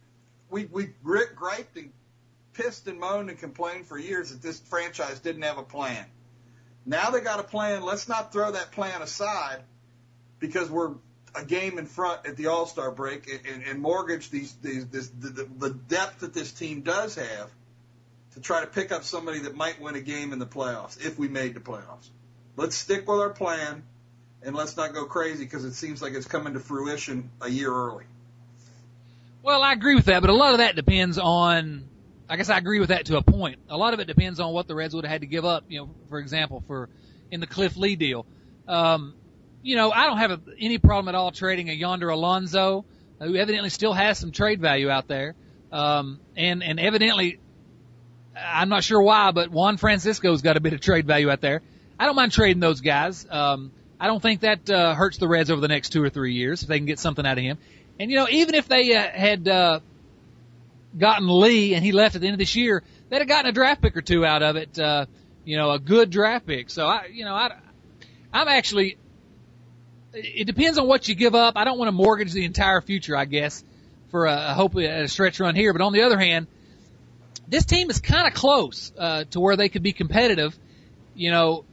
We 0.50 0.66
we 0.66 0.90
gri- 1.02 1.34
griped 1.34 1.76
and 1.76 1.90
pissed 2.52 2.86
and 2.86 2.98
moaned 2.98 3.28
and 3.30 3.38
complained 3.38 3.86
for 3.86 3.98
years 3.98 4.30
that 4.30 4.42
this 4.42 4.60
franchise 4.60 5.18
didn't 5.20 5.42
have 5.42 5.58
a 5.58 5.62
plan. 5.62 6.04
Now 6.84 7.10
they 7.10 7.20
got 7.20 7.40
a 7.40 7.42
plan. 7.42 7.82
Let's 7.82 8.08
not 8.08 8.32
throw 8.32 8.52
that 8.52 8.72
plan 8.72 9.02
aside 9.02 9.62
because 10.38 10.70
we're 10.70 10.94
a 11.34 11.44
game 11.44 11.78
in 11.78 11.86
front 11.86 12.26
at 12.26 12.36
the 12.36 12.46
All 12.46 12.66
Star 12.66 12.90
break 12.90 13.28
and, 13.28 13.40
and, 13.46 13.62
and 13.64 13.80
mortgage 13.80 14.30
these, 14.30 14.54
these 14.62 14.86
this, 14.86 15.08
the, 15.08 15.48
the 15.58 15.70
depth 15.70 16.20
that 16.20 16.32
this 16.32 16.52
team 16.52 16.82
does 16.82 17.16
have 17.16 17.50
to 18.34 18.40
try 18.40 18.60
to 18.60 18.66
pick 18.66 18.92
up 18.92 19.04
somebody 19.04 19.40
that 19.40 19.54
might 19.54 19.80
win 19.80 19.96
a 19.96 20.00
game 20.00 20.32
in 20.32 20.38
the 20.38 20.46
playoffs 20.46 21.04
if 21.04 21.18
we 21.18 21.28
made 21.28 21.54
the 21.54 21.60
playoffs. 21.60 22.08
Let's 22.56 22.76
stick 22.76 23.08
with 23.08 23.20
our 23.20 23.30
plan 23.30 23.82
and 24.46 24.54
let's 24.54 24.76
not 24.76 24.94
go 24.94 25.04
crazy 25.04 25.44
because 25.44 25.64
it 25.64 25.74
seems 25.74 26.00
like 26.00 26.14
it's 26.14 26.26
coming 26.26 26.54
to 26.54 26.60
fruition 26.60 27.30
a 27.42 27.50
year 27.50 27.70
early. 27.70 28.04
Well, 29.42 29.60
I 29.60 29.72
agree 29.72 29.96
with 29.96 30.06
that, 30.06 30.20
but 30.20 30.30
a 30.30 30.34
lot 30.34 30.52
of 30.52 30.58
that 30.58 30.76
depends 30.76 31.18
on. 31.18 31.84
I 32.28 32.36
guess 32.36 32.48
I 32.48 32.56
agree 32.56 32.80
with 32.80 32.88
that 32.88 33.06
to 33.06 33.16
a 33.16 33.22
point. 33.22 33.58
A 33.68 33.76
lot 33.76 33.92
of 33.92 34.00
it 34.00 34.06
depends 34.06 34.40
on 34.40 34.52
what 34.52 34.66
the 34.66 34.74
Reds 34.74 34.94
would 34.94 35.04
have 35.04 35.10
had 35.10 35.20
to 35.20 35.26
give 35.26 35.44
up. 35.44 35.64
You 35.68 35.80
know, 35.80 35.90
for 36.08 36.18
example, 36.18 36.62
for 36.66 36.88
in 37.30 37.40
the 37.40 37.46
Cliff 37.46 37.76
Lee 37.76 37.96
deal. 37.96 38.24
Um, 38.68 39.14
you 39.62 39.76
know, 39.76 39.90
I 39.90 40.06
don't 40.06 40.18
have 40.18 40.30
a, 40.30 40.40
any 40.58 40.78
problem 40.78 41.08
at 41.08 41.16
all 41.16 41.32
trading 41.32 41.68
a 41.68 41.72
Yonder 41.72 42.08
Alonso, 42.08 42.84
who 43.20 43.34
evidently 43.36 43.70
still 43.70 43.92
has 43.92 44.18
some 44.18 44.30
trade 44.30 44.60
value 44.60 44.88
out 44.88 45.08
there, 45.08 45.34
um, 45.72 46.20
and 46.36 46.62
and 46.62 46.78
evidently 46.78 47.40
I'm 48.36 48.68
not 48.68 48.84
sure 48.84 49.02
why, 49.02 49.32
but 49.32 49.50
Juan 49.50 49.76
Francisco's 49.76 50.42
got 50.42 50.56
a 50.56 50.60
bit 50.60 50.72
of 50.72 50.80
trade 50.80 51.06
value 51.06 51.30
out 51.30 51.40
there. 51.40 51.62
I 51.98 52.06
don't 52.06 52.14
mind 52.14 52.30
trading 52.32 52.60
those 52.60 52.80
guys. 52.80 53.26
Um, 53.28 53.72
I 53.98 54.06
don't 54.06 54.20
think 54.20 54.40
that 54.40 54.68
uh, 54.68 54.94
hurts 54.94 55.18
the 55.18 55.28
Reds 55.28 55.50
over 55.50 55.60
the 55.60 55.68
next 55.68 55.90
two 55.90 56.02
or 56.02 56.10
three 56.10 56.34
years 56.34 56.62
if 56.62 56.68
they 56.68 56.78
can 56.78 56.86
get 56.86 56.98
something 56.98 57.26
out 57.26 57.38
of 57.38 57.44
him. 57.44 57.58
And 57.98 58.10
you 58.10 58.16
know, 58.16 58.28
even 58.28 58.54
if 58.54 58.68
they 58.68 58.94
uh, 58.94 59.08
had 59.10 59.48
uh, 59.48 59.80
gotten 60.96 61.28
Lee 61.28 61.74
and 61.74 61.84
he 61.84 61.92
left 61.92 62.14
at 62.14 62.20
the 62.20 62.26
end 62.26 62.34
of 62.34 62.38
this 62.38 62.54
year, 62.54 62.82
they'd 63.08 63.18
have 63.18 63.28
gotten 63.28 63.48
a 63.48 63.52
draft 63.52 63.80
pick 63.80 63.96
or 63.96 64.02
two 64.02 64.24
out 64.24 64.42
of 64.42 64.56
it. 64.56 64.78
Uh, 64.78 65.06
you 65.44 65.56
know, 65.56 65.70
a 65.70 65.78
good 65.78 66.10
draft 66.10 66.46
pick. 66.46 66.68
So 66.70 66.86
I, 66.86 67.06
you 67.12 67.24
know, 67.24 67.34
I, 67.34 67.56
I'm 68.32 68.48
actually. 68.48 68.98
It 70.12 70.46
depends 70.46 70.78
on 70.78 70.86
what 70.86 71.08
you 71.08 71.14
give 71.14 71.34
up. 71.34 71.56
I 71.56 71.64
don't 71.64 71.78
want 71.78 71.88
to 71.88 71.92
mortgage 71.92 72.32
the 72.32 72.46
entire 72.46 72.80
future, 72.80 73.14
I 73.14 73.26
guess, 73.26 73.62
for 74.10 74.24
a, 74.24 74.54
hopefully 74.54 74.86
a 74.86 75.08
stretch 75.08 75.40
run 75.40 75.54
here. 75.54 75.74
But 75.74 75.82
on 75.82 75.92
the 75.92 76.02
other 76.02 76.18
hand, 76.18 76.46
this 77.46 77.66
team 77.66 77.90
is 77.90 78.00
kind 78.00 78.26
of 78.26 78.32
close 78.32 78.92
uh, 78.98 79.24
to 79.32 79.40
where 79.40 79.56
they 79.56 79.68
could 79.68 79.82
be 79.82 79.92
competitive. 79.92 80.58
You 81.14 81.32
know, 81.32 81.64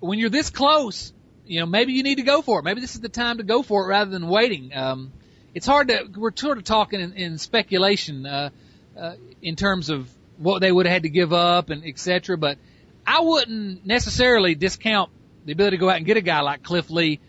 when 0.00 0.18
you're 0.18 0.30
this 0.30 0.50
close, 0.50 1.12
you 1.46 1.60
know, 1.60 1.66
maybe 1.66 1.92
you 1.92 2.02
need 2.02 2.16
to 2.16 2.22
go 2.22 2.42
for 2.42 2.60
it. 2.60 2.64
Maybe 2.64 2.80
this 2.80 2.94
is 2.94 3.00
the 3.00 3.08
time 3.08 3.38
to 3.38 3.42
go 3.42 3.62
for 3.62 3.84
it 3.84 3.88
rather 3.88 4.10
than 4.10 4.28
waiting. 4.28 4.74
Um, 4.74 5.12
it's 5.54 5.66
hard 5.66 5.88
to, 5.88 6.08
we're 6.16 6.34
sort 6.34 6.58
of 6.58 6.64
talking 6.64 7.00
in, 7.00 7.12
in 7.14 7.38
speculation, 7.38 8.26
uh, 8.26 8.50
uh, 8.98 9.14
in 9.42 9.56
terms 9.56 9.90
of 9.90 10.10
what 10.36 10.60
they 10.60 10.70
would 10.70 10.86
have 10.86 10.92
had 10.92 11.02
to 11.02 11.08
give 11.08 11.32
up 11.32 11.70
and 11.70 11.84
et 11.84 11.98
cetera, 11.98 12.36
but 12.36 12.58
I 13.06 13.20
wouldn't 13.20 13.86
necessarily 13.86 14.54
discount 14.54 15.10
the 15.44 15.52
ability 15.52 15.78
to 15.78 15.80
go 15.80 15.88
out 15.88 15.96
and 15.96 16.06
get 16.06 16.16
a 16.16 16.20
guy 16.20 16.40
like 16.40 16.62
Cliff 16.62 16.90
Lee, 16.90 17.20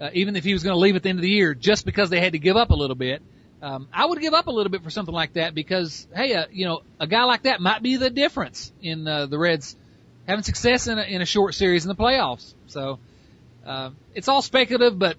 uh, 0.00 0.10
even 0.14 0.36
if 0.36 0.44
he 0.44 0.54
was 0.54 0.62
going 0.62 0.74
to 0.74 0.80
leave 0.80 0.96
at 0.96 1.02
the 1.02 1.10
end 1.10 1.18
of 1.18 1.22
the 1.22 1.28
year, 1.28 1.54
just 1.54 1.84
because 1.84 2.08
they 2.08 2.20
had 2.20 2.32
to 2.32 2.38
give 2.38 2.56
up 2.56 2.70
a 2.70 2.74
little 2.74 2.96
bit. 2.96 3.22
Um, 3.60 3.88
I 3.92 4.06
would 4.06 4.20
give 4.20 4.34
up 4.34 4.46
a 4.46 4.50
little 4.50 4.70
bit 4.70 4.82
for 4.82 4.90
something 4.90 5.14
like 5.14 5.34
that 5.34 5.54
because, 5.54 6.06
hey, 6.14 6.34
uh, 6.34 6.46
you 6.50 6.64
know, 6.64 6.82
a 6.98 7.06
guy 7.06 7.24
like 7.24 7.42
that 7.42 7.60
might 7.60 7.82
be 7.82 7.96
the 7.96 8.08
difference 8.08 8.72
in 8.80 9.06
uh, 9.06 9.26
the 9.26 9.38
Reds 9.38 9.76
having 10.28 10.44
success 10.44 10.86
in 10.86 10.98
a, 10.98 11.02
in 11.02 11.22
a 11.22 11.26
short 11.26 11.54
series 11.54 11.84
in 11.84 11.88
the 11.88 11.94
playoffs. 11.96 12.54
So 12.66 13.00
uh, 13.66 13.90
it's 14.14 14.28
all 14.28 14.42
speculative, 14.42 14.98
but 14.98 15.16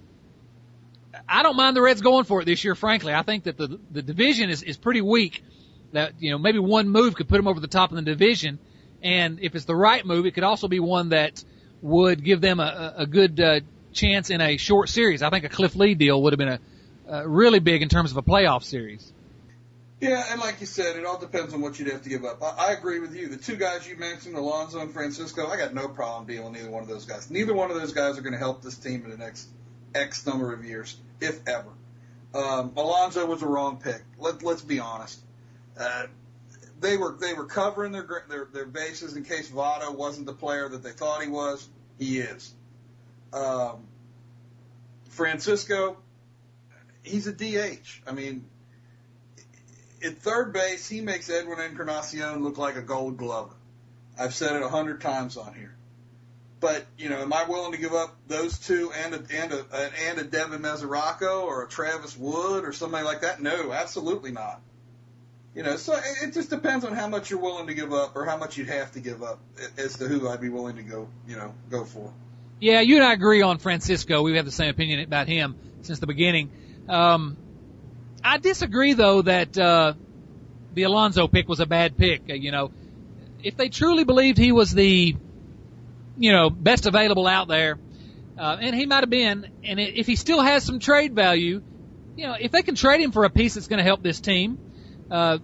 I 1.27 1.41
don't 1.41 1.55
mind 1.55 1.75
the 1.75 1.81
Reds 1.81 2.01
going 2.01 2.25
for 2.25 2.41
it 2.41 2.45
this 2.45 2.63
year. 2.63 2.75
Frankly, 2.75 3.13
I 3.13 3.23
think 3.23 3.45
that 3.45 3.57
the 3.57 3.79
the 3.91 4.03
division 4.03 4.49
is 4.49 4.61
is 4.61 4.77
pretty 4.77 5.01
weak. 5.01 5.43
That 5.91 6.13
you 6.19 6.31
know 6.31 6.37
maybe 6.37 6.59
one 6.59 6.89
move 6.89 7.15
could 7.15 7.27
put 7.27 7.37
them 7.37 7.47
over 7.47 7.59
the 7.59 7.67
top 7.67 7.89
of 7.89 7.95
the 7.95 8.03
division, 8.03 8.59
and 9.01 9.39
if 9.41 9.55
it's 9.55 9.65
the 9.65 9.75
right 9.75 10.05
move, 10.05 10.27
it 10.27 10.35
could 10.35 10.43
also 10.43 10.67
be 10.67 10.79
one 10.79 11.09
that 11.09 11.43
would 11.81 12.23
give 12.23 12.41
them 12.41 12.59
a, 12.59 12.93
a 12.97 13.05
good 13.07 13.39
uh, 13.39 13.61
chance 13.91 14.29
in 14.29 14.41
a 14.41 14.57
short 14.57 14.89
series. 14.89 15.23
I 15.23 15.31
think 15.31 15.45
a 15.45 15.49
Cliff 15.49 15.75
Lee 15.75 15.95
deal 15.95 16.21
would 16.21 16.33
have 16.33 16.37
been 16.37 16.59
a 16.59 16.59
uh, 17.11 17.23
really 17.27 17.59
big 17.59 17.81
in 17.81 17.89
terms 17.89 18.11
of 18.11 18.17
a 18.17 18.21
playoff 18.21 18.63
series. 18.63 19.11
Yeah, 20.01 20.23
and 20.31 20.39
like 20.39 20.61
you 20.61 20.65
said, 20.65 20.95
it 20.95 21.05
all 21.05 21.19
depends 21.19 21.53
on 21.53 21.59
what 21.59 21.77
you'd 21.77 21.89
have 21.89 22.03
to 22.03 22.09
give 22.09 22.23
up. 22.23 22.41
I, 22.41 22.69
I 22.69 22.71
agree 22.71 22.99
with 22.99 23.13
you. 23.13 23.27
The 23.27 23.37
two 23.37 23.57
guys 23.57 23.87
you 23.87 23.97
mentioned, 23.97 24.35
Alonso 24.35 24.79
and 24.79 24.93
Francisco, 24.93 25.47
I 25.47 25.57
got 25.57 25.73
no 25.73 25.89
problem 25.89 26.25
dealing 26.25 26.55
either 26.55 26.69
one 26.69 26.83
of 26.83 26.89
those 26.89 27.05
guys. 27.05 27.29
Neither 27.29 27.53
one 27.53 27.69
of 27.69 27.77
those 27.77 27.91
guys 27.91 28.17
are 28.17 28.21
going 28.21 28.33
to 28.33 28.39
help 28.39 28.61
this 28.61 28.77
team 28.77 29.03
in 29.03 29.09
the 29.09 29.17
next 29.17 29.49
X 29.93 30.25
number 30.25 30.53
of 30.53 30.63
years, 30.63 30.95
if 31.19 31.45
ever. 31.47 31.69
Um, 32.33 32.73
Alonso 32.77 33.25
was 33.25 33.41
a 33.41 33.47
wrong 33.47 33.81
pick. 33.83 34.01
Let, 34.17 34.41
let's 34.41 34.61
be 34.61 34.79
honest. 34.79 35.19
Uh, 35.77 36.07
they 36.79 36.95
were 36.95 37.17
they 37.19 37.33
were 37.33 37.45
covering 37.45 37.91
their, 37.91 38.23
their 38.29 38.47
their 38.53 38.65
bases 38.65 39.15
in 39.15 39.25
case 39.25 39.49
Votto 39.49 39.93
wasn't 39.95 40.25
the 40.25 40.33
player 40.33 40.69
that 40.69 40.81
they 40.81 40.91
thought 40.91 41.21
he 41.21 41.27
was. 41.27 41.67
He 41.97 42.19
is. 42.19 42.53
Um, 43.33 43.85
Francisco, 45.09 45.97
he's 47.03 47.27
a 47.27 47.33
DH. 47.33 48.01
I 48.07 48.13
mean, 48.13 48.45
at 50.03 50.17
third 50.17 50.53
base, 50.53 50.87
he 50.87 51.01
makes 51.01 51.29
Edwin 51.29 51.59
Encarnacion 51.59 52.43
look 52.43 52.57
like 52.57 52.75
a 52.75 52.81
gold 52.81 53.17
glover. 53.17 53.53
I've 54.17 54.33
said 54.33 54.55
it 54.55 54.61
a 54.61 54.69
hundred 54.69 55.01
times 55.01 55.37
on 55.37 55.53
here. 55.53 55.75
But, 56.59 56.85
you 56.97 57.07
know, 57.07 57.19
am 57.19 57.31
I 57.31 57.45
willing 57.45 57.71
to 57.71 57.77
give 57.77 57.93
up 57.93 58.17
those 58.27 58.59
two 58.59 58.91
and 58.91 59.13
a, 59.13 59.17
and 59.17 59.53
a, 59.53 59.91
and 60.09 60.19
a 60.19 60.23
Devin 60.25 60.61
Mesoraco 60.61 61.43
or 61.43 61.63
a 61.63 61.67
Travis 61.69 62.17
Wood 62.17 62.65
or 62.65 62.73
somebody 62.73 63.05
like 63.05 63.21
that? 63.21 63.41
No, 63.41 63.71
absolutely 63.71 64.31
not. 64.31 64.59
You 65.55 65.63
know, 65.63 65.77
so 65.77 65.97
it 66.21 66.33
just 66.33 66.49
depends 66.49 66.85
on 66.85 66.93
how 66.93 67.07
much 67.07 67.29
you're 67.29 67.39
willing 67.39 67.67
to 67.67 67.73
give 67.73 67.93
up 67.93 68.15
or 68.15 68.25
how 68.25 68.37
much 68.37 68.57
you'd 68.57 68.67
have 68.67 68.91
to 68.91 68.99
give 68.99 69.23
up 69.23 69.39
as 69.77 69.97
to 69.97 70.07
who 70.07 70.27
I'd 70.27 70.41
be 70.41 70.49
willing 70.49 70.75
to 70.75 70.83
go, 70.83 71.07
you 71.27 71.37
know, 71.37 71.53
go 71.69 71.85
for. 71.85 72.13
Yeah, 72.59 72.81
you 72.81 72.97
and 72.97 73.05
I 73.05 73.13
agree 73.13 73.41
on 73.41 73.57
Francisco. 73.57 74.21
We 74.21 74.35
have 74.35 74.45
the 74.45 74.51
same 74.51 74.69
opinion 74.69 74.99
about 74.99 75.27
him 75.27 75.55
since 75.81 75.99
the 75.99 76.07
beginning. 76.07 76.51
Um, 76.89 77.37
I 78.23 78.37
disagree 78.37 78.93
though 78.93 79.21
that 79.21 79.57
uh, 79.57 79.93
the 80.73 80.83
Alonso 80.83 81.27
pick 81.27 81.47
was 81.47 81.59
a 81.59 81.65
bad 81.65 81.97
pick. 81.97 82.23
Uh, 82.29 82.33
you 82.33 82.51
know, 82.51 82.71
if 83.43 83.55
they 83.57 83.69
truly 83.69 84.03
believed 84.03 84.37
he 84.37 84.51
was 84.51 84.71
the, 84.71 85.15
you 86.17 86.31
know, 86.31 86.49
best 86.49 86.85
available 86.85 87.27
out 87.27 87.47
there, 87.47 87.77
uh, 88.37 88.57
and 88.59 88.75
he 88.75 88.85
might 88.85 89.01
have 89.01 89.09
been, 89.09 89.49
and 89.63 89.79
if 89.79 90.07
he 90.07 90.15
still 90.15 90.41
has 90.41 90.63
some 90.63 90.79
trade 90.79 91.13
value, 91.13 91.61
you 92.15 92.27
know, 92.27 92.35
if 92.39 92.51
they 92.51 92.61
can 92.61 92.75
trade 92.75 93.01
him 93.01 93.11
for 93.11 93.25
a 93.25 93.29
piece 93.29 93.55
that's 93.55 93.67
going 93.67 93.79
to 93.79 93.83
help 93.83 94.01
this 94.01 94.19
team, 94.19 94.57
uh, 95.11 95.37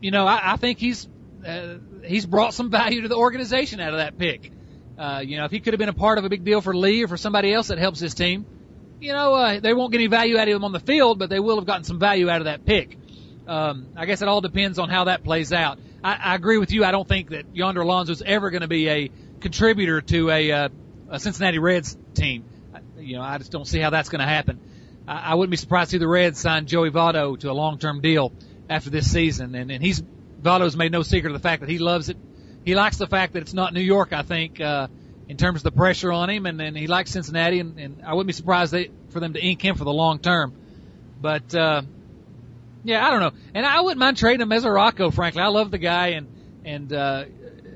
you 0.00 0.10
know, 0.10 0.26
I, 0.26 0.52
I 0.52 0.56
think 0.56 0.78
he's 0.78 1.08
uh, 1.46 1.76
he's 2.04 2.26
brought 2.26 2.54
some 2.54 2.70
value 2.70 3.02
to 3.02 3.08
the 3.08 3.16
organization 3.16 3.80
out 3.80 3.92
of 3.92 3.98
that 3.98 4.18
pick. 4.18 4.50
Uh, 4.98 5.22
you 5.24 5.36
know, 5.36 5.44
if 5.44 5.50
he 5.50 5.60
could 5.60 5.72
have 5.72 5.78
been 5.78 5.88
a 5.88 5.94
part 5.94 6.18
of 6.18 6.24
a 6.24 6.28
big 6.28 6.44
deal 6.44 6.60
for 6.60 6.74
Lee 6.74 7.02
or 7.04 7.08
for 7.08 7.16
somebody 7.16 7.52
else 7.52 7.68
that 7.68 7.78
helps 7.78 7.98
this 7.98 8.14
team, 8.14 8.46
you 9.02 9.12
know, 9.12 9.34
uh, 9.34 9.60
they 9.60 9.74
won't 9.74 9.90
get 9.90 9.98
any 9.98 10.06
value 10.06 10.38
out 10.38 10.46
of 10.46 10.54
him 10.54 10.64
on 10.64 10.70
the 10.70 10.80
field, 10.80 11.18
but 11.18 11.28
they 11.28 11.40
will 11.40 11.56
have 11.56 11.66
gotten 11.66 11.82
some 11.82 11.98
value 11.98 12.30
out 12.30 12.40
of 12.40 12.44
that 12.44 12.64
pick. 12.64 12.96
Um, 13.48 13.88
I 13.96 14.06
guess 14.06 14.22
it 14.22 14.28
all 14.28 14.40
depends 14.40 14.78
on 14.78 14.88
how 14.88 15.04
that 15.04 15.24
plays 15.24 15.52
out. 15.52 15.80
I, 16.04 16.14
I 16.14 16.34
agree 16.36 16.58
with 16.58 16.70
you. 16.70 16.84
I 16.84 16.92
don't 16.92 17.08
think 17.08 17.30
that 17.30 17.46
Yonder 17.52 17.80
Alonso 17.80 18.12
is 18.12 18.22
ever 18.22 18.50
going 18.50 18.60
to 18.60 18.68
be 18.68 18.88
a 18.88 19.10
contributor 19.40 20.00
to 20.02 20.30
a, 20.30 20.52
uh, 20.52 20.68
a 21.10 21.18
Cincinnati 21.18 21.58
Reds 21.58 21.96
team. 22.14 22.44
You 22.96 23.16
know, 23.16 23.22
I 23.22 23.38
just 23.38 23.50
don't 23.50 23.66
see 23.66 23.80
how 23.80 23.90
that's 23.90 24.08
going 24.08 24.20
to 24.20 24.26
happen. 24.26 24.60
I, 25.08 25.32
I 25.32 25.34
wouldn't 25.34 25.50
be 25.50 25.56
surprised 25.56 25.90
to 25.90 25.94
see 25.96 25.98
the 25.98 26.06
Reds 26.06 26.38
sign 26.38 26.66
Joey 26.66 26.90
Votto 26.90 27.36
to 27.40 27.50
a 27.50 27.52
long-term 27.52 28.02
deal 28.02 28.32
after 28.70 28.90
this 28.90 29.10
season, 29.10 29.56
and, 29.56 29.72
and 29.72 29.82
he's 29.82 30.00
Votto's 30.40 30.76
made 30.76 30.92
no 30.92 31.02
secret 31.02 31.34
of 31.34 31.42
the 31.42 31.46
fact 31.46 31.60
that 31.60 31.68
he 31.68 31.78
loves 31.78 32.08
it. 32.08 32.16
He 32.64 32.76
likes 32.76 32.98
the 32.98 33.08
fact 33.08 33.32
that 33.32 33.40
it's 33.40 33.54
not 33.54 33.74
New 33.74 33.80
York. 33.80 34.12
I 34.12 34.22
think. 34.22 34.60
Uh, 34.60 34.86
in 35.32 35.38
terms 35.38 35.60
of 35.60 35.64
the 35.64 35.72
pressure 35.72 36.12
on 36.12 36.28
him, 36.28 36.44
and, 36.44 36.60
and 36.60 36.76
he 36.76 36.86
likes 36.86 37.10
Cincinnati, 37.10 37.58
and, 37.58 37.78
and 37.78 38.02
I 38.04 38.12
wouldn't 38.12 38.26
be 38.26 38.34
surprised 38.34 38.70
they, 38.70 38.90
for 39.08 39.18
them 39.18 39.32
to 39.32 39.40
ink 39.42 39.64
him 39.64 39.76
for 39.76 39.84
the 39.84 39.92
long 39.92 40.18
term. 40.18 40.52
But 41.22 41.54
uh, 41.54 41.80
yeah, 42.84 43.06
I 43.06 43.10
don't 43.10 43.20
know, 43.20 43.32
and 43.54 43.64
I 43.64 43.80
wouldn't 43.80 43.98
mind 43.98 44.18
trading 44.18 44.42
him 44.42 44.50
Mesoraco. 44.50 45.10
Frankly, 45.12 45.40
I 45.40 45.46
love 45.46 45.70
the 45.70 45.78
guy, 45.78 46.08
and 46.08 46.26
and 46.66 46.92
uh, 46.92 47.24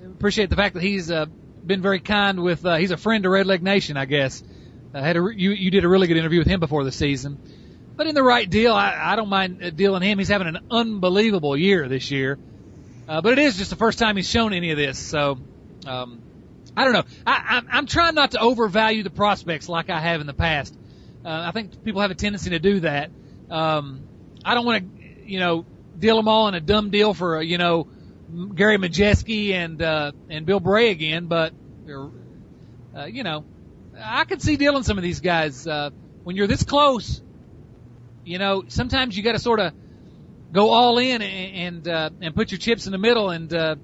appreciate 0.05 0.51
the 0.51 0.57
fact 0.57 0.75
that 0.75 0.83
he's 0.83 1.11
uh, 1.11 1.25
been 1.65 1.81
very 1.81 1.99
kind 1.99 2.43
with. 2.43 2.67
Uh, 2.67 2.77
he's 2.77 2.91
a 2.91 2.99
friend 2.99 3.23
to 3.23 3.31
Red 3.31 3.47
Leg 3.47 3.63
Nation, 3.63 3.97
I 3.97 4.05
guess. 4.05 4.45
I 4.93 5.01
had 5.01 5.17
a, 5.17 5.21
you 5.35 5.53
you 5.53 5.71
did 5.71 5.87
a 5.87 5.89
really 5.89 6.09
good 6.09 6.19
interview 6.19 6.41
with 6.41 6.49
him 6.49 6.61
before 6.61 6.85
the 6.85 6.93
season, 6.93 7.39
but 7.97 8.07
in 8.07 8.15
the 8.15 8.23
right 8.23 8.51
deal, 8.51 8.75
I, 8.75 9.13
I 9.13 9.17
don't 9.17 9.31
mind 9.31 9.65
uh, 9.65 9.71
dealing 9.71 10.03
him. 10.03 10.19
He's 10.19 10.29
having 10.29 10.49
an 10.49 10.59
unbelievable 10.71 11.57
year 11.57 11.89
this 11.89 12.11
year, 12.11 12.39
uh, 13.09 13.23
but 13.23 13.33
it 13.33 13.39
is 13.39 13.57
just 13.57 13.71
the 13.71 13.77
first 13.77 13.99
time 13.99 14.17
he's 14.17 14.29
shown 14.29 14.53
any 14.53 14.73
of 14.73 14.77
this, 14.77 14.99
so. 14.99 15.39
Um, 15.87 16.21
I 16.77 16.85
don't 16.85 16.93
know. 16.93 17.05
I, 17.27 17.45
I'm, 17.49 17.69
I'm 17.71 17.87
trying 17.87 18.15
not 18.15 18.33
to 18.33 18.41
overvalue 18.41 19.03
the 19.03 19.11
prospects 19.11 19.69
like 19.69 19.91
I 19.91 20.01
have 20.01 20.21
in 20.21 20.27
the 20.27 20.35
past. 20.35 20.77
Uh, 21.25 21.45
I 21.47 21.51
think 21.53 21.83
people 21.85 22.03
have 22.03 22.11
a 22.11 22.15
tendency 22.15 22.51
to 22.51 22.59
do 22.59 22.81
that. 22.81 23.11
Um, 23.51 24.07
I 24.45 24.55
don't 24.55 24.67
want 24.67 24.85
to, 24.85 25.31
you 25.31 25.41
know, 25.41 25.65
deal 25.99 26.17
them 26.17 26.29
all 26.29 26.49
in 26.49 26.55
a 26.55 26.61
dumb 26.61 26.91
deal 26.91 27.15
for, 27.15 27.39
uh, 27.39 27.41
you 27.41 27.59
know, 27.59 27.89
Gary 28.55 28.77
Majewski 28.77 29.53
and 29.53 29.81
uh, 29.81 30.13
and 30.29 30.47
Bill 30.47 30.59
Bray 30.59 30.91
again, 30.91 31.27
but 31.27 31.53
uh, 32.97 33.05
you 33.05 33.23
know, 33.23 33.45
I 34.03 34.25
could 34.25 34.43
see 34.43 34.57
dealing 34.57 34.83
some 34.83 34.99
of 34.99 35.05
these 35.05 35.21
guys 35.21 35.67
uh, 35.67 35.91
when 36.25 36.37
you're 36.37 36.49
this 36.49 36.65
close. 36.65 37.23
You 38.25 38.39
know, 38.39 38.65
sometimes 38.67 39.17
you 39.17 39.23
got 39.23 39.33
to 39.33 39.39
sort 39.39 39.61
of 39.61 39.73
go 40.53 40.71
all 40.71 40.99
in 40.99 41.23
and 41.23 41.77
and, 41.77 41.89
uh, 41.89 42.11
and 42.21 42.35
put 42.35 42.51
your 42.51 42.59
chips 42.59 42.87
in 42.87 42.93
the 42.93 42.99
middle 42.99 43.31
and 43.31 43.53
uh, 43.55 43.77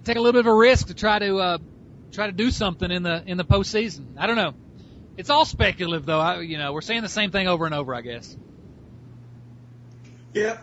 take 0.00 0.16
a 0.16 0.20
little 0.20 0.32
bit 0.32 0.40
of 0.40 0.46
a 0.46 0.54
risk 0.54 0.88
to 0.88 0.94
try 0.94 1.18
to 1.18 1.38
uh, 1.38 1.58
try 2.12 2.26
to 2.26 2.32
do 2.32 2.50
something 2.50 2.90
in 2.90 3.02
the 3.02 3.22
in 3.26 3.36
the 3.36 3.44
postseason. 3.44 4.16
I 4.18 4.26
don't 4.26 4.36
know. 4.36 4.54
It's 5.16 5.30
all 5.30 5.44
speculative, 5.44 6.06
though. 6.06 6.20
I, 6.20 6.40
you 6.40 6.58
know, 6.58 6.72
we're 6.72 6.80
saying 6.80 7.02
the 7.02 7.08
same 7.08 7.30
thing 7.30 7.46
over 7.46 7.66
and 7.66 7.74
over, 7.74 7.94
I 7.94 8.00
guess. 8.00 8.36
Yeah. 10.32 10.58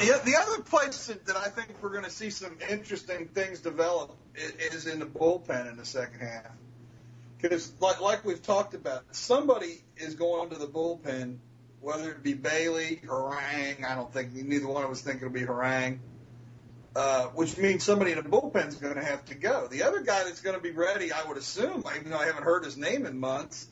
Yeah, 0.00 0.18
the 0.24 0.36
other 0.36 0.62
place 0.62 1.06
that, 1.06 1.26
that 1.26 1.36
I 1.36 1.48
think 1.48 1.74
we're 1.82 1.90
going 1.90 2.04
to 2.04 2.10
see 2.10 2.30
some 2.30 2.56
interesting 2.70 3.26
things 3.26 3.58
develop 3.60 4.16
is 4.36 4.86
in 4.86 5.00
the 5.00 5.06
bullpen 5.06 5.68
in 5.68 5.76
the 5.76 5.84
second 5.84 6.20
half. 6.20 6.52
Because, 7.40 7.72
like, 7.80 8.00
like 8.00 8.24
we've 8.24 8.42
talked 8.42 8.74
about, 8.74 9.02
somebody 9.10 9.82
is 9.96 10.14
going 10.14 10.50
to 10.50 10.56
the 10.56 10.68
bullpen, 10.68 11.38
whether 11.80 12.12
it 12.12 12.22
be 12.22 12.34
Bailey, 12.34 13.00
Harang. 13.04 13.84
I 13.84 13.96
don't 13.96 14.12
think 14.12 14.32
neither 14.34 14.68
one 14.68 14.84
of 14.84 14.90
us 14.90 15.00
think 15.00 15.16
it'll 15.16 15.30
be 15.30 15.42
Harang 15.42 15.98
uh, 16.96 17.26
which 17.26 17.56
means 17.58 17.84
somebody 17.84 18.12
in 18.12 18.18
the 18.18 18.28
bullpen 18.28 18.68
is 18.68 18.76
going 18.76 18.94
to 18.94 19.04
have 19.04 19.24
to 19.26 19.34
go. 19.34 19.66
The 19.68 19.82
other 19.82 20.00
guy 20.00 20.24
that's 20.24 20.40
going 20.40 20.56
to 20.56 20.62
be 20.62 20.70
ready, 20.70 21.12
I 21.12 21.24
would 21.24 21.36
assume, 21.36 21.84
even 21.96 22.10
though 22.10 22.18
I 22.18 22.26
haven't 22.26 22.44
heard 22.44 22.64
his 22.64 22.76
name 22.76 23.06
in 23.06 23.18
months, 23.18 23.68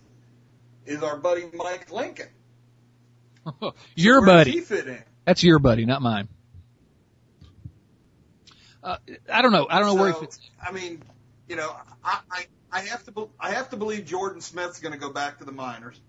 is 0.84 1.02
our 1.02 1.16
buddy 1.16 1.44
Mike 1.52 1.90
Lincoln. 1.90 2.28
your 3.94 4.20
so 4.20 4.26
buddy. 4.26 4.60
fit 4.60 4.86
in? 4.86 5.02
That's 5.24 5.42
your 5.42 5.58
buddy, 5.58 5.84
not 5.86 6.02
mine. 6.02 6.28
uh, 8.82 8.98
I 9.32 9.42
don't 9.42 9.52
know. 9.52 9.66
I 9.68 9.78
don't 9.80 9.88
know 9.88 9.96
so, 9.96 10.02
where 10.02 10.12
he 10.12 10.20
fits. 10.20 10.38
I 10.64 10.72
mean, 10.72 11.02
you 11.48 11.56
know, 11.56 11.74
I, 12.04 12.20
I, 12.30 12.46
I 12.70 12.80
have 12.80 13.04
to, 13.04 13.12
be- 13.12 13.30
I 13.40 13.52
have 13.52 13.70
to 13.70 13.76
believe 13.76 14.04
Jordan 14.04 14.40
Smith's 14.40 14.80
going 14.80 14.92
to 14.92 14.98
go 14.98 15.10
back 15.10 15.38
to 15.38 15.44
the 15.44 15.52
minors. 15.52 16.00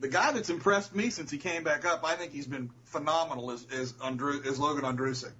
The 0.00 0.08
guy 0.08 0.32
that's 0.32 0.50
impressed 0.50 0.94
me 0.94 1.10
since 1.10 1.30
he 1.30 1.38
came 1.38 1.64
back 1.64 1.84
up, 1.84 2.02
I 2.04 2.14
think 2.14 2.32
he's 2.32 2.46
been 2.46 2.70
phenomenal, 2.84 3.50
is 3.52 3.64
is, 3.70 3.92
Andru, 3.94 4.44
is 4.44 4.58
Logan 4.58 4.84
Ondrusek. 4.84 5.32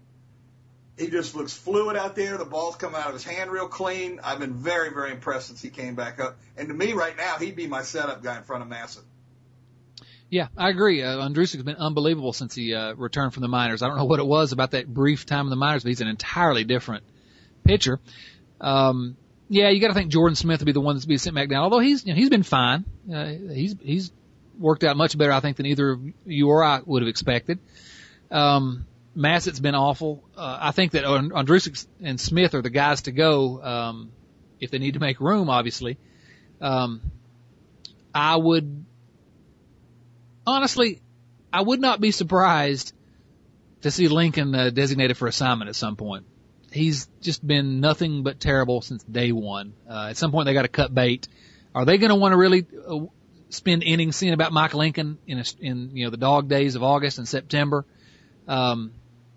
He 0.98 1.08
just 1.08 1.34
looks 1.34 1.54
fluid 1.54 1.96
out 1.96 2.14
there. 2.14 2.36
The 2.36 2.44
ball's 2.44 2.76
come 2.76 2.94
out 2.94 3.08
of 3.08 3.14
his 3.14 3.24
hand 3.24 3.50
real 3.50 3.68
clean. 3.68 4.20
I've 4.22 4.38
been 4.38 4.54
very, 4.54 4.90
very 4.90 5.10
impressed 5.10 5.46
since 5.46 5.62
he 5.62 5.70
came 5.70 5.94
back 5.94 6.20
up. 6.20 6.38
And 6.56 6.68
to 6.68 6.74
me, 6.74 6.92
right 6.92 7.16
now, 7.16 7.38
he'd 7.38 7.56
be 7.56 7.66
my 7.66 7.82
setup 7.82 8.22
guy 8.22 8.36
in 8.36 8.42
front 8.42 8.62
of 8.62 8.68
Masset. 8.68 9.04
Yeah, 10.28 10.48
I 10.56 10.70
agree. 10.70 11.02
Uh, 11.02 11.18
Ondrusek's 11.18 11.62
been 11.62 11.76
unbelievable 11.76 12.32
since 12.32 12.54
he 12.54 12.74
uh, 12.74 12.94
returned 12.94 13.34
from 13.34 13.42
the 13.42 13.48
minors. 13.48 13.82
I 13.82 13.88
don't 13.88 13.98
know 13.98 14.06
what 14.06 14.18
it 14.18 14.26
was 14.26 14.52
about 14.52 14.70
that 14.70 14.86
brief 14.86 15.26
time 15.26 15.46
in 15.46 15.50
the 15.50 15.56
minors, 15.56 15.82
but 15.82 15.88
he's 15.90 16.00
an 16.00 16.08
entirely 16.08 16.64
different 16.64 17.04
pitcher. 17.64 18.00
Um, 18.60 19.16
yeah, 19.48 19.68
you 19.68 19.80
got 19.80 19.88
to 19.88 19.94
think 19.94 20.10
Jordan 20.10 20.34
Smith 20.34 20.60
would 20.60 20.66
be 20.66 20.72
the 20.72 20.80
one 20.80 20.96
that's 20.96 21.04
be 21.04 21.18
sent 21.18 21.36
back 21.36 21.50
down. 21.50 21.64
Although 21.64 21.80
he's 21.80 22.06
you 22.06 22.14
know, 22.14 22.18
he's 22.18 22.30
been 22.30 22.42
fine. 22.42 22.86
Uh, 23.12 23.26
he's 23.26 23.76
he's 23.82 24.10
worked 24.58 24.84
out 24.84 24.96
much 24.96 25.18
better, 25.18 25.32
I 25.32 25.40
think, 25.40 25.58
than 25.58 25.66
either 25.66 25.98
you 26.24 26.48
or 26.48 26.64
I 26.64 26.80
would 26.84 27.02
have 27.02 27.08
expected. 27.08 27.58
Um, 28.30 28.86
Masset's 29.14 29.60
been 29.60 29.74
awful. 29.74 30.22
Uh, 30.36 30.58
I 30.60 30.72
think 30.72 30.92
that 30.92 31.04
Ondrusek 31.04 31.86
and 32.02 32.20
Smith 32.20 32.54
are 32.54 32.62
the 32.62 32.70
guys 32.70 33.02
to 33.02 33.12
go 33.12 33.62
um, 33.62 34.12
if 34.60 34.70
they 34.70 34.78
need 34.78 34.94
to 34.94 35.00
make 35.00 35.20
room. 35.20 35.50
Obviously, 35.50 35.98
um, 36.60 37.02
I 38.14 38.36
would 38.36 38.84
honestly, 40.46 41.00
I 41.52 41.62
would 41.62 41.80
not 41.80 42.00
be 42.00 42.10
surprised 42.10 42.92
to 43.82 43.90
see 43.90 44.08
Lincoln 44.08 44.54
uh, 44.54 44.70
designated 44.70 45.16
for 45.16 45.28
assignment 45.28 45.68
at 45.68 45.76
some 45.76 45.96
point. 45.96 46.24
He's 46.70 47.08
just 47.20 47.46
been 47.46 47.80
nothing 47.80 48.22
but 48.22 48.40
terrible 48.40 48.80
since 48.80 49.02
day 49.04 49.32
one. 49.32 49.74
Uh, 49.88 50.08
at 50.10 50.16
some 50.16 50.30
point, 50.30 50.46
they 50.46 50.54
got 50.54 50.62
to 50.62 50.68
cut 50.68 50.94
bait. 50.94 51.28
Are 51.74 51.84
they 51.84 51.98
going 51.98 52.10
to 52.10 52.14
want 52.14 52.32
to 52.32 52.38
really 52.38 52.66
uh, 52.88 53.00
spend 53.50 53.82
innings 53.82 54.16
seeing 54.16 54.32
about 54.32 54.52
Mike 54.52 54.72
Lincoln 54.72 55.18
in 55.26 55.38
a, 55.38 55.44
in 55.60 55.90
you 55.94 56.04
know 56.04 56.10
the 56.10 56.16
dog 56.16 56.48
days 56.48 56.74
of 56.74 56.82
August 56.82 57.18
and 57.18 57.28
September? 57.28 57.84
Um, 58.48 58.92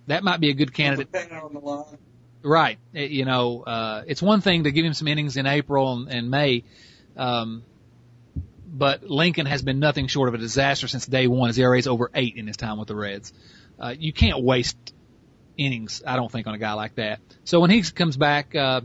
that 0.07 0.23
might 0.23 0.39
be 0.39 0.49
a 0.49 0.53
good 0.53 0.73
candidate. 0.73 1.09
On 1.31 1.53
the 1.53 1.59
line. 1.59 1.97
Right. 2.43 2.77
It, 2.93 3.09
you 3.09 3.25
know, 3.25 3.63
uh, 3.63 4.03
it's 4.05 4.21
one 4.21 4.41
thing 4.41 4.65
to 4.65 4.71
give 4.71 4.85
him 4.85 4.93
some 4.93 5.07
innings 5.07 5.35
in 5.35 5.47
April 5.47 5.93
and, 5.93 6.09
and 6.09 6.29
May. 6.29 6.63
Um, 7.17 7.63
but 8.67 9.03
Lincoln 9.03 9.45
has 9.45 9.61
been 9.63 9.79
nothing 9.79 10.07
short 10.07 10.27
of 10.27 10.35
a 10.35 10.37
disaster 10.37 10.87
since 10.87 11.05
day 11.05 11.27
one. 11.27 11.47
His 11.47 11.57
ERA 11.57 11.77
is 11.77 11.87
over 11.87 12.11
eight 12.13 12.35
in 12.35 12.45
his 12.45 12.57
time 12.57 12.77
with 12.77 12.87
the 12.87 12.95
Reds. 12.95 13.33
Uh, 13.79 13.95
you 13.97 14.13
can't 14.13 14.43
waste 14.43 14.93
innings, 15.57 16.03
I 16.05 16.17
don't 16.17 16.31
think, 16.31 16.45
on 16.45 16.53
a 16.53 16.57
guy 16.57 16.73
like 16.73 16.95
that. 16.95 17.19
So 17.45 17.59
when 17.59 17.69
he 17.69 17.81
comes 17.81 18.17
back, 18.17 18.53
uh, 18.53 18.81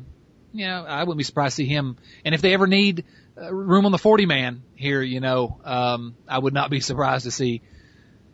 you 0.52 0.66
know, 0.66 0.84
I 0.84 1.00
wouldn't 1.00 1.18
be 1.18 1.24
surprised 1.24 1.56
to 1.56 1.62
see 1.62 1.68
him. 1.68 1.96
And 2.24 2.34
if 2.34 2.40
they 2.40 2.54
ever 2.54 2.66
need 2.66 3.04
uh, 3.40 3.52
room 3.52 3.84
on 3.84 3.92
the 3.92 3.98
40 3.98 4.26
man 4.26 4.62
here, 4.74 5.02
you 5.02 5.20
know, 5.20 5.60
um, 5.64 6.16
I 6.28 6.38
would 6.38 6.54
not 6.54 6.70
be 6.70 6.80
surprised 6.80 7.24
to 7.24 7.30
see 7.30 7.62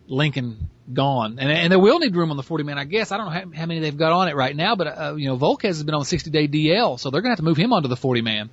Lincoln 0.06 0.70
gone. 0.92 1.38
And, 1.38 1.50
and 1.50 1.72
they 1.72 1.76
will 1.76 1.98
need 1.98 2.14
room 2.14 2.30
on 2.30 2.36
the 2.36 2.42
40 2.42 2.64
man, 2.64 2.78
I 2.78 2.84
guess. 2.84 3.12
I 3.12 3.16
don't 3.16 3.26
know 3.26 3.32
how, 3.32 3.60
how 3.60 3.66
many 3.66 3.80
they've 3.80 3.96
got 3.96 4.12
on 4.12 4.28
it 4.28 4.36
right 4.36 4.54
now, 4.54 4.76
but, 4.76 4.86
uh, 4.86 5.14
you 5.16 5.28
know, 5.28 5.36
Volquez 5.36 5.68
has 5.68 5.82
been 5.82 5.94
on 5.94 6.04
60 6.04 6.30
day 6.30 6.48
DL, 6.48 6.98
so 6.98 7.10
they're 7.10 7.22
going 7.22 7.30
to 7.30 7.32
have 7.32 7.38
to 7.38 7.44
move 7.44 7.56
him 7.56 7.72
onto 7.72 7.88
the 7.88 7.96
40 7.96 8.22
man. 8.22 8.50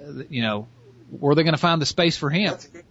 Uh, 0.00 0.22
you 0.28 0.42
know, 0.42 0.68
where 1.10 1.32
are 1.32 1.34
they 1.34 1.42
going 1.42 1.54
to 1.54 1.60
find 1.60 1.80
the 1.80 1.86
space 1.86 2.16
for 2.16 2.30
him? 2.30 2.50
That's 2.50 2.66
a 2.66 2.68
good, 2.68 2.84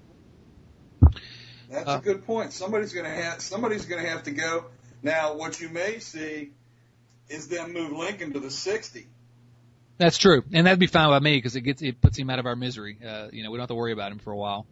that's 1.69 1.87
uh, 1.87 1.99
a 1.99 2.01
good 2.01 2.25
point. 2.25 2.53
Somebody's 2.53 2.93
going 2.93 3.05
to 3.05 3.11
have 3.11 3.41
somebody's 3.41 3.85
going 3.85 4.03
to 4.03 4.09
have 4.09 4.23
to 4.23 4.31
go. 4.31 4.65
Now, 5.01 5.35
what 5.35 5.59
you 5.59 5.69
may 5.69 5.99
see 5.99 6.51
is 7.29 7.47
them 7.47 7.73
move 7.73 7.91
Lincoln 7.91 8.33
to 8.33 8.39
the 8.39 8.51
60. 8.51 9.07
That's 9.97 10.17
true, 10.17 10.43
and 10.51 10.65
that'd 10.65 10.79
be 10.79 10.87
fine 10.87 11.09
by 11.09 11.19
me 11.19 11.37
because 11.37 11.55
it 11.55 11.61
gets 11.61 11.81
it 11.81 12.01
puts 12.01 12.17
him 12.17 12.29
out 12.29 12.39
of 12.39 12.45
our 12.45 12.55
misery. 12.55 12.97
Uh, 13.05 13.27
you 13.31 13.43
know, 13.43 13.51
we 13.51 13.57
don't 13.57 13.63
have 13.63 13.69
to 13.69 13.75
worry 13.75 13.91
about 13.91 14.11
him 14.11 14.19
for 14.19 14.31
a 14.31 14.37
while. 14.37 14.65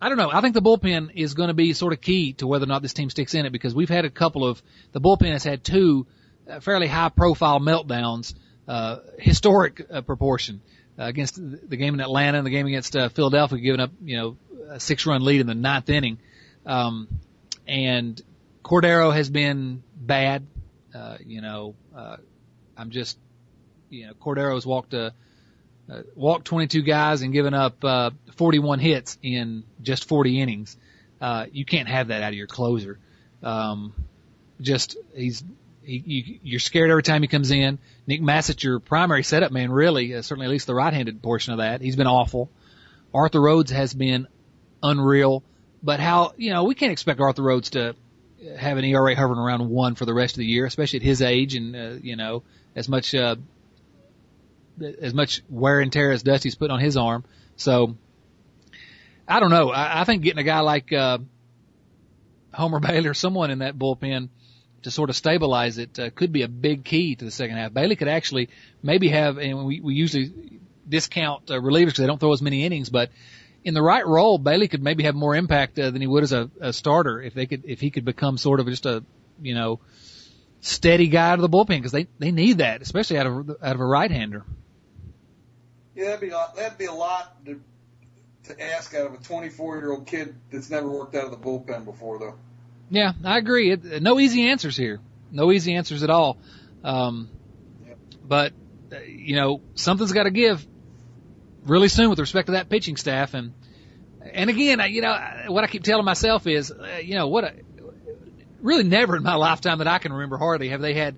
I 0.00 0.08
don't 0.08 0.16
know. 0.16 0.30
I 0.32 0.40
think 0.40 0.54
the 0.54 0.62
bullpen 0.62 1.10
is 1.14 1.34
going 1.34 1.48
to 1.48 1.54
be 1.54 1.74
sort 1.74 1.92
of 1.92 2.00
key 2.00 2.32
to 2.34 2.46
whether 2.46 2.64
or 2.64 2.68
not 2.68 2.80
this 2.80 2.94
team 2.94 3.10
sticks 3.10 3.34
in 3.34 3.44
it 3.44 3.50
because 3.50 3.74
we've 3.74 3.90
had 3.90 4.04
a 4.04 4.10
couple 4.10 4.46
of 4.46 4.62
the 4.92 5.00
bullpen 5.00 5.32
has 5.32 5.44
had 5.44 5.62
two 5.62 6.06
uh, 6.48 6.60
fairly 6.60 6.86
high 6.86 7.10
profile 7.10 7.60
meltdowns, 7.60 8.34
uh, 8.66 8.98
historic 9.18 9.86
uh, 9.90 10.00
proportion 10.00 10.62
uh, 10.98 11.04
against 11.04 11.36
the 11.36 11.76
game 11.76 11.94
in 11.94 12.00
Atlanta 12.00 12.38
and 12.38 12.46
the 12.46 12.50
game 12.50 12.66
against 12.66 12.96
uh, 12.96 13.10
Philadelphia, 13.10 13.58
giving 13.58 13.80
up 13.80 13.90
you 14.02 14.16
know 14.16 14.36
a 14.70 14.80
six 14.80 15.04
run 15.04 15.22
lead 15.22 15.40
in 15.40 15.46
the 15.46 15.54
ninth 15.54 15.90
inning. 15.90 16.18
Um, 16.64 17.08
and 17.66 18.20
Cordero 18.64 19.14
has 19.14 19.28
been 19.28 19.82
bad. 19.96 20.46
Uh, 20.94 21.18
you 21.24 21.40
know, 21.40 21.74
uh, 21.94 22.16
I'm 22.76 22.90
just, 22.90 23.18
you 23.90 24.06
know, 24.06 24.14
Cordero's 24.14 24.66
walked 24.66 24.94
a, 24.94 25.14
uh, 25.90 26.02
walked 26.14 26.44
22 26.46 26.82
guys 26.82 27.22
and 27.22 27.32
given 27.32 27.54
up 27.54 27.84
uh, 27.84 28.10
41 28.36 28.78
hits 28.78 29.18
in 29.22 29.64
just 29.82 30.06
40 30.06 30.40
innings. 30.40 30.76
Uh, 31.20 31.46
you 31.52 31.64
can't 31.64 31.88
have 31.88 32.08
that 32.08 32.22
out 32.22 32.28
of 32.28 32.34
your 32.34 32.46
closer. 32.46 32.98
Um, 33.42 33.92
just 34.60 34.96
he's 35.14 35.42
he, 35.82 36.02
you, 36.04 36.38
you're 36.42 36.60
scared 36.60 36.90
every 36.90 37.02
time 37.02 37.22
he 37.22 37.28
comes 37.28 37.50
in. 37.50 37.78
Nick 38.06 38.20
Masset, 38.20 38.62
your 38.62 38.80
primary 38.80 39.22
setup 39.22 39.50
man, 39.50 39.70
really, 39.72 40.14
uh, 40.14 40.22
certainly 40.22 40.46
at 40.46 40.50
least 40.50 40.66
the 40.66 40.74
right-handed 40.74 41.22
portion 41.22 41.52
of 41.52 41.58
that. 41.58 41.80
He's 41.80 41.96
been 41.96 42.06
awful. 42.06 42.50
Arthur 43.12 43.40
Rhodes 43.40 43.70
has 43.70 43.92
been 43.94 44.28
unreal. 44.82 45.42
But 45.82 46.00
how, 46.00 46.34
you 46.36 46.50
know, 46.50 46.64
we 46.64 46.74
can't 46.74 46.92
expect 46.92 47.20
Arthur 47.20 47.42
Rhodes 47.42 47.70
to 47.70 47.96
have 48.58 48.76
an 48.76 48.84
ERA 48.84 49.16
hovering 49.16 49.40
around 49.40 49.68
one 49.68 49.94
for 49.94 50.04
the 50.04 50.14
rest 50.14 50.34
of 50.34 50.38
the 50.38 50.46
year, 50.46 50.66
especially 50.66 50.98
at 50.98 51.02
his 51.02 51.22
age 51.22 51.54
and, 51.54 51.74
uh, 51.76 51.90
you 52.02 52.16
know, 52.16 52.42
as 52.76 52.88
much, 52.88 53.14
uh, 53.14 53.36
as 54.80 55.14
much 55.14 55.42
wear 55.48 55.80
and 55.80 55.92
tear 55.92 56.12
as 56.12 56.22
Dusty's 56.22 56.54
put 56.54 56.70
on 56.70 56.80
his 56.80 56.96
arm. 56.96 57.24
So, 57.56 57.96
I 59.28 59.40
don't 59.40 59.50
know. 59.50 59.70
I, 59.70 60.00
I 60.00 60.04
think 60.04 60.22
getting 60.22 60.38
a 60.38 60.44
guy 60.44 60.60
like, 60.60 60.92
uh, 60.92 61.18
Homer 62.52 62.80
Bailey 62.86 63.08
or 63.08 63.14
someone 63.14 63.50
in 63.50 63.60
that 63.60 63.78
bullpen 63.78 64.28
to 64.82 64.90
sort 64.90 65.10
of 65.10 65.16
stabilize 65.16 65.78
it 65.78 65.98
uh, 65.98 66.10
could 66.10 66.32
be 66.32 66.42
a 66.42 66.48
big 66.48 66.84
key 66.84 67.14
to 67.14 67.24
the 67.24 67.30
second 67.30 67.56
half. 67.56 67.72
Bailey 67.72 67.96
could 67.96 68.08
actually 68.08 68.48
maybe 68.82 69.08
have, 69.08 69.38
and 69.38 69.66
we, 69.66 69.80
we 69.80 69.94
usually 69.94 70.32
discount 70.88 71.50
uh, 71.50 71.54
relievers 71.54 71.86
because 71.86 71.98
they 71.98 72.06
don't 72.06 72.18
throw 72.18 72.32
as 72.32 72.42
many 72.42 72.64
innings, 72.64 72.88
but 72.88 73.10
in 73.62 73.74
the 73.74 73.82
right 73.82 74.06
role, 74.06 74.38
Bailey 74.38 74.68
could 74.68 74.82
maybe 74.82 75.04
have 75.04 75.14
more 75.14 75.36
impact 75.36 75.78
uh, 75.78 75.90
than 75.90 76.00
he 76.00 76.06
would 76.06 76.22
as 76.22 76.32
a, 76.32 76.50
a 76.60 76.72
starter 76.72 77.20
if 77.20 77.34
they 77.34 77.46
could 77.46 77.64
if 77.66 77.80
he 77.80 77.90
could 77.90 78.04
become 78.04 78.38
sort 78.38 78.60
of 78.60 78.66
just 78.66 78.86
a 78.86 79.04
you 79.42 79.54
know 79.54 79.80
steady 80.60 81.08
guy 81.08 81.36
to 81.36 81.42
the 81.42 81.48
bullpen 81.48 81.68
because 81.68 81.92
they 81.92 82.06
they 82.18 82.32
need 82.32 82.58
that 82.58 82.82
especially 82.82 83.18
out 83.18 83.26
of 83.26 83.50
out 83.62 83.74
of 83.74 83.80
a 83.80 83.84
right 83.84 84.10
hander. 84.10 84.44
Yeah, 86.00 86.06
that'd 86.06 86.20
be 86.20 86.30
that'd 86.30 86.78
be 86.78 86.86
a 86.86 86.92
lot 86.92 87.44
to 87.44 87.60
to 88.44 88.72
ask 88.72 88.94
out 88.94 89.06
of 89.06 89.14
a 89.14 89.18
24 89.18 89.76
year 89.76 89.92
old 89.92 90.06
kid 90.06 90.34
that's 90.50 90.70
never 90.70 90.88
worked 90.88 91.14
out 91.14 91.26
of 91.26 91.30
the 91.30 91.36
bullpen 91.36 91.84
before, 91.84 92.18
though. 92.18 92.34
Yeah, 92.88 93.12
I 93.22 93.36
agree. 93.36 93.70
It, 93.72 94.02
no 94.02 94.18
easy 94.18 94.48
answers 94.48 94.78
here. 94.78 94.98
No 95.30 95.52
easy 95.52 95.74
answers 95.74 96.02
at 96.02 96.08
all. 96.08 96.38
Um, 96.82 97.28
yep. 97.86 97.98
But 98.26 98.52
uh, 98.90 99.00
you 99.00 99.36
know 99.36 99.60
something's 99.74 100.12
got 100.12 100.22
to 100.22 100.30
give 100.30 100.66
really 101.64 101.88
soon 101.88 102.08
with 102.08 102.18
respect 102.18 102.46
to 102.46 102.52
that 102.52 102.70
pitching 102.70 102.96
staff. 102.96 103.34
And 103.34 103.52
and 104.22 104.48
again, 104.48 104.80
you 104.90 105.02
know 105.02 105.14
what 105.48 105.64
I 105.64 105.66
keep 105.66 105.82
telling 105.82 106.06
myself 106.06 106.46
is, 106.46 106.70
uh, 106.70 107.00
you 107.02 107.14
know 107.14 107.28
what, 107.28 107.44
a, 107.44 107.52
really 108.62 108.84
never 108.84 109.16
in 109.16 109.22
my 109.22 109.34
lifetime 109.34 109.78
that 109.78 109.86
I 109.86 109.98
can 109.98 110.14
remember 110.14 110.38
hardly 110.38 110.70
have 110.70 110.80
they 110.80 110.94
had 110.94 111.14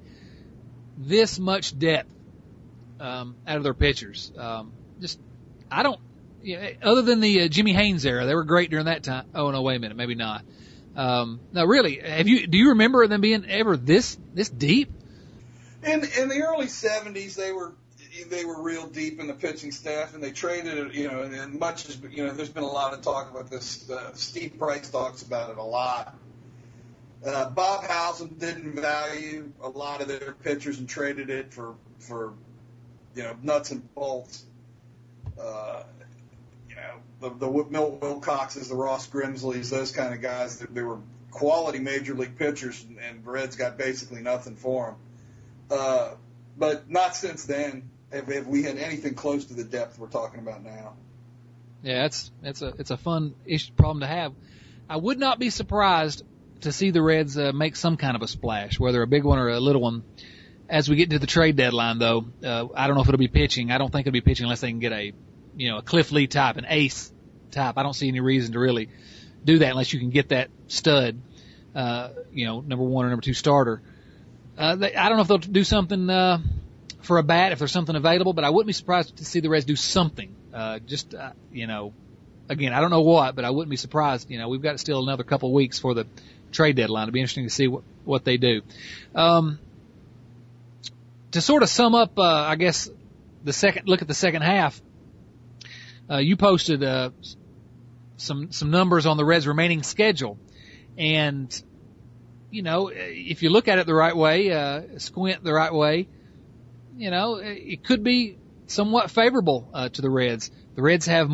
this 0.98 1.38
much 1.38 1.78
depth 1.78 2.10
um, 3.02 3.34
out 3.46 3.56
of 3.56 3.64
their 3.64 3.74
pitchers. 3.74 4.32
Um, 4.38 4.72
just 5.00 5.18
I 5.70 5.82
don't. 5.82 6.00
Know, 6.44 6.70
other 6.82 7.02
than 7.02 7.20
the 7.20 7.42
uh, 7.42 7.48
Jimmy 7.48 7.72
Haynes 7.72 8.04
era, 8.04 8.26
they 8.26 8.34
were 8.34 8.44
great 8.44 8.70
during 8.70 8.86
that 8.86 9.02
time. 9.02 9.26
Oh 9.34 9.50
no, 9.50 9.62
wait 9.62 9.76
a 9.76 9.78
minute, 9.78 9.96
maybe 9.96 10.14
not. 10.14 10.44
Um, 10.96 11.40
now, 11.52 11.64
really, 11.64 11.98
have 11.98 12.28
you 12.28 12.46
do 12.46 12.58
you 12.58 12.70
remember 12.70 13.06
them 13.06 13.20
being 13.20 13.44
ever 13.48 13.76
this 13.76 14.18
this 14.34 14.48
deep? 14.48 14.92
In 15.84 16.04
in 16.18 16.28
the 16.28 16.42
early 16.42 16.66
'70s, 16.66 17.34
they 17.34 17.52
were 17.52 17.72
they 18.28 18.44
were 18.44 18.60
real 18.60 18.86
deep 18.86 19.20
in 19.20 19.26
the 19.26 19.34
pitching 19.34 19.70
staff, 19.70 20.14
and 20.14 20.22
they 20.22 20.32
traded 20.32 20.78
it. 20.78 20.94
You 20.94 21.10
know, 21.10 21.22
and 21.22 21.58
much 21.58 21.88
as 21.88 22.00
you 22.10 22.26
know, 22.26 22.32
there's 22.32 22.48
been 22.48 22.64
a 22.64 22.66
lot 22.66 22.92
of 22.92 23.02
talk 23.02 23.30
about 23.30 23.50
this. 23.50 23.88
Uh, 23.88 24.12
Steve 24.14 24.58
Price 24.58 24.90
talks 24.90 25.22
about 25.22 25.50
it 25.50 25.58
a 25.58 25.62
lot. 25.62 26.16
Uh, 27.24 27.48
Bob 27.50 27.84
Howsam 27.84 28.36
didn't 28.38 28.74
value 28.74 29.52
a 29.62 29.68
lot 29.68 30.00
of 30.00 30.08
their 30.08 30.34
pitchers 30.42 30.78
and 30.80 30.88
traded 30.88 31.30
it 31.30 31.54
for 31.54 31.74
for 32.00 32.34
you 33.14 33.22
know 33.22 33.36
nuts 33.42 33.70
and 33.70 33.94
bolts. 33.94 34.44
Uh, 35.40 35.82
you 36.68 36.76
know 36.76 36.94
the 37.20 37.30
the 37.30 37.70
Milt 37.70 38.00
Wilcoxes, 38.00 38.68
the 38.68 38.74
Ross 38.74 39.08
Grimsleys, 39.08 39.70
those 39.70 39.92
kind 39.92 40.14
of 40.14 40.20
guys. 40.20 40.58
They, 40.58 40.66
they 40.66 40.82
were 40.82 40.98
quality 41.30 41.78
major 41.78 42.14
league 42.14 42.36
pitchers, 42.36 42.84
and, 42.84 42.98
and 42.98 43.26
Reds 43.26 43.56
got 43.56 43.78
basically 43.78 44.20
nothing 44.20 44.56
for 44.56 44.86
them. 44.86 45.78
Uh, 45.78 46.14
but 46.56 46.90
not 46.90 47.16
since 47.16 47.44
then 47.44 47.90
have, 48.12 48.28
have 48.28 48.46
we 48.46 48.62
had 48.62 48.76
anything 48.78 49.14
close 49.14 49.46
to 49.46 49.54
the 49.54 49.64
depth 49.64 49.98
we're 49.98 50.08
talking 50.08 50.40
about 50.40 50.62
now. 50.62 50.94
Yeah, 51.82 52.04
it's 52.04 52.30
it's 52.42 52.62
a 52.62 52.74
it's 52.78 52.90
a 52.90 52.96
fun 52.96 53.34
ish 53.44 53.74
problem 53.74 54.00
to 54.00 54.06
have. 54.06 54.34
I 54.88 54.96
would 54.96 55.18
not 55.18 55.38
be 55.38 55.50
surprised 55.50 56.22
to 56.60 56.70
see 56.70 56.90
the 56.90 57.02
Reds 57.02 57.36
uh, 57.36 57.52
make 57.52 57.74
some 57.76 57.96
kind 57.96 58.14
of 58.14 58.22
a 58.22 58.28
splash, 58.28 58.78
whether 58.78 59.02
a 59.02 59.06
big 59.06 59.24
one 59.24 59.38
or 59.38 59.48
a 59.48 59.58
little 59.58 59.82
one. 59.82 60.04
As 60.68 60.88
we 60.88 60.96
get 60.96 61.04
into 61.04 61.18
the 61.18 61.26
trade 61.26 61.56
deadline, 61.56 61.98
though, 61.98 62.24
uh, 62.44 62.66
I 62.74 62.86
don't 62.86 62.96
know 62.96 63.02
if 63.02 63.08
it'll 63.08 63.18
be 63.18 63.28
pitching. 63.28 63.70
I 63.70 63.78
don't 63.78 63.90
think 63.90 64.06
it'll 64.06 64.14
be 64.14 64.20
pitching 64.20 64.44
unless 64.44 64.60
they 64.60 64.70
can 64.70 64.78
get 64.78 64.92
a, 64.92 65.12
you 65.56 65.70
know, 65.70 65.78
a 65.78 65.82
Cliff 65.82 66.12
Lee 66.12 66.26
type, 66.26 66.56
an 66.56 66.66
ace 66.68 67.12
type. 67.50 67.76
I 67.76 67.82
don't 67.82 67.94
see 67.94 68.08
any 68.08 68.20
reason 68.20 68.52
to 68.52 68.58
really 68.58 68.88
do 69.44 69.58
that 69.58 69.70
unless 69.70 69.92
you 69.92 70.00
can 70.00 70.10
get 70.10 70.30
that 70.30 70.50
stud, 70.68 71.20
uh, 71.74 72.10
you 72.32 72.46
know, 72.46 72.60
number 72.60 72.84
one 72.84 73.04
or 73.04 73.10
number 73.10 73.22
two 73.22 73.34
starter. 73.34 73.82
Uh, 74.56 74.76
they, 74.76 74.94
I 74.94 75.08
don't 75.08 75.16
know 75.16 75.22
if 75.22 75.28
they'll 75.28 75.38
do 75.38 75.64
something 75.64 76.08
uh, 76.08 76.38
for 77.02 77.18
a 77.18 77.22
bat 77.22 77.52
if 77.52 77.58
there's 77.58 77.72
something 77.72 77.96
available, 77.96 78.32
but 78.32 78.44
I 78.44 78.50
wouldn't 78.50 78.66
be 78.66 78.72
surprised 78.72 79.16
to 79.16 79.24
see 79.24 79.40
the 79.40 79.48
Reds 79.48 79.64
do 79.64 79.76
something. 79.76 80.34
Uh, 80.52 80.78
just 80.78 81.14
uh, 81.14 81.32
you 81.50 81.66
know, 81.66 81.92
again, 82.48 82.72
I 82.72 82.80
don't 82.80 82.90
know 82.90 83.02
what, 83.02 83.34
but 83.34 83.44
I 83.44 83.50
wouldn't 83.50 83.70
be 83.70 83.76
surprised. 83.76 84.30
You 84.30 84.38
know, 84.38 84.48
we've 84.48 84.62
got 84.62 84.78
still 84.80 85.02
another 85.02 85.24
couple 85.24 85.52
weeks 85.52 85.78
for 85.78 85.94
the 85.94 86.06
trade 86.52 86.76
deadline. 86.76 87.04
It'll 87.04 87.12
be 87.12 87.20
interesting 87.20 87.44
to 87.44 87.50
see 87.50 87.68
what 87.68 87.82
what 88.04 88.24
they 88.24 88.36
do. 88.36 88.62
Um, 89.14 89.58
to 91.32 91.40
sort 91.40 91.62
of 91.62 91.68
sum 91.68 91.94
up, 91.94 92.18
uh, 92.18 92.22
I 92.22 92.56
guess 92.56 92.88
the 93.44 93.52
second 93.52 93.88
look 93.88 94.02
at 94.02 94.08
the 94.08 94.14
second 94.14 94.42
half. 94.42 94.80
Uh, 96.10 96.18
you 96.18 96.36
posted 96.36 96.82
uh, 96.82 97.10
some 98.16 98.52
some 98.52 98.70
numbers 98.70 99.06
on 99.06 99.16
the 99.16 99.24
Reds' 99.24 99.46
remaining 99.46 99.82
schedule, 99.82 100.38
and 100.96 101.62
you 102.50 102.62
know 102.62 102.90
if 102.92 103.42
you 103.42 103.50
look 103.50 103.68
at 103.68 103.78
it 103.78 103.86
the 103.86 103.94
right 103.94 104.16
way, 104.16 104.52
uh, 104.52 104.98
squint 104.98 105.42
the 105.42 105.52
right 105.52 105.72
way, 105.72 106.08
you 106.96 107.10
know 107.10 107.36
it 107.36 107.84
could 107.84 108.04
be 108.04 108.36
somewhat 108.66 109.10
favorable 109.10 109.68
uh, 109.72 109.88
to 109.88 110.02
the 110.02 110.10
Reds. 110.10 110.50
The 110.74 110.82
Reds 110.82 111.06
have 111.06 111.30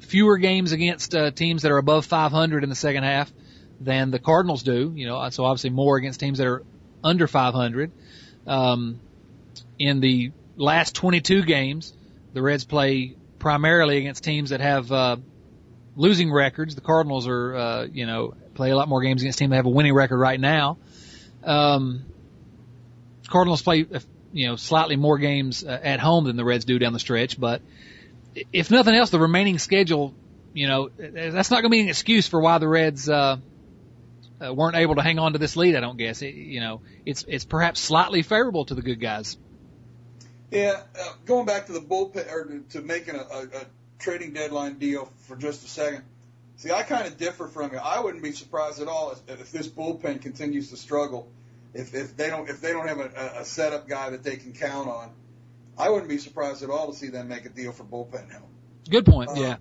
fewer 0.00 0.38
games 0.38 0.72
against 0.72 1.14
uh, 1.14 1.30
teams 1.30 1.62
that 1.62 1.72
are 1.72 1.78
above 1.78 2.06
500 2.06 2.64
in 2.64 2.70
the 2.70 2.76
second 2.76 3.04
half 3.04 3.32
than 3.80 4.10
the 4.10 4.18
Cardinals 4.18 4.62
do. 4.62 4.92
You 4.94 5.06
know, 5.06 5.28
so 5.30 5.44
obviously 5.44 5.70
more 5.70 5.96
against 5.96 6.20
teams 6.20 6.38
that 6.38 6.46
are 6.46 6.64
under 7.02 7.26
500. 7.26 7.92
Um, 8.46 9.00
in 9.78 10.00
the 10.00 10.32
last 10.56 10.94
22 10.94 11.44
games, 11.44 11.92
the 12.32 12.42
Reds 12.42 12.64
play 12.64 13.16
primarily 13.38 13.98
against 13.98 14.24
teams 14.24 14.50
that 14.50 14.60
have 14.60 14.90
uh, 14.90 15.16
losing 15.96 16.32
records. 16.32 16.74
The 16.74 16.80
Cardinals 16.80 17.26
are, 17.28 17.56
uh, 17.56 17.86
you 17.90 18.06
know, 18.06 18.34
play 18.54 18.70
a 18.70 18.76
lot 18.76 18.88
more 18.88 19.02
games 19.02 19.22
against 19.22 19.38
teams 19.38 19.50
that 19.50 19.56
have 19.56 19.66
a 19.66 19.70
winning 19.70 19.94
record 19.94 20.18
right 20.18 20.40
now. 20.40 20.78
Um, 21.44 22.04
Cardinals 23.28 23.62
play, 23.62 23.86
you 24.32 24.46
know, 24.48 24.56
slightly 24.56 24.96
more 24.96 25.18
games 25.18 25.64
uh, 25.64 25.78
at 25.82 26.00
home 26.00 26.24
than 26.24 26.36
the 26.36 26.44
Reds 26.44 26.64
do 26.64 26.78
down 26.78 26.92
the 26.92 26.98
stretch, 26.98 27.38
but 27.38 27.62
if 28.52 28.70
nothing 28.70 28.94
else, 28.94 29.10
the 29.10 29.18
remaining 29.18 29.58
schedule, 29.58 30.14
you 30.52 30.68
know, 30.68 30.90
that's 30.96 31.50
not 31.50 31.62
going 31.62 31.70
to 31.70 31.76
be 31.76 31.80
an 31.80 31.88
excuse 31.88 32.26
for 32.26 32.40
why 32.40 32.58
the 32.58 32.68
Reds 32.68 33.08
uh, 33.08 33.36
uh, 34.40 34.54
weren't 34.54 34.76
able 34.76 34.94
to 34.96 35.02
hang 35.02 35.18
on 35.18 35.32
to 35.32 35.38
this 35.38 35.56
lead. 35.56 35.76
I 35.76 35.80
don't 35.80 35.96
guess. 35.96 36.22
It, 36.22 36.34
you 36.34 36.60
know, 36.60 36.80
it's 37.04 37.24
it's 37.28 37.44
perhaps 37.44 37.80
slightly 37.80 38.22
favorable 38.22 38.64
to 38.66 38.74
the 38.74 38.82
good 38.82 39.00
guys. 39.00 39.36
Yeah, 40.50 40.80
uh, 40.98 41.12
going 41.26 41.46
back 41.46 41.66
to 41.66 41.72
the 41.72 41.80
bullpen 41.80 42.30
or 42.32 42.44
to, 42.44 42.60
to 42.70 42.80
making 42.80 43.16
a, 43.16 43.18
a, 43.18 43.42
a 43.42 43.66
trading 43.98 44.32
deadline 44.32 44.78
deal 44.78 45.10
for 45.26 45.36
just 45.36 45.64
a 45.64 45.68
second. 45.68 46.04
See, 46.56 46.72
I 46.72 46.82
kind 46.82 47.06
of 47.06 47.18
differ 47.18 47.46
from 47.46 47.72
you. 47.72 47.78
I 47.78 48.00
wouldn't 48.00 48.22
be 48.22 48.32
surprised 48.32 48.80
at 48.80 48.88
all 48.88 49.12
if, 49.12 49.40
if 49.40 49.52
this 49.52 49.68
bullpen 49.68 50.22
continues 50.22 50.70
to 50.70 50.76
struggle. 50.76 51.30
If 51.74 51.94
if 51.94 52.16
they 52.16 52.28
don't 52.28 52.48
if 52.48 52.60
they 52.60 52.72
don't 52.72 52.88
have 52.88 52.98
a, 52.98 53.40
a 53.40 53.44
setup 53.44 53.86
guy 53.86 54.10
that 54.10 54.22
they 54.24 54.36
can 54.36 54.54
count 54.54 54.88
on, 54.88 55.12
I 55.76 55.90
wouldn't 55.90 56.08
be 56.08 56.18
surprised 56.18 56.62
at 56.62 56.70
all 56.70 56.90
to 56.90 56.98
see 56.98 57.08
them 57.08 57.28
make 57.28 57.44
a 57.44 57.50
deal 57.50 57.72
for 57.72 57.84
bullpen 57.84 58.30
help. 58.30 58.48
Good 58.88 59.04
point. 59.04 59.30
Uh, 59.30 59.34
yeah, 59.36 59.56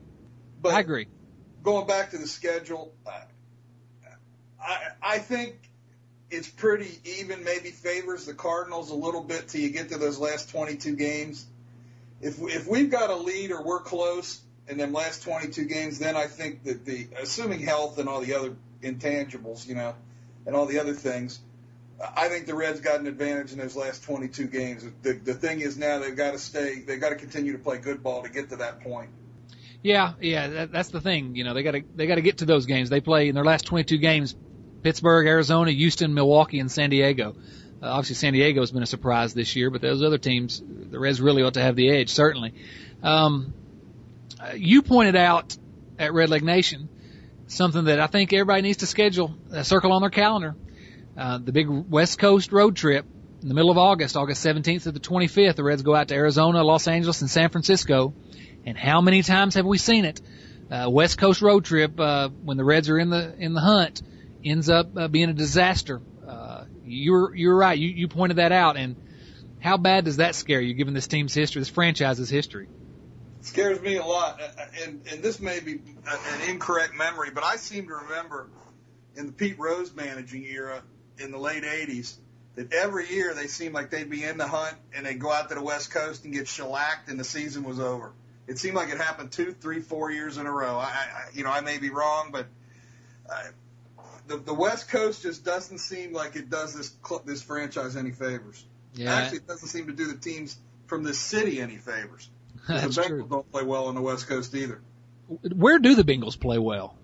but 0.61 0.73
I 0.73 0.79
agree. 0.79 1.07
Going 1.63 1.85
back 1.85 2.11
to 2.11 2.17
the 2.17 2.27
schedule, 2.27 2.93
I 4.59 4.93
I 5.01 5.19
think 5.19 5.66
it's 6.29 6.47
pretty 6.47 6.99
even. 7.19 7.43
Maybe 7.43 7.69
favors 7.69 8.25
the 8.25 8.33
Cardinals 8.33 8.91
a 8.91 8.95
little 8.95 9.23
bit 9.23 9.47
till 9.47 9.61
you 9.61 9.69
get 9.69 9.89
to 9.89 9.97
those 9.97 10.19
last 10.19 10.49
22 10.49 10.95
games. 10.95 11.45
If 12.21 12.39
if 12.41 12.67
we've 12.67 12.89
got 12.89 13.09
a 13.09 13.15
lead 13.15 13.51
or 13.51 13.63
we're 13.63 13.81
close 13.81 14.41
in 14.67 14.77
them 14.77 14.91
last 14.91 15.23
22 15.23 15.65
games, 15.65 15.99
then 15.99 16.15
I 16.15 16.27
think 16.27 16.63
that 16.63 16.85
the 16.85 17.07
assuming 17.21 17.59
health 17.59 17.99
and 17.99 18.09
all 18.09 18.21
the 18.21 18.33
other 18.33 18.55
intangibles, 18.81 19.67
you 19.67 19.75
know, 19.75 19.95
and 20.45 20.55
all 20.55 20.65
the 20.65 20.79
other 20.79 20.93
things, 20.93 21.39
I 21.99 22.27
think 22.27 22.45
the 22.45 22.55
Reds 22.55 22.81
got 22.81 22.99
an 22.99 23.07
advantage 23.07 23.51
in 23.51 23.57
those 23.57 23.75
last 23.75 24.03
22 24.03 24.47
games. 24.47 24.85
The, 25.01 25.13
the 25.13 25.33
thing 25.33 25.61
is 25.61 25.77
now 25.77 25.99
they've 25.99 26.15
got 26.15 26.31
to 26.31 26.39
stay, 26.39 26.81
they've 26.81 27.01
got 27.01 27.09
to 27.09 27.15
continue 27.15 27.53
to 27.53 27.59
play 27.59 27.77
good 27.77 28.03
ball 28.03 28.23
to 28.23 28.29
get 28.29 28.49
to 28.49 28.57
that 28.57 28.81
point. 28.81 29.09
Yeah, 29.81 30.13
yeah, 30.19 30.47
that, 30.47 30.71
that's 30.71 30.89
the 30.89 31.01
thing. 31.01 31.35
You 31.35 31.43
know, 31.43 31.53
they 31.53 31.63
got 31.63 31.71
to 31.71 31.83
they 31.95 32.07
got 32.07 32.15
to 32.15 32.21
get 32.21 32.39
to 32.39 32.45
those 32.45 32.65
games. 32.65 32.89
They 32.89 33.01
play 33.01 33.29
in 33.29 33.35
their 33.35 33.45
last 33.45 33.65
22 33.65 33.97
games: 33.97 34.35
Pittsburgh, 34.87 35.27
Arizona, 35.27 35.69
Houston, 35.69 36.13
Milwaukee, 36.13 36.61
and 36.61 36.71
San 36.71 36.89
Diego. 36.89 37.35
Uh, 37.83 37.87
obviously, 37.87 38.15
San 38.15 38.31
Diego 38.31 38.61
has 38.61 38.71
been 38.71 38.83
a 38.83 38.85
surprise 38.87 39.33
this 39.33 39.53
year, 39.53 39.69
but 39.69 39.81
those 39.81 40.01
other 40.01 40.17
teams, 40.17 40.63
the 40.65 40.97
Reds 40.97 41.19
really 41.19 41.43
ought 41.43 41.55
to 41.55 41.61
have 41.61 41.75
the 41.75 41.89
edge, 41.89 42.07
certainly. 42.07 42.53
Um, 43.03 43.53
uh, 44.41 44.53
you 44.55 44.81
pointed 44.83 45.17
out 45.17 45.57
at 45.99 46.13
Red 46.13 46.29
Leg 46.29 46.41
Nation 46.41 46.87
something 47.47 47.83
that 47.83 47.99
I 47.99 48.07
think 48.07 48.31
everybody 48.31 48.61
needs 48.61 48.77
to 48.77 48.85
schedule, 48.85 49.35
a 49.51 49.65
circle 49.65 49.91
on 49.91 49.99
their 49.99 50.09
calendar. 50.09 50.55
Uh, 51.17 51.39
the 51.39 51.51
big 51.51 51.67
West 51.67 52.17
Coast 52.17 52.53
road 52.53 52.77
trip 52.77 53.05
in 53.41 53.49
the 53.49 53.55
middle 53.55 53.71
of 53.71 53.77
August, 53.77 54.15
August 54.15 54.45
17th 54.45 54.83
to 54.83 54.93
the 54.93 55.01
25th. 55.01 55.57
The 55.57 55.65
Reds 55.65 55.81
go 55.81 55.95
out 55.95 56.07
to 56.07 56.15
Arizona, 56.15 56.63
Los 56.63 56.87
Angeles, 56.87 57.19
and 57.19 57.29
San 57.29 57.49
Francisco. 57.49 58.13
And 58.65 58.77
how 58.77 59.01
many 59.01 59.21
times 59.21 59.55
have 59.55 59.65
we 59.65 59.79
seen 59.79 60.05
it? 60.05 60.21
Uh, 60.71 60.87
West 60.89 61.17
Coast 61.17 61.41
road 61.41 61.65
trip 61.65 61.99
uh, 61.99 62.29
when 62.29 62.55
the 62.55 62.63
Reds 62.63 62.87
are 62.87 62.97
in 62.97 63.09
the 63.09 63.35
in 63.37 63.53
the 63.53 63.59
hunt 63.59 64.01
ends 64.49 64.69
up 64.69 64.97
uh, 64.97 65.07
being 65.07 65.29
a 65.29 65.33
disaster. 65.33 66.01
Uh, 66.27 66.65
you're 66.85 67.35
you're 67.35 67.55
right. 67.55 67.77
You 67.77 67.89
you 67.89 68.07
pointed 68.07 68.37
that 68.37 68.51
out. 68.51 68.77
And 68.77 68.95
how 69.59 69.77
bad 69.77 70.05
does 70.05 70.17
that 70.17 70.35
scare 70.35 70.61
you, 70.61 70.73
given 70.73 70.93
this 70.93 71.07
team's 71.07 71.33
history, 71.33 71.61
this 71.61 71.69
franchise's 71.69 72.29
history? 72.29 72.67
It 73.39 73.45
scares 73.45 73.79
me 73.81 73.97
a 73.97 74.05
lot, 74.05 74.41
and 74.83 75.01
and 75.11 75.23
this 75.23 75.39
may 75.39 75.59
be 75.59 75.73
an 75.73 76.49
incorrect 76.49 76.95
memory, 76.95 77.31
but 77.31 77.43
I 77.43 77.57
seem 77.57 77.87
to 77.87 77.95
remember 77.95 78.49
in 79.15 79.25
the 79.25 79.31
Pete 79.31 79.57
Rose 79.57 79.93
managing 79.93 80.45
era 80.45 80.81
in 81.19 81.31
the 81.31 81.37
late 81.37 81.63
80s 81.63 82.15
that 82.55 82.73
every 82.73 83.07
year 83.09 83.33
they 83.33 83.47
seemed 83.47 83.73
like 83.73 83.89
they'd 83.89 84.09
be 84.09 84.23
in 84.23 84.37
the 84.37 84.47
hunt 84.47 84.75
and 84.93 85.05
they'd 85.05 85.19
go 85.19 85.31
out 85.31 85.49
to 85.49 85.55
the 85.55 85.61
West 85.61 85.91
Coast 85.91 86.23
and 86.23 86.33
get 86.33 86.47
shellacked 86.47 87.09
and 87.09 87.19
the 87.19 87.23
season 87.23 87.63
was 87.63 87.79
over. 87.79 88.13
It 88.47 88.57
seemed 88.57 88.75
like 88.75 88.89
it 88.89 88.97
happened 88.97 89.31
two, 89.31 89.51
three, 89.53 89.81
four 89.81 90.11
years 90.11 90.37
in 90.37 90.45
a 90.45 90.51
row. 90.51 90.77
I, 90.77 90.85
I 90.85 91.25
you 91.33 91.43
know, 91.43 91.51
I 91.51 91.61
may 91.61 91.77
be 91.77 91.89
wrong, 91.89 92.29
but 92.31 92.47
uh, 93.29 93.43
the 94.27 94.37
the 94.37 94.53
West 94.53 94.89
Coast 94.89 95.23
just 95.23 95.43
doesn't 95.43 95.79
seem 95.79 96.13
like 96.13 96.35
it 96.35 96.49
does 96.49 96.73
this 96.73 96.91
this 97.25 97.41
franchise 97.41 97.95
any 97.95 98.11
favors. 98.11 98.65
Yeah. 98.93 99.13
Actually, 99.13 99.39
it 99.39 99.47
doesn't 99.47 99.67
seem 99.67 99.87
to 99.87 99.93
do 99.93 100.07
the 100.07 100.17
teams 100.17 100.57
from 100.87 101.03
this 101.03 101.19
city 101.19 101.61
any 101.61 101.77
favors. 101.77 102.29
That's 102.67 102.95
the 102.95 103.01
Bengals 103.01 103.07
true. 103.07 103.27
don't 103.29 103.51
play 103.51 103.63
well 103.63 103.87
on 103.87 103.95
the 103.95 104.01
West 104.01 104.27
Coast 104.27 104.53
either. 104.55 104.81
Where 105.27 105.79
do 105.79 105.95
the 105.95 106.03
Bengals 106.03 106.39
play 106.39 106.57
well? 106.57 106.97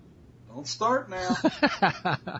Don't 0.48 0.66
start 0.66 1.10
now. 1.10 1.36
uh, 1.42 2.16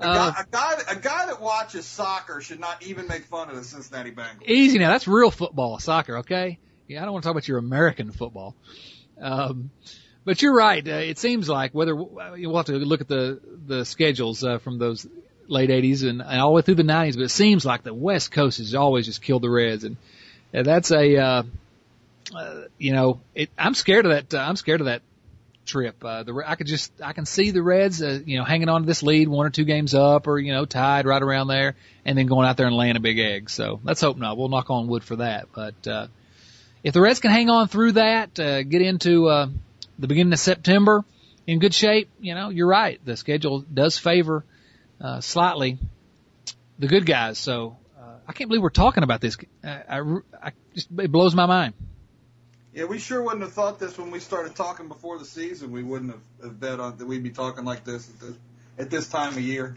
a, 0.00 0.06
guy, 0.06 0.34
a, 0.40 0.46
guy, 0.50 0.74
a 0.88 0.96
guy 0.96 1.26
that 1.26 1.40
watches 1.40 1.84
soccer 1.84 2.40
should 2.40 2.58
not 2.58 2.82
even 2.82 3.06
make 3.06 3.24
fun 3.24 3.50
of 3.50 3.56
the 3.56 3.64
Cincinnati 3.64 4.12
Bengals. 4.12 4.46
Easy 4.46 4.78
now. 4.78 4.90
That's 4.90 5.06
real 5.06 5.30
football, 5.30 5.78
soccer. 5.78 6.18
Okay. 6.18 6.58
Yeah, 6.88 7.02
I 7.02 7.04
don't 7.04 7.12
want 7.12 7.22
to 7.22 7.28
talk 7.28 7.34
about 7.34 7.46
your 7.46 7.58
American 7.58 8.12
football. 8.12 8.56
Um, 9.20 9.70
but 10.24 10.42
you're 10.42 10.54
right. 10.54 10.86
Uh, 10.86 10.92
it 10.92 11.18
seems 11.18 11.48
like 11.48 11.72
whether 11.72 11.94
we'll 11.94 12.56
have 12.56 12.66
to 12.66 12.72
look 12.72 13.00
at 13.00 13.08
the 13.08 13.40
the 13.66 13.84
schedules 13.84 14.44
uh, 14.44 14.58
from 14.58 14.78
those 14.78 15.06
late 15.48 15.70
'80s 15.70 16.08
and, 16.08 16.20
and 16.22 16.40
all 16.40 16.50
the 16.50 16.56
way 16.56 16.62
through 16.62 16.76
the 16.76 16.82
'90s, 16.82 17.14
but 17.14 17.22
it 17.22 17.30
seems 17.30 17.64
like 17.64 17.82
the 17.82 17.94
West 17.94 18.30
Coast 18.30 18.58
has 18.58 18.74
always 18.74 19.06
just 19.06 19.22
killed 19.22 19.42
the 19.42 19.50
Reds, 19.50 19.84
and 19.84 19.96
uh, 20.54 20.62
that's 20.62 20.90
a 20.90 21.16
uh, 21.16 21.42
uh, 22.34 22.62
you 22.78 22.92
know 22.92 23.20
it, 23.34 23.50
I'm 23.58 23.74
scared 23.74 24.06
of 24.06 24.12
that. 24.12 24.34
Uh, 24.34 24.44
I'm 24.46 24.56
scared 24.56 24.80
of 24.80 24.86
that 24.86 25.02
trip. 25.70 26.04
Uh, 26.04 26.22
the 26.22 26.42
I 26.46 26.56
could 26.56 26.66
just 26.66 26.92
I 27.02 27.12
can 27.12 27.26
see 27.26 27.50
the 27.50 27.62
Reds, 27.62 28.02
uh, 28.02 28.20
you 28.24 28.38
know, 28.38 28.44
hanging 28.44 28.68
on 28.68 28.82
to 28.82 28.86
this 28.86 29.02
lead, 29.02 29.28
one 29.28 29.46
or 29.46 29.50
two 29.50 29.64
games 29.64 29.94
up, 29.94 30.26
or 30.26 30.38
you 30.38 30.52
know, 30.52 30.64
tied 30.64 31.06
right 31.06 31.22
around 31.22 31.48
there, 31.48 31.76
and 32.04 32.18
then 32.18 32.26
going 32.26 32.46
out 32.46 32.56
there 32.56 32.66
and 32.66 32.76
laying 32.76 32.96
a 32.96 33.00
big 33.00 33.18
egg. 33.18 33.50
So 33.50 33.80
let's 33.84 34.00
hope 34.00 34.16
not. 34.16 34.36
We'll 34.36 34.48
knock 34.48 34.70
on 34.70 34.88
wood 34.88 35.04
for 35.04 35.16
that. 35.16 35.48
But 35.54 35.86
uh, 35.86 36.06
if 36.82 36.94
the 36.94 37.00
Reds 37.00 37.20
can 37.20 37.30
hang 37.30 37.50
on 37.50 37.68
through 37.68 37.92
that, 37.92 38.38
uh, 38.38 38.62
get 38.62 38.82
into 38.82 39.28
uh, 39.28 39.48
the 40.00 40.08
beginning 40.08 40.32
of 40.32 40.38
September 40.38 41.04
in 41.46 41.58
good 41.58 41.74
shape, 41.74 42.08
you 42.20 42.34
know, 42.34 42.48
you're 42.48 42.66
right. 42.66 43.00
The 43.04 43.16
schedule 43.16 43.60
does 43.60 43.98
favor 43.98 44.44
uh, 45.00 45.20
slightly 45.20 45.78
the 46.78 46.86
good 46.86 47.06
guys. 47.06 47.38
So 47.38 47.76
uh, 47.98 48.14
I 48.26 48.32
can't 48.32 48.48
believe 48.48 48.62
we're 48.62 48.70
talking 48.70 49.02
about 49.02 49.20
this. 49.20 49.36
I, 49.62 49.82
I, 49.88 50.00
I 50.42 50.52
just 50.74 50.88
it 50.98 51.12
blows 51.12 51.34
my 51.34 51.46
mind. 51.46 51.74
Yeah, 52.72 52.84
we 52.84 52.98
sure 52.98 53.20
wouldn't 53.22 53.42
have 53.42 53.52
thought 53.52 53.80
this 53.80 53.98
when 53.98 54.12
we 54.12 54.20
started 54.20 54.54
talking 54.54 54.86
before 54.86 55.18
the 55.18 55.24
season. 55.24 55.72
We 55.72 55.82
wouldn't 55.82 56.12
have, 56.12 56.22
have 56.42 56.60
bet 56.60 56.78
on 56.78 56.98
that 56.98 57.06
we'd 57.06 57.22
be 57.22 57.30
talking 57.30 57.64
like 57.64 57.84
this 57.84 58.08
at 58.08 58.20
this, 58.20 58.36
at 58.78 58.90
this 58.90 59.08
time 59.08 59.32
of 59.32 59.40
year. 59.40 59.76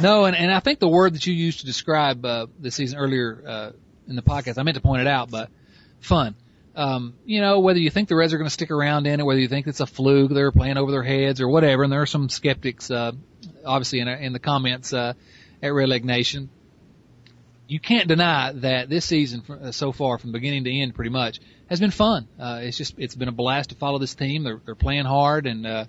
No, 0.00 0.24
and, 0.24 0.36
and 0.36 0.52
I 0.52 0.60
think 0.60 0.78
the 0.78 0.88
word 0.88 1.14
that 1.14 1.26
you 1.26 1.34
used 1.34 1.60
to 1.60 1.66
describe 1.66 2.24
uh, 2.24 2.46
the 2.60 2.70
season 2.70 2.98
earlier 2.98 3.42
uh, 3.46 3.70
in 4.08 4.14
the 4.16 4.22
podcast, 4.22 4.58
I 4.58 4.62
meant 4.62 4.76
to 4.76 4.80
point 4.80 5.02
it 5.02 5.08
out, 5.08 5.30
but 5.30 5.50
fun. 6.00 6.36
Um, 6.76 7.14
you 7.24 7.40
know, 7.40 7.60
whether 7.60 7.78
you 7.78 7.90
think 7.90 8.08
the 8.08 8.16
Reds 8.16 8.32
are 8.32 8.38
going 8.38 8.48
to 8.48 8.52
stick 8.52 8.70
around 8.70 9.06
in 9.06 9.20
it, 9.20 9.24
whether 9.24 9.40
you 9.40 9.48
think 9.48 9.66
it's 9.68 9.80
a 9.80 9.86
fluke, 9.86 10.32
they're 10.32 10.50
playing 10.50 10.76
over 10.76 10.90
their 10.90 11.04
heads 11.04 11.40
or 11.40 11.48
whatever, 11.48 11.84
and 11.84 11.92
there 11.92 12.02
are 12.02 12.06
some 12.06 12.28
skeptics 12.28 12.90
uh, 12.90 13.12
obviously 13.64 14.00
in, 14.00 14.08
in 14.08 14.32
the 14.32 14.38
comments 14.38 14.92
uh, 14.92 15.14
at 15.62 15.72
Red 15.72 15.88
Leg 15.88 16.04
Nation. 16.04 16.48
You 17.66 17.80
can't 17.80 18.08
deny 18.08 18.52
that 18.52 18.88
this 18.88 19.04
season 19.04 19.42
uh, 19.48 19.70
so 19.70 19.92
far, 19.92 20.18
from 20.18 20.32
beginning 20.32 20.64
to 20.64 20.72
end, 20.72 20.94
pretty 20.94 21.10
much 21.10 21.40
has 21.70 21.80
been 21.80 21.90
fun. 21.90 22.28
Uh, 22.38 22.60
it's 22.62 22.76
just 22.76 22.94
it's 22.98 23.14
been 23.14 23.28
a 23.28 23.32
blast 23.32 23.70
to 23.70 23.76
follow 23.76 23.98
this 23.98 24.14
team. 24.14 24.42
They're, 24.42 24.60
they're 24.64 24.74
playing 24.74 25.06
hard 25.06 25.46
and 25.46 25.66
uh, 25.66 25.84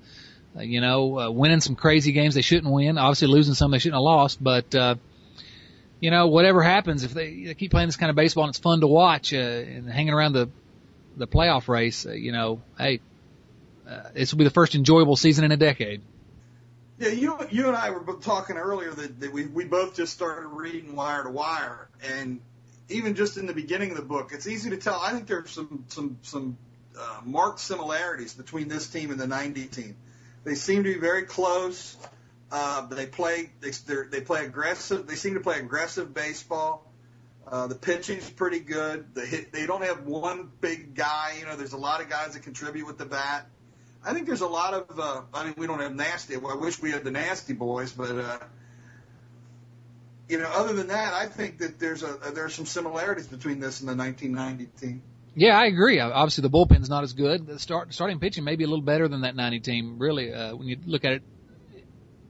you 0.60 0.82
know 0.82 1.20
uh, 1.20 1.32
winning 1.32 1.62
some 1.62 1.76
crazy 1.76 2.12
games 2.12 2.36
they 2.36 2.42
shouldn't 2.42 2.72
win. 2.72 2.98
Obviously 2.98 3.28
losing 3.28 3.56
some 3.56 3.72
they 3.72 3.80
shouldn't 3.80 3.98
have 3.98 4.04
lost, 4.04 4.42
but 4.42 4.74
uh, 4.74 4.96
you 6.00 6.12
know 6.12 6.28
whatever 6.28 6.64
happens 6.64 7.04
if 7.04 7.14
they, 7.14 7.44
they 7.46 7.54
keep 7.56 7.72
playing 7.72 7.88
this 7.88 7.98
kind 7.98 8.10
of 8.10 8.16
baseball 8.16 8.46
and 8.46 8.52
it's 8.52 8.60
fun 8.60 8.80
to 8.80 8.88
watch 8.88 9.34
uh, 9.34 9.38
and 9.38 9.90
hanging 9.90 10.14
around 10.14 10.34
the 10.34 10.50
the 11.16 11.28
playoff 11.28 11.68
race. 11.68 12.06
Uh, 12.06 12.12
you 12.12 12.32
know, 12.32 12.62
hey, 12.78 13.02
uh, 13.88 14.04
this 14.14 14.32
will 14.32 14.40
be 14.40 14.44
the 14.44 14.50
first 14.50 14.76
enjoyable 14.76 15.16
season 15.16 15.46
in 15.46 15.52
a 15.52 15.58
decade. 15.58 16.02
Yeah, 16.98 17.10
you 17.10 17.38
you 17.52 17.68
and 17.68 17.76
I 17.76 17.90
were 17.90 18.14
talking 18.14 18.56
earlier 18.56 18.92
that, 18.92 19.20
that 19.20 19.34
we 19.34 19.48
we 19.48 19.66
both 19.66 19.96
just 19.96 20.14
started 20.14 20.48
reading 20.48 20.96
Wire 20.96 21.24
to 21.24 21.30
Wire, 21.30 21.90
and 22.04 22.40
even 22.90 23.16
just 23.16 23.38
in 23.38 23.48
the 23.48 23.54
beginning 23.54 23.92
of 23.92 23.98
the 23.98 24.04
book, 24.04 24.32
it's 24.34 24.48
easy 24.48 24.70
to 24.70 24.78
tell. 24.78 25.00
I 25.02 25.12
think 25.12 25.28
there's 25.28 25.50
some 25.50 25.84
some 25.90 26.18
some 26.22 26.58
uh, 26.98 27.20
marked 27.26 27.60
similarities 27.60 28.34
between 28.34 28.70
this 28.70 28.88
team 28.88 29.12
and 29.12 29.20
the 29.20 29.28
'90 29.28 29.66
team. 29.66 29.98
They 30.46 30.56
seem 30.56 30.84
to 30.84 30.94
be 30.94 31.00
very 31.00 31.24
close. 31.24 31.98
Uh, 32.50 32.86
they 32.88 33.08
play 33.08 33.50
they 33.60 33.72
they 34.10 34.22
play 34.22 34.46
aggressive. 34.46 35.06
They 35.06 35.16
seem 35.16 35.34
to 35.34 35.42
play 35.42 35.60
aggressive 35.60 36.14
baseball. 36.14 36.90
Uh, 37.48 37.68
the 37.68 37.76
pitching's 37.76 38.30
pretty 38.30 38.60
good. 38.60 39.14
The 39.14 39.26
hit, 39.26 39.52
they 39.54 39.68
don't 39.68 39.84
have 39.84 40.06
one 40.06 40.52
big 40.62 40.96
guy. 40.96 41.36
You 41.40 41.46
know, 41.46 41.56
there's 41.56 41.74
a 41.74 41.78
lot 41.78 42.02
of 42.02 42.10
guys 42.10 42.34
that 42.34 42.44
contribute 42.44 42.88
with 42.88 42.98
the 42.98 43.06
bat. 43.06 43.48
I 44.04 44.14
think 44.14 44.26
there's 44.28 44.42
a 44.42 44.48
lot 44.48 44.74
of. 44.74 45.00
Uh, 45.00 45.22
I 45.34 45.46
mean, 45.46 45.54
we 45.58 45.68
don't 45.68 45.80
have 45.80 45.96
nasty. 45.96 46.38
Well, 46.38 46.54
I 46.54 46.56
wish 46.56 46.82
we 46.82 46.92
had 46.92 47.04
the 47.04 47.12
nasty 47.12 47.54
boys, 47.54 47.92
but 47.92 48.12
uh, 48.12 48.38
you 50.28 50.40
know, 50.40 50.50
other 50.54 50.74
than 50.74 50.88
that, 50.88 51.14
I 51.14 51.28
think 51.28 51.60
that 51.60 51.80
there's 51.80 52.02
a 52.04 52.18
there's 52.34 52.56
some 52.56 52.66
similarities 52.66 53.28
between 53.28 53.60
this 53.60 53.80
and 53.80 53.90
the 53.90 53.96
1990 53.96 54.66
team. 54.80 55.04
Yeah, 55.36 55.60
I 55.60 55.66
agree. 55.66 56.00
Obviously, 56.00 56.44
the 56.44 56.50
bullpen's 56.50 56.90
not 56.90 57.04
as 57.04 57.14
good. 57.14 57.46
The 57.46 57.60
start 57.60 57.94
starting 57.94 58.20
pitching 58.20 58.44
may 58.44 58.56
be 58.56 58.64
a 58.64 58.68
little 58.68 58.86
better 58.86 59.08
than 59.08 59.22
that 59.22 59.36
90 59.36 59.60
team. 59.60 60.00
Really, 60.00 60.34
uh, 60.34 60.56
when 60.56 60.68
you 60.68 60.78
look 60.86 61.06
at 61.06 61.14
it, 61.14 61.24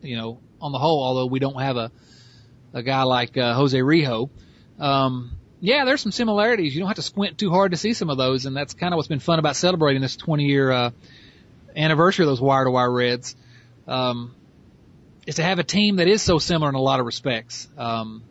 you 0.01 0.17
know, 0.17 0.39
on 0.59 0.71
the 0.71 0.79
whole, 0.79 1.03
although 1.03 1.27
we 1.27 1.39
don't 1.39 1.61
have 1.61 1.77
a 1.77 1.91
a 2.73 2.83
guy 2.83 3.03
like 3.03 3.37
uh, 3.37 3.53
Jose 3.53 3.77
Rijo. 3.77 4.29
Um, 4.79 5.31
yeah, 5.61 5.85
there's 5.85 6.01
some 6.01 6.11
similarities. 6.11 6.75
You 6.75 6.81
don't 6.81 6.87
have 6.87 6.97
to 6.97 7.01
squint 7.01 7.37
too 7.37 7.49
hard 7.49 7.71
to 7.71 7.77
see 7.77 7.93
some 7.93 8.09
of 8.09 8.17
those, 8.17 8.45
and 8.45 8.55
that's 8.55 8.73
kind 8.73 8.93
of 8.93 8.97
what's 8.97 9.07
been 9.07 9.19
fun 9.19 9.39
about 9.39 9.55
celebrating 9.55 10.01
this 10.01 10.15
20 10.15 10.45
year 10.45 10.71
uh, 10.71 10.91
anniversary 11.75 12.25
of 12.25 12.29
those 12.29 12.41
wire 12.41 12.65
to 12.65 12.71
wire 12.71 12.91
Reds, 12.91 13.35
um, 13.87 14.35
is 15.25 15.35
to 15.35 15.43
have 15.43 15.59
a 15.59 15.63
team 15.63 15.97
that 15.97 16.07
is 16.07 16.21
so 16.21 16.39
similar 16.39 16.69
in 16.69 16.75
a 16.75 16.81
lot 16.81 16.99
of 16.99 17.05
respects. 17.05 17.67
Um, 17.77 18.23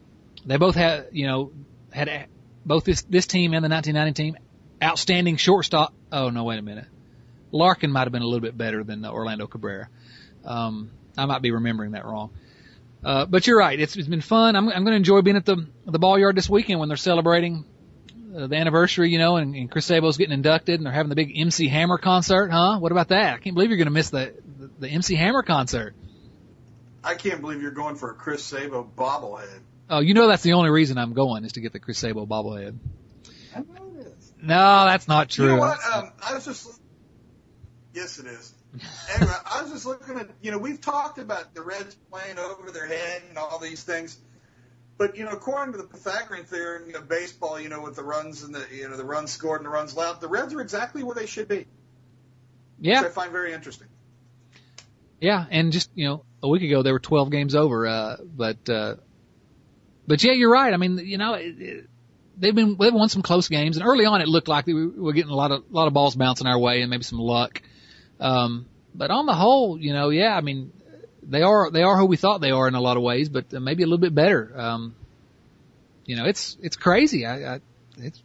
they 0.45 0.57
both 0.59 0.75
had, 0.75 1.09
you 1.13 1.27
know, 1.27 1.53
had 1.93 2.27
both 2.65 2.85
this 2.85 3.03
this 3.03 3.27
team 3.27 3.55
and 3.55 3.65
the 3.65 3.69
1990 3.69 4.23
team 4.23 4.37
outstanding 4.83 5.37
shortstop. 5.37 5.95
Oh 6.13 6.31
no, 6.31 6.45
wait 6.45 6.59
a 6.59 6.63
minute. 6.63 6.87
Larkin 7.51 7.91
might 7.91 8.03
have 8.03 8.13
been 8.13 8.23
a 8.23 8.27
little 8.27 8.41
bit 8.41 8.57
better 8.57 8.83
than 8.85 9.05
Orlando 9.05 9.47
Cabrera. 9.47 9.89
Um, 10.45 10.91
I 11.17 11.27
might 11.27 11.41
be 11.41 11.53
remembering 11.53 11.93
that 11.93 12.05
wrong. 12.05 12.31
Uh, 13.05 13.27
but 13.27 13.47
you're 13.47 13.59
right. 13.59 13.79
It's, 13.79 13.97
it's 13.97 14.09
been 14.09 14.21
fun. 14.21 14.57
I'm, 14.57 14.69
I'm 14.69 14.85
going 14.85 14.93
to 14.93 14.97
enjoy 14.97 15.21
being 15.21 15.37
at 15.37 15.45
the 15.45 15.67
the 15.85 15.99
ball 15.99 16.19
yard 16.19 16.37
this 16.37 16.49
weekend 16.49 16.81
when 16.81 16.89
they're 16.89 16.97
celebrating 16.97 17.67
uh, 18.35 18.47
the 18.47 18.57
anniversary, 18.57 19.11
you 19.11 19.19
know, 19.19 19.37
and, 19.37 19.55
and 19.55 19.71
Chris 19.71 19.85
Sabo's 19.85 20.17
getting 20.17 20.33
inducted, 20.33 20.81
and 20.81 20.87
they're 20.87 20.93
having 20.93 21.11
the 21.11 21.15
big 21.15 21.39
MC 21.39 21.69
Hammer 21.69 21.99
concert, 21.99 22.51
huh? 22.51 22.79
What 22.79 22.93
about 22.93 23.09
that? 23.09 23.35
I 23.35 23.39
can't 23.39 23.55
believe 23.55 23.71
you're 23.71 23.77
going 23.77 23.87
to 23.87 23.93
miss 23.93 24.11
the, 24.11 24.35
the 24.59 24.71
the 24.81 24.89
MC 24.89 25.15
Hammer 25.17 25.43
concert. 25.43 25.95
I 27.03 27.15
can't 27.15 27.43
believe 27.43 27.61
you're 27.61 27.71
going 27.71 27.97
for 27.97 28.11
a 28.11 28.15
Chris 28.15 28.43
Sabo 28.43 28.91
bobblehead. 28.97 29.61
Oh, 29.91 30.01
you 30.01 30.15
know 30.15 30.27
that's 30.27 30.43
the 30.43 30.55
only 30.55 30.71
reason 30.71 30.97
I'm 30.97 31.13
going 31.13 31.45
is 31.45 31.53
to 31.53 31.61
get 31.61 31.73
the 31.73 31.81
Chris 31.81 31.99
Sabo 31.99 32.25
bobblehead. 32.25 32.79
I 33.55 33.59
know 33.59 34.01
it 34.01 34.07
is. 34.07 34.33
No, 34.41 34.87
that's 34.87 35.07
not 35.07 35.29
true. 35.29 35.45
You 35.47 35.53
know 35.53 35.59
what? 35.59 35.79
Um, 35.95 36.13
I 36.23 36.35
was 36.35 36.47
just. 36.47 36.81
Yes, 37.93 38.19
it 38.19 38.27
is. 38.27 38.55
Anyway, 39.15 39.33
I 39.53 39.63
was 39.63 39.73
just 39.73 39.87
looking 39.87 40.19
at. 40.19 40.29
You 40.43 40.51
know, 40.51 40.59
we've 40.59 40.81
talked 40.81 41.19
about 41.19 41.55
the 41.55 41.63
Reds 41.63 41.97
playing 42.11 42.39
over 42.39 42.71
their 42.71 42.87
head 42.87 43.23
and 43.29 43.39
all 43.39 43.59
these 43.59 43.83
things. 43.83 44.19
But 44.97 45.17
you 45.17 45.25
know, 45.25 45.31
according 45.31 45.73
to 45.73 45.79
the 45.79 45.89
Pythagorean 45.89 46.45
theorem 46.45 46.95
of 46.95 47.09
baseball, 47.09 47.61
you 47.61 47.69
know, 47.69 47.83
with 47.83 47.97
the 47.97 48.05
runs 48.05 48.43
and 48.43 48.55
the 48.55 48.65
you 48.73 48.89
know 48.89 48.97
the 48.97 49.05
runs 49.05 49.33
scored 49.33 49.61
and 49.61 49.67
the 49.67 49.71
runs 49.71 49.95
allowed, 49.95 50.21
the 50.21 50.29
Reds 50.29 50.55
are 50.55 50.61
exactly 50.61 51.03
where 51.03 51.15
they 51.15 51.27
should 51.27 51.49
be. 51.49 51.67
Yeah, 52.81 53.03
which 53.03 53.11
I 53.11 53.13
find 53.13 53.33
very 53.33 53.53
interesting. 53.53 53.89
Yeah, 55.21 55.45
and 55.51 55.73
just 55.73 55.91
you 55.95 56.07
know, 56.07 56.25
a 56.43 56.49
week 56.49 56.63
ago 56.63 56.83
they 56.83 56.93
were 56.93 57.01
12 57.01 57.31
games 57.31 57.55
over, 57.55 57.87
uh, 57.87 58.17
but 58.23 58.69
uh, 58.69 58.97
but 60.07 60.23
yeah, 60.23 60.33
you're 60.33 60.51
right. 60.51 60.73
I 60.73 60.77
mean, 60.77 60.99
you 60.99 61.19
know, 61.19 61.35
it, 61.35 61.61
it, 61.61 61.87
they've 62.37 62.55
been 62.55 62.77
they've 62.79 62.95
won 62.95 63.09
some 63.09 63.23
close 63.23 63.49
games, 63.49 63.77
and 63.77 63.87
early 63.87 64.07
on 64.07 64.21
it 64.21 64.29
looked 64.29 64.49
like 64.49 64.67
we 64.67 64.87
were 64.87 65.13
getting 65.13 65.31
a 65.31 65.37
lot 65.37 65.51
of 65.51 65.65
a 65.71 65.75
lot 65.75 65.89
of 65.89 65.93
balls 65.93 66.15
bouncing 66.15 66.47
our 66.47 66.59
way 66.59 66.83
and 66.83 66.91
maybe 66.91 67.05
some 67.05 67.19
luck. 67.19 67.63
Um, 68.21 68.67
but 68.95 69.11
on 69.11 69.27
the 69.27 69.35
whole, 69.35 69.79
you 69.79 69.93
know, 69.93 70.11
yeah, 70.11 70.37
I 70.37 70.41
mean, 70.41 70.73
they 71.23 71.43
are 71.43 71.71
they 71.71 71.83
are 71.83 71.97
who 71.97 72.07
we 72.07 72.17
thought 72.17 72.41
they 72.41 72.51
are 72.51 72.69
in 72.69 72.75
a 72.75 72.81
lot 72.81 72.97
of 72.97 73.03
ways, 73.03 73.29
but 73.29 73.53
maybe 73.53 73.83
a 73.83 73.87
little 73.87 73.99
bit 73.99 74.15
better. 74.15 74.53
Um, 74.57 74.95
you 76.05 76.17
know, 76.17 76.27
it's 76.27 76.57
it's 76.63 76.77
crazy. 76.77 77.27
I, 77.27 77.55
I 77.55 77.61
it's 77.99 78.23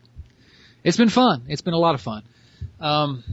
it's 0.83 0.97
been 0.97 1.09
fun. 1.09 1.45
It's 1.47 1.61
been 1.61 1.73
a 1.73 1.79
lot 1.79 1.95
of 1.95 2.01
fun. 2.01 2.23
Um, 2.79 3.23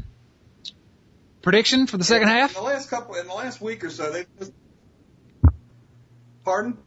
prediction 1.43 1.87
for 1.87 1.97
the 1.97 2.05
second 2.05 2.29
half? 2.29 2.57
In 2.57 2.63
the 2.63 2.69
last 2.69 2.91
couple, 2.91 3.15
in 3.15 3.27
the 3.27 3.35
last 3.35 3.61
week 3.61 3.85
or 3.85 3.91
so, 3.91 4.11
they. 4.11 4.27
Pardon? 6.45 6.79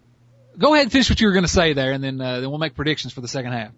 Go 0.57 0.73
ahead 0.73 0.83
and 0.83 0.91
finish 0.91 1.09
what 1.09 1.19
you 1.21 1.27
were 1.27 1.33
going 1.33 1.45
to 1.45 1.51
say 1.51 1.73
there, 1.73 1.91
and 1.91 2.03
then 2.03 2.19
uh, 2.19 2.41
then 2.41 2.49
we'll 2.49 2.59
make 2.59 2.75
predictions 2.75 3.13
for 3.13 3.21
the 3.21 3.27
second 3.27 3.51
half. 3.53 3.71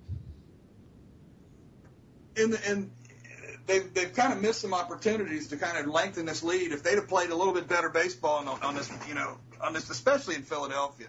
In 2.36 2.52
the, 2.52 2.72
in 2.72 2.92
they've 3.68 3.94
they've 3.94 4.14
kind 4.14 4.34
of 4.34 4.42
missed 4.42 4.62
some 4.62 4.74
opportunities 4.74 5.48
to 5.50 5.58
kind 5.58 5.78
of 5.78 5.88
lengthen 5.88 6.26
this 6.26 6.44
lead. 6.44 6.72
If 6.72 6.84
they'd 6.84 6.96
have 6.96 7.08
played 7.08 7.30
a 7.30 7.36
little 7.36 7.54
bit 7.54 7.68
better 7.68 7.90
baseball 7.90 8.48
on, 8.48 8.62
on 8.62 8.76
this, 8.76 8.92
you 9.08 9.16
know, 9.16 9.38
on 9.62 9.74
this, 9.74 9.90
especially 9.90 10.36
in 10.36 10.44
Philadelphia, 10.44 11.08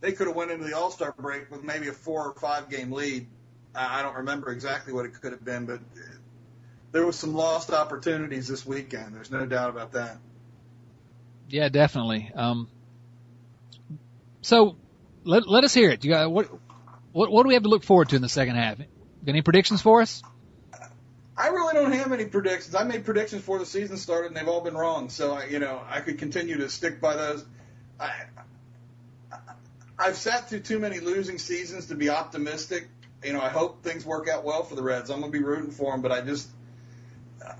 they 0.00 0.12
could 0.12 0.26
have 0.26 0.36
went 0.36 0.50
into 0.50 0.64
the 0.64 0.76
All 0.76 0.90
Star 0.90 1.14
break 1.18 1.50
with 1.50 1.62
maybe 1.62 1.88
a 1.88 1.92
four 1.92 2.28
or 2.28 2.34
five 2.34 2.68
game 2.68 2.92
lead. 2.92 3.26
I 3.74 4.02
don't 4.02 4.16
remember 4.16 4.50
exactly 4.52 4.92
what 4.92 5.04
it 5.04 5.20
could 5.20 5.32
have 5.32 5.44
been, 5.44 5.66
but 5.66 5.80
there 6.92 7.04
was 7.04 7.18
some 7.18 7.34
lost 7.34 7.70
opportunities 7.70 8.46
this 8.46 8.64
weekend. 8.64 9.14
There's 9.14 9.30
no 9.30 9.46
doubt 9.46 9.70
about 9.70 9.92
that. 9.92 10.18
Yeah, 11.48 11.68
definitely. 11.68 12.30
Um, 12.34 12.68
so 14.42 14.76
let 15.24 15.48
let 15.48 15.64
us 15.64 15.74
hear 15.74 15.90
it. 15.90 16.04
You 16.04 16.12
got 16.12 16.30
what 16.30 16.50
what 17.12 17.32
what 17.32 17.42
do 17.42 17.48
we 17.48 17.54
have 17.54 17.64
to 17.64 17.68
look 17.68 17.82
forward 17.82 18.10
to 18.10 18.16
in 18.16 18.22
the 18.22 18.28
second 18.28 18.56
half? 18.56 18.78
Got 18.78 18.86
any 19.26 19.42
predictions 19.42 19.82
for 19.82 20.02
us? 20.02 20.22
I 21.36 21.48
really 21.48 21.74
don't 21.74 21.92
have 21.92 22.12
any 22.12 22.26
predictions. 22.26 22.74
I 22.74 22.84
made 22.84 23.04
predictions 23.04 23.42
before 23.42 23.58
the 23.58 23.66
season 23.66 23.96
started, 23.96 24.28
and 24.28 24.36
they've 24.36 24.48
all 24.48 24.60
been 24.60 24.76
wrong. 24.76 25.10
So 25.10 25.34
I, 25.34 25.46
you 25.46 25.58
know, 25.58 25.80
I 25.88 26.00
could 26.00 26.18
continue 26.18 26.58
to 26.58 26.68
stick 26.68 27.00
by 27.00 27.16
those. 27.16 27.44
I, 27.98 28.12
I've 29.98 30.16
sat 30.16 30.48
through 30.48 30.60
too 30.60 30.78
many 30.78 31.00
losing 31.00 31.38
seasons 31.38 31.86
to 31.86 31.96
be 31.96 32.08
optimistic. 32.08 32.88
You 33.24 33.32
know, 33.32 33.40
I 33.40 33.48
hope 33.48 33.82
things 33.82 34.04
work 34.04 34.28
out 34.28 34.44
well 34.44 34.62
for 34.62 34.76
the 34.76 34.82
Reds. 34.82 35.10
I'm 35.10 35.20
going 35.20 35.32
to 35.32 35.38
be 35.38 35.44
rooting 35.44 35.72
for 35.72 35.92
them, 35.92 36.02
but 36.02 36.12
I 36.12 36.20
just, 36.20 36.48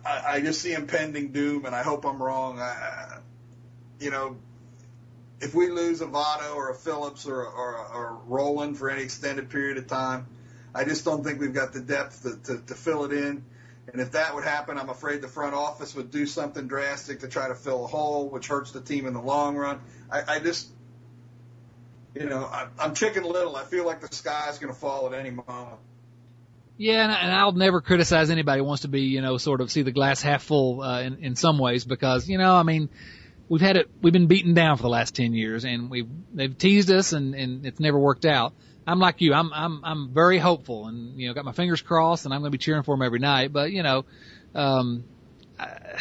I, 0.06 0.22
I 0.34 0.40
just 0.40 0.60
see 0.62 0.72
impending 0.72 1.32
doom, 1.32 1.64
and 1.64 1.74
I 1.74 1.82
hope 1.82 2.04
I'm 2.04 2.22
wrong. 2.22 2.60
I, 2.60 3.18
you 3.98 4.10
know, 4.10 4.36
if 5.40 5.52
we 5.52 5.70
lose 5.70 6.00
a 6.00 6.06
Votto 6.06 6.54
or 6.54 6.70
a 6.70 6.74
Phillips 6.74 7.26
or, 7.26 7.44
or, 7.44 7.76
or 7.76 8.18
Rolen 8.26 8.74
for 8.74 8.88
any 8.88 9.02
extended 9.02 9.50
period 9.50 9.78
of 9.78 9.88
time, 9.88 10.26
I 10.74 10.84
just 10.84 11.04
don't 11.04 11.24
think 11.24 11.40
we've 11.40 11.54
got 11.54 11.72
the 11.72 11.80
depth 11.80 12.22
to, 12.22 12.36
to, 12.54 12.62
to 12.66 12.74
fill 12.74 13.04
it 13.04 13.12
in. 13.12 13.44
And 13.92 14.00
if 14.00 14.12
that 14.12 14.34
would 14.34 14.44
happen, 14.44 14.78
I'm 14.78 14.88
afraid 14.88 15.20
the 15.20 15.28
front 15.28 15.54
office 15.54 15.94
would 15.94 16.10
do 16.10 16.26
something 16.26 16.66
drastic 16.66 17.20
to 17.20 17.28
try 17.28 17.48
to 17.48 17.54
fill 17.54 17.84
a 17.84 17.86
hole, 17.86 18.28
which 18.28 18.48
hurts 18.48 18.72
the 18.72 18.80
team 18.80 19.06
in 19.06 19.12
the 19.12 19.20
long 19.20 19.56
run. 19.56 19.80
I, 20.10 20.36
I 20.36 20.38
just, 20.38 20.68
you 22.14 22.26
know, 22.26 22.44
I, 22.44 22.68
I'm 22.78 22.94
chicken 22.94 23.24
little. 23.24 23.56
I 23.56 23.64
feel 23.64 23.84
like 23.84 24.00
the 24.00 24.14
sky's 24.14 24.58
going 24.58 24.72
to 24.72 24.78
fall 24.78 25.06
at 25.06 25.18
any 25.18 25.30
moment. 25.30 25.78
Yeah, 26.76 27.04
and, 27.04 27.32
I'll 27.32 27.52
never 27.52 27.80
criticize 27.80 28.30
anybody 28.30 28.60
who 28.60 28.64
wants 28.64 28.82
to 28.82 28.88
be, 28.88 29.02
you 29.02 29.20
know, 29.20 29.36
sort 29.36 29.60
of 29.60 29.70
see 29.70 29.82
the 29.82 29.92
glass 29.92 30.20
half 30.20 30.42
full 30.42 30.80
uh, 30.80 31.02
in, 31.02 31.18
in 31.18 31.36
some 31.36 31.58
ways 31.58 31.84
because, 31.84 32.28
you 32.28 32.36
know, 32.36 32.54
I 32.54 32.64
mean, 32.64 32.88
we've 33.48 33.60
had 33.60 33.76
it, 33.76 33.90
we've 34.02 34.12
been 34.12 34.26
beaten 34.26 34.54
down 34.54 34.76
for 34.76 34.82
the 34.82 34.88
last 34.88 35.14
10 35.14 35.34
years 35.34 35.64
and 35.64 35.88
we've, 35.88 36.08
they've 36.32 36.56
teased 36.56 36.90
us 36.90 37.12
and, 37.12 37.34
and 37.34 37.64
it's 37.64 37.78
never 37.78 37.98
worked 37.98 38.24
out. 38.24 38.54
I'm 38.86 38.98
like 38.98 39.20
you. 39.20 39.32
I'm 39.32 39.52
I'm 39.52 39.84
I'm 39.84 40.08
very 40.10 40.38
hopeful, 40.38 40.86
and 40.86 41.18
you 41.18 41.28
know, 41.28 41.34
got 41.34 41.44
my 41.44 41.52
fingers 41.52 41.80
crossed, 41.82 42.24
and 42.24 42.34
I'm 42.34 42.40
going 42.40 42.52
to 42.52 42.58
be 42.58 42.62
cheering 42.62 42.82
for 42.82 42.94
them 42.94 43.02
every 43.02 43.18
night. 43.18 43.52
But 43.52 43.72
you 43.72 43.82
know, 43.82 44.04
um, 44.54 45.04
I, 45.58 45.98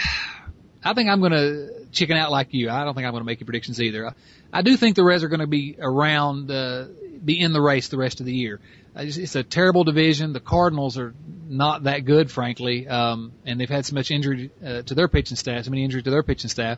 I 0.84 0.94
think 0.94 1.10
I'm 1.10 1.20
going 1.20 1.32
to 1.32 1.86
chicken 1.92 2.18
out 2.18 2.32
like 2.32 2.50
you. 2.52 2.70
I 2.70 2.84
don't 2.84 2.94
think 2.94 3.06
I'm 3.06 3.14
going 3.14 3.22
to 3.22 3.26
make 3.26 3.40
any 3.40 3.46
predictions 3.46 3.82
either. 3.82 4.08
I, 4.08 4.14
I 4.52 4.62
do 4.62 4.76
think 4.76 4.96
the 4.96 5.04
Reds 5.04 5.24
are 5.24 5.30
going 5.30 5.40
to 5.40 5.48
be 5.48 5.78
around, 5.80 6.52
uh, 6.52 6.88
be 7.24 7.40
in 7.40 7.54
the 7.54 7.62
race 7.62 7.88
the 7.88 7.98
rest 7.98 8.20
of 8.20 8.26
the 8.26 8.34
year. 8.34 8.60
I 8.96 9.06
just, 9.06 9.18
it's 9.18 9.36
a 9.36 9.44
terrible 9.44 9.84
division. 9.84 10.34
The 10.34 10.40
Cardinals 10.40 10.98
are 10.98 11.16
not 11.48 11.84
that 11.84 12.06
good, 12.06 12.30
frankly. 12.30 12.88
Um, 12.88 13.32
and 13.46 13.60
they've 13.60 13.70
had 13.70 13.86
so 13.86 13.96
much 13.96 14.12
injury 14.12 14.52
uh, 14.64 14.84
to 14.84 14.94
their 14.94 15.08
pitching 15.08 15.38
staff, 15.38 15.66
so 15.66 15.72
many 15.72 15.84
injuries 15.84 16.04
to 16.04 16.12
their 16.12 16.22
pitching 16.22 16.50
staff. 16.50 16.78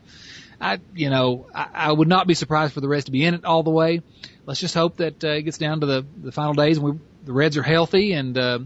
I, 0.60 0.78
you 0.94 1.10
know, 1.10 1.46
I, 1.54 1.68
I 1.74 1.92
would 1.92 2.08
not 2.08 2.26
be 2.26 2.34
surprised 2.34 2.72
for 2.72 2.80
the 2.80 2.88
Reds 2.88 3.06
to 3.06 3.10
be 3.10 3.24
in 3.24 3.34
it 3.34 3.44
all 3.44 3.62
the 3.62 3.70
way. 3.70 4.02
Let's 4.46 4.60
just 4.60 4.74
hope 4.74 4.98
that 4.98 5.22
uh, 5.24 5.28
it 5.28 5.42
gets 5.42 5.58
down 5.58 5.80
to 5.80 5.86
the 5.86 6.06
the 6.22 6.32
final 6.32 6.54
days 6.54 6.78
and 6.78 6.86
we, 6.86 6.98
the 7.24 7.32
Reds 7.32 7.56
are 7.56 7.62
healthy 7.64 8.12
and, 8.12 8.38
uh, 8.38 8.60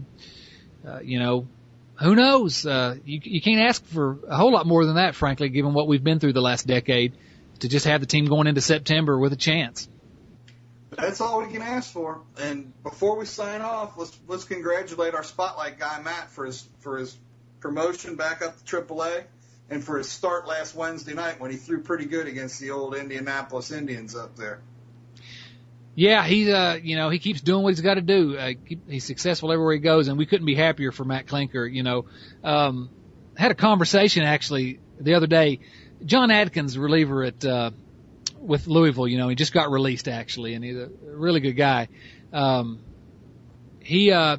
uh, 0.87 0.99
you 0.99 1.19
know, 1.19 1.47
who 1.95 2.15
knows? 2.15 2.65
Uh, 2.65 2.95
you, 3.03 3.19
you 3.23 3.41
can't 3.41 3.61
ask 3.61 3.83
for 3.85 4.19
a 4.27 4.37
whole 4.37 4.51
lot 4.51 4.65
more 4.65 4.85
than 4.85 4.95
that, 4.95 5.15
frankly, 5.15 5.49
given 5.49 5.73
what 5.73 5.87
we've 5.87 6.03
been 6.03 6.19
through 6.19 6.33
the 6.33 6.41
last 6.41 6.67
decade, 6.67 7.13
to 7.59 7.67
just 7.67 7.85
have 7.85 7.99
the 7.99 8.07
team 8.07 8.25
going 8.25 8.47
into 8.47 8.61
September 8.61 9.17
with 9.17 9.33
a 9.33 9.37
chance. 9.37 9.87
That's 10.91 11.21
all 11.21 11.41
we 11.41 11.51
can 11.51 11.61
ask 11.61 11.91
for. 11.91 12.21
And 12.39 12.73
before 12.83 13.17
we 13.17 13.25
sign 13.25 13.61
off, 13.61 13.97
let's 13.97 14.17
let's 14.27 14.43
congratulate 14.43 15.15
our 15.15 15.23
spotlight 15.23 15.79
guy 15.79 16.01
Matt 16.01 16.31
for 16.31 16.45
his 16.45 16.67
for 16.81 16.97
his 16.97 17.17
promotion 17.59 18.15
back 18.15 18.41
up 18.41 18.63
to 18.65 18.81
AAA 18.81 19.23
and 19.69 19.83
for 19.83 19.97
his 19.97 20.09
start 20.09 20.47
last 20.47 20.75
Wednesday 20.75 21.13
night 21.13 21.39
when 21.39 21.49
he 21.49 21.57
threw 21.57 21.81
pretty 21.81 22.05
good 22.05 22.27
against 22.27 22.59
the 22.59 22.71
old 22.71 22.95
Indianapolis 22.95 23.71
Indians 23.71 24.15
up 24.15 24.35
there. 24.35 24.61
Yeah, 26.01 26.25
he 26.25 26.51
uh, 26.51 26.73
you 26.73 26.95
know, 26.95 27.11
he 27.11 27.19
keeps 27.19 27.41
doing 27.41 27.61
what 27.61 27.69
he's 27.69 27.81
got 27.81 27.93
to 27.93 28.01
do. 28.01 28.35
Uh, 28.35 28.53
he's 28.89 29.03
successful 29.03 29.51
everywhere 29.51 29.73
he 29.73 29.79
goes, 29.79 30.07
and 30.07 30.17
we 30.17 30.25
couldn't 30.25 30.47
be 30.47 30.55
happier 30.55 30.91
for 30.91 31.05
Matt 31.05 31.27
Klinker. 31.27 31.71
You 31.71 31.83
know, 31.83 32.05
um, 32.43 32.89
had 33.37 33.51
a 33.51 33.53
conversation 33.53 34.23
actually 34.23 34.79
the 34.99 35.13
other 35.13 35.27
day. 35.27 35.59
Jon 36.03 36.31
Adkins, 36.31 36.75
reliever 36.75 37.23
at 37.25 37.45
uh, 37.45 37.69
with 38.39 38.65
Louisville, 38.65 39.07
you 39.07 39.19
know, 39.19 39.29
he 39.29 39.35
just 39.35 39.53
got 39.53 39.69
released 39.69 40.07
actually, 40.07 40.55
and 40.55 40.65
he's 40.65 40.75
a 40.75 40.89
really 41.03 41.39
good 41.39 41.53
guy. 41.53 41.87
Um, 42.33 42.79
he 43.81 44.11
uh, 44.11 44.37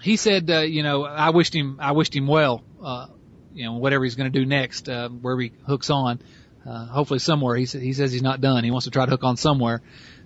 he 0.00 0.14
said, 0.14 0.48
uh, 0.48 0.60
you 0.60 0.84
know, 0.84 1.02
I 1.02 1.30
wished 1.30 1.56
him, 1.56 1.78
I 1.80 1.90
wished 1.90 2.14
him 2.14 2.28
well, 2.28 2.62
uh, 2.80 3.08
you 3.52 3.64
know, 3.64 3.78
whatever 3.78 4.04
he's 4.04 4.14
going 4.14 4.32
to 4.32 4.38
do 4.38 4.46
next, 4.46 4.88
uh, 4.88 5.08
wherever 5.08 5.40
he 5.40 5.50
hooks 5.66 5.90
on. 5.90 6.20
Uh, 6.64 6.84
hopefully 6.86 7.18
somewhere. 7.18 7.56
He, 7.56 7.64
he 7.64 7.94
says 7.94 8.12
he's 8.12 8.22
not 8.22 8.40
done. 8.40 8.62
He 8.62 8.70
wants 8.70 8.84
to 8.84 8.90
try 8.90 9.06
to 9.06 9.10
hook 9.10 9.24
on 9.24 9.38
somewhere. 9.38 9.80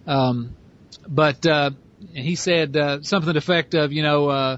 Um, 0.06 0.56
but 1.08 1.44
uh, 1.46 1.70
he 2.12 2.34
said 2.36 2.76
uh, 2.76 3.02
something 3.02 3.26
to 3.26 3.32
the 3.32 3.38
effect 3.38 3.74
of, 3.74 3.92
you 3.92 4.02
know, 4.02 4.28
uh, 4.28 4.56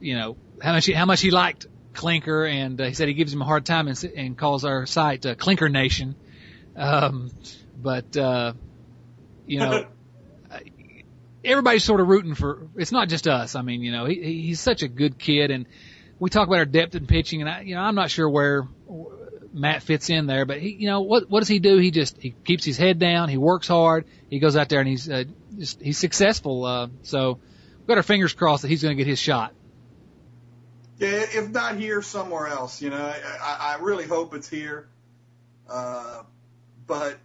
you 0.00 0.14
know 0.14 0.36
how 0.62 0.72
much 0.72 0.86
he, 0.86 0.92
how 0.92 1.06
much 1.06 1.20
he 1.20 1.30
liked 1.30 1.66
Klinker, 1.94 2.50
and 2.50 2.80
uh, 2.80 2.84
he 2.84 2.94
said 2.94 3.08
he 3.08 3.14
gives 3.14 3.32
him 3.32 3.42
a 3.42 3.44
hard 3.44 3.64
time 3.64 3.88
and, 3.88 4.04
and 4.16 4.38
calls 4.38 4.64
our 4.64 4.86
site 4.86 5.24
uh, 5.26 5.34
Klinker 5.34 5.70
Nation. 5.70 6.14
Um, 6.76 7.30
but 7.80 8.16
uh, 8.16 8.52
you 9.46 9.60
know, 9.60 9.86
everybody's 11.44 11.84
sort 11.84 12.00
of 12.00 12.08
rooting 12.08 12.34
for. 12.34 12.68
It's 12.76 12.92
not 12.92 13.08
just 13.08 13.26
us. 13.26 13.54
I 13.54 13.62
mean, 13.62 13.82
you 13.82 13.92
know, 13.92 14.04
he, 14.04 14.42
he's 14.42 14.60
such 14.60 14.82
a 14.82 14.88
good 14.88 15.18
kid, 15.18 15.50
and 15.50 15.66
we 16.18 16.30
talk 16.30 16.46
about 16.46 16.58
our 16.58 16.64
depth 16.66 16.94
in 16.94 17.06
pitching, 17.06 17.40
and 17.40 17.50
I, 17.50 17.60
you 17.62 17.74
know, 17.74 17.80
I'm 17.80 17.94
not 17.94 18.10
sure 18.10 18.28
where 18.28 18.66
Matt 19.56 19.82
fits 19.82 20.10
in 20.10 20.26
there, 20.26 20.44
but 20.44 20.60
he, 20.60 20.70
you 20.70 20.86
know, 20.86 21.00
what 21.00 21.30
what 21.30 21.40
does 21.40 21.48
he 21.48 21.58
do? 21.58 21.78
He 21.78 21.90
just 21.90 22.20
he 22.20 22.34
keeps 22.44 22.64
his 22.64 22.76
head 22.76 22.98
down, 22.98 23.28
he 23.28 23.38
works 23.38 23.66
hard, 23.66 24.04
he 24.28 24.38
goes 24.38 24.56
out 24.56 24.68
there 24.68 24.80
and 24.80 24.88
he's 24.88 25.08
uh, 25.08 25.24
just, 25.58 25.80
he's 25.80 25.98
successful. 25.98 26.64
Uh, 26.64 26.88
so 27.02 27.38
we've 27.78 27.86
got 27.86 27.96
our 27.96 28.02
fingers 28.02 28.34
crossed 28.34 28.62
that 28.62 28.68
he's 28.68 28.82
going 28.82 28.96
to 28.96 29.02
get 29.02 29.08
his 29.08 29.18
shot. 29.18 29.54
Yeah, 30.98 31.08
if 31.08 31.50
not 31.50 31.76
here, 31.76 32.02
somewhere 32.02 32.46
else. 32.46 32.80
You 32.80 32.90
know, 32.90 32.96
I, 33.42 33.76
I 33.76 33.82
really 33.82 34.04
hope 34.04 34.34
it's 34.34 34.48
here. 34.48 34.88
Uh, 35.68 36.22
but 36.86 37.18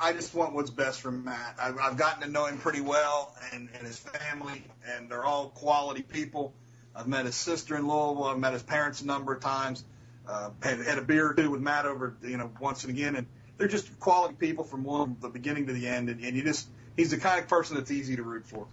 I 0.00 0.12
just 0.12 0.34
want 0.34 0.54
what's 0.54 0.70
best 0.70 1.00
for 1.00 1.10
Matt. 1.10 1.56
I've, 1.60 1.78
I've 1.78 1.96
gotten 1.96 2.22
to 2.22 2.28
know 2.28 2.46
him 2.46 2.58
pretty 2.58 2.80
well 2.80 3.34
and, 3.52 3.68
and 3.74 3.86
his 3.86 3.98
family, 3.98 4.64
and 4.94 5.10
they're 5.10 5.24
all 5.24 5.48
quality 5.50 6.02
people. 6.02 6.54
I've 6.94 7.08
met 7.08 7.24
his 7.24 7.34
sister 7.34 7.76
in 7.76 7.88
Louisville. 7.88 8.24
I've 8.24 8.38
met 8.38 8.52
his 8.52 8.62
parents 8.62 9.00
a 9.00 9.06
number 9.06 9.32
of 9.32 9.40
times. 9.40 9.84
Uh, 10.28 10.50
had, 10.62 10.78
had 10.80 10.98
a 10.98 11.02
beer 11.02 11.30
or 11.30 11.34
two 11.34 11.50
with 11.50 11.62
Matt 11.62 11.86
over, 11.86 12.14
you 12.22 12.36
know, 12.36 12.50
once 12.60 12.84
and 12.84 12.92
again, 12.92 13.16
and 13.16 13.26
they're 13.56 13.66
just 13.66 13.98
quality 13.98 14.34
people 14.34 14.62
from 14.62 14.84
one 14.84 15.16
the 15.20 15.30
beginning 15.30 15.66
to 15.68 15.72
the 15.72 15.88
end. 15.88 16.10
And, 16.10 16.22
and 16.22 16.36
you 16.36 16.42
just, 16.42 16.68
he's 16.96 17.10
the 17.10 17.16
kind 17.16 17.40
of 17.40 17.48
person 17.48 17.76
that's 17.76 17.90
easy 17.90 18.16
to 18.16 18.22
root 18.22 18.46
for. 18.46 18.66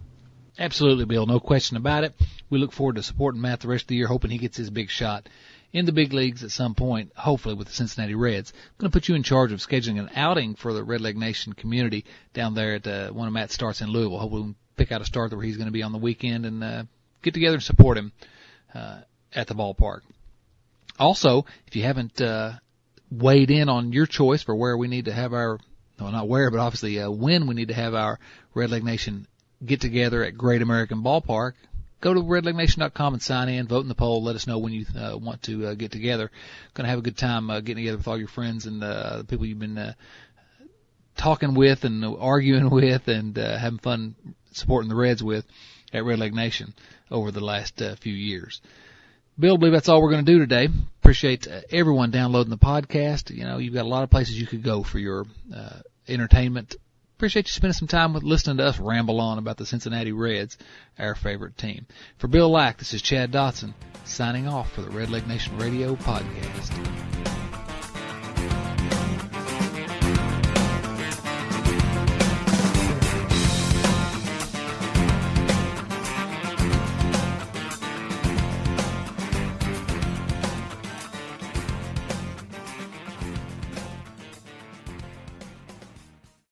Absolutely, 0.58 1.06
Bill. 1.06 1.26
No 1.26 1.40
question 1.40 1.76
about 1.76 2.04
it. 2.04 2.14
We 2.50 2.58
look 2.58 2.72
forward 2.72 2.96
to 2.96 3.02
supporting 3.02 3.40
Matt 3.40 3.60
the 3.60 3.68
rest 3.68 3.84
of 3.84 3.88
the 3.88 3.96
year, 3.96 4.06
hoping 4.06 4.30
he 4.30 4.38
gets 4.38 4.56
his 4.56 4.70
big 4.70 4.90
shot 4.90 5.28
in 5.72 5.84
the 5.84 5.92
big 5.92 6.12
leagues 6.12 6.44
at 6.44 6.50
some 6.50 6.74
point, 6.74 7.12
hopefully 7.16 7.54
with 7.54 7.68
the 7.68 7.74
Cincinnati 7.74 8.14
Reds. 8.14 8.52
I'm 8.54 8.72
going 8.78 8.90
to 8.90 8.96
put 8.96 9.08
you 9.08 9.14
in 9.14 9.22
charge 9.22 9.52
of 9.52 9.60
scheduling 9.60 9.98
an 9.98 10.10
outing 10.14 10.54
for 10.54 10.72
the 10.72 10.84
Red 10.84 11.00
Leg 11.00 11.16
Nation 11.16 11.52
community 11.52 12.04
down 12.32 12.54
there 12.54 12.76
at 12.76 12.86
uh, 12.86 13.10
one 13.10 13.26
of 13.28 13.34
Matt's 13.34 13.54
starts 13.54 13.80
in 13.80 13.90
Louisville. 13.90 14.18
Hopefully 14.18 14.42
we 14.42 14.46
can 14.48 14.56
pick 14.76 14.92
out 14.92 15.00
a 15.00 15.04
start 15.04 15.32
where 15.32 15.42
he's 15.42 15.56
going 15.56 15.66
to 15.66 15.72
be 15.72 15.82
on 15.82 15.92
the 15.92 15.98
weekend 15.98 16.46
and 16.46 16.64
uh, 16.64 16.84
get 17.22 17.34
together 17.34 17.56
and 17.56 17.62
support 17.62 17.98
him 17.98 18.12
uh, 18.74 19.00
at 19.34 19.48
the 19.48 19.54
ballpark. 19.54 20.00
Also, 20.98 21.44
if 21.66 21.76
you 21.76 21.82
haven't 21.82 22.20
uh, 22.20 22.52
weighed 23.10 23.50
in 23.50 23.68
on 23.68 23.92
your 23.92 24.06
choice 24.06 24.42
for 24.42 24.54
where 24.54 24.76
we 24.76 24.88
need 24.88 25.06
to 25.06 25.12
have 25.12 25.32
our, 25.32 25.58
well, 26.00 26.12
not 26.12 26.28
where, 26.28 26.50
but 26.50 26.60
obviously 26.60 27.00
uh, 27.00 27.10
when 27.10 27.46
we 27.46 27.54
need 27.54 27.68
to 27.68 27.74
have 27.74 27.94
our 27.94 28.18
Red 28.54 28.70
Leg 28.70 28.84
Nation 28.84 29.26
get 29.64 29.80
together 29.80 30.22
at 30.22 30.36
Great 30.36 30.62
American 30.62 31.02
Ballpark, 31.02 31.52
go 32.00 32.14
to 32.14 32.20
redlegnation.com 32.20 33.14
and 33.14 33.22
sign 33.22 33.48
in, 33.48 33.66
vote 33.66 33.80
in 33.80 33.88
the 33.88 33.94
poll. 33.94 34.22
Let 34.22 34.36
us 34.36 34.46
know 34.46 34.58
when 34.58 34.72
you 34.72 34.86
uh, 34.96 35.16
want 35.16 35.42
to 35.44 35.68
uh, 35.68 35.74
get 35.74 35.92
together. 35.92 36.30
Going 36.74 36.84
to 36.84 36.90
have 36.90 36.98
a 36.98 37.02
good 37.02 37.16
time 37.16 37.50
uh, 37.50 37.60
getting 37.60 37.84
together 37.84 37.98
with 37.98 38.08
all 38.08 38.18
your 38.18 38.28
friends 38.28 38.66
and 38.66 38.82
uh, 38.82 39.18
the 39.18 39.24
people 39.24 39.46
you've 39.46 39.58
been 39.58 39.78
uh, 39.78 39.94
talking 41.16 41.54
with 41.54 41.84
and 41.84 42.04
arguing 42.04 42.70
with 42.70 43.08
and 43.08 43.38
uh, 43.38 43.58
having 43.58 43.78
fun 43.78 44.14
supporting 44.52 44.88
the 44.88 44.96
Reds 44.96 45.22
with 45.22 45.46
at 45.92 46.04
Red 46.04 46.18
Leg 46.18 46.34
Nation 46.34 46.74
over 47.10 47.30
the 47.30 47.44
last 47.44 47.80
uh, 47.80 47.96
few 47.96 48.14
years. 48.14 48.60
Bill, 49.38 49.54
I 49.54 49.56
believe 49.58 49.72
that's 49.72 49.88
all 49.88 50.02
we're 50.02 50.12
going 50.12 50.24
to 50.24 50.32
do 50.32 50.38
today. 50.38 50.68
Appreciate 51.00 51.46
uh, 51.46 51.60
everyone 51.70 52.10
downloading 52.10 52.50
the 52.50 52.58
podcast. 52.58 53.30
You 53.34 53.44
know, 53.44 53.58
you've 53.58 53.74
got 53.74 53.84
a 53.84 53.88
lot 53.88 54.02
of 54.02 54.10
places 54.10 54.40
you 54.40 54.46
could 54.46 54.62
go 54.62 54.82
for 54.82 54.98
your 54.98 55.26
uh, 55.54 55.80
entertainment 56.08 56.76
Appreciate 57.16 57.46
you 57.46 57.52
spending 57.52 57.72
some 57.72 57.88
time 57.88 58.12
with 58.12 58.24
listening 58.24 58.58
to 58.58 58.66
us 58.66 58.78
ramble 58.78 59.22
on 59.22 59.38
about 59.38 59.56
the 59.56 59.64
Cincinnati 59.64 60.12
Reds, 60.12 60.58
our 60.98 61.14
favorite 61.14 61.56
team. 61.56 61.86
For 62.18 62.28
Bill 62.28 62.50
Lack, 62.50 62.76
this 62.76 62.92
is 62.92 63.00
Chad 63.00 63.32
Dotson 63.32 63.72
signing 64.04 64.46
off 64.46 64.70
for 64.72 64.82
the 64.82 64.90
Red 64.90 65.08
Leg 65.08 65.26
Nation 65.26 65.56
Radio 65.56 65.96
podcast. 65.96 67.25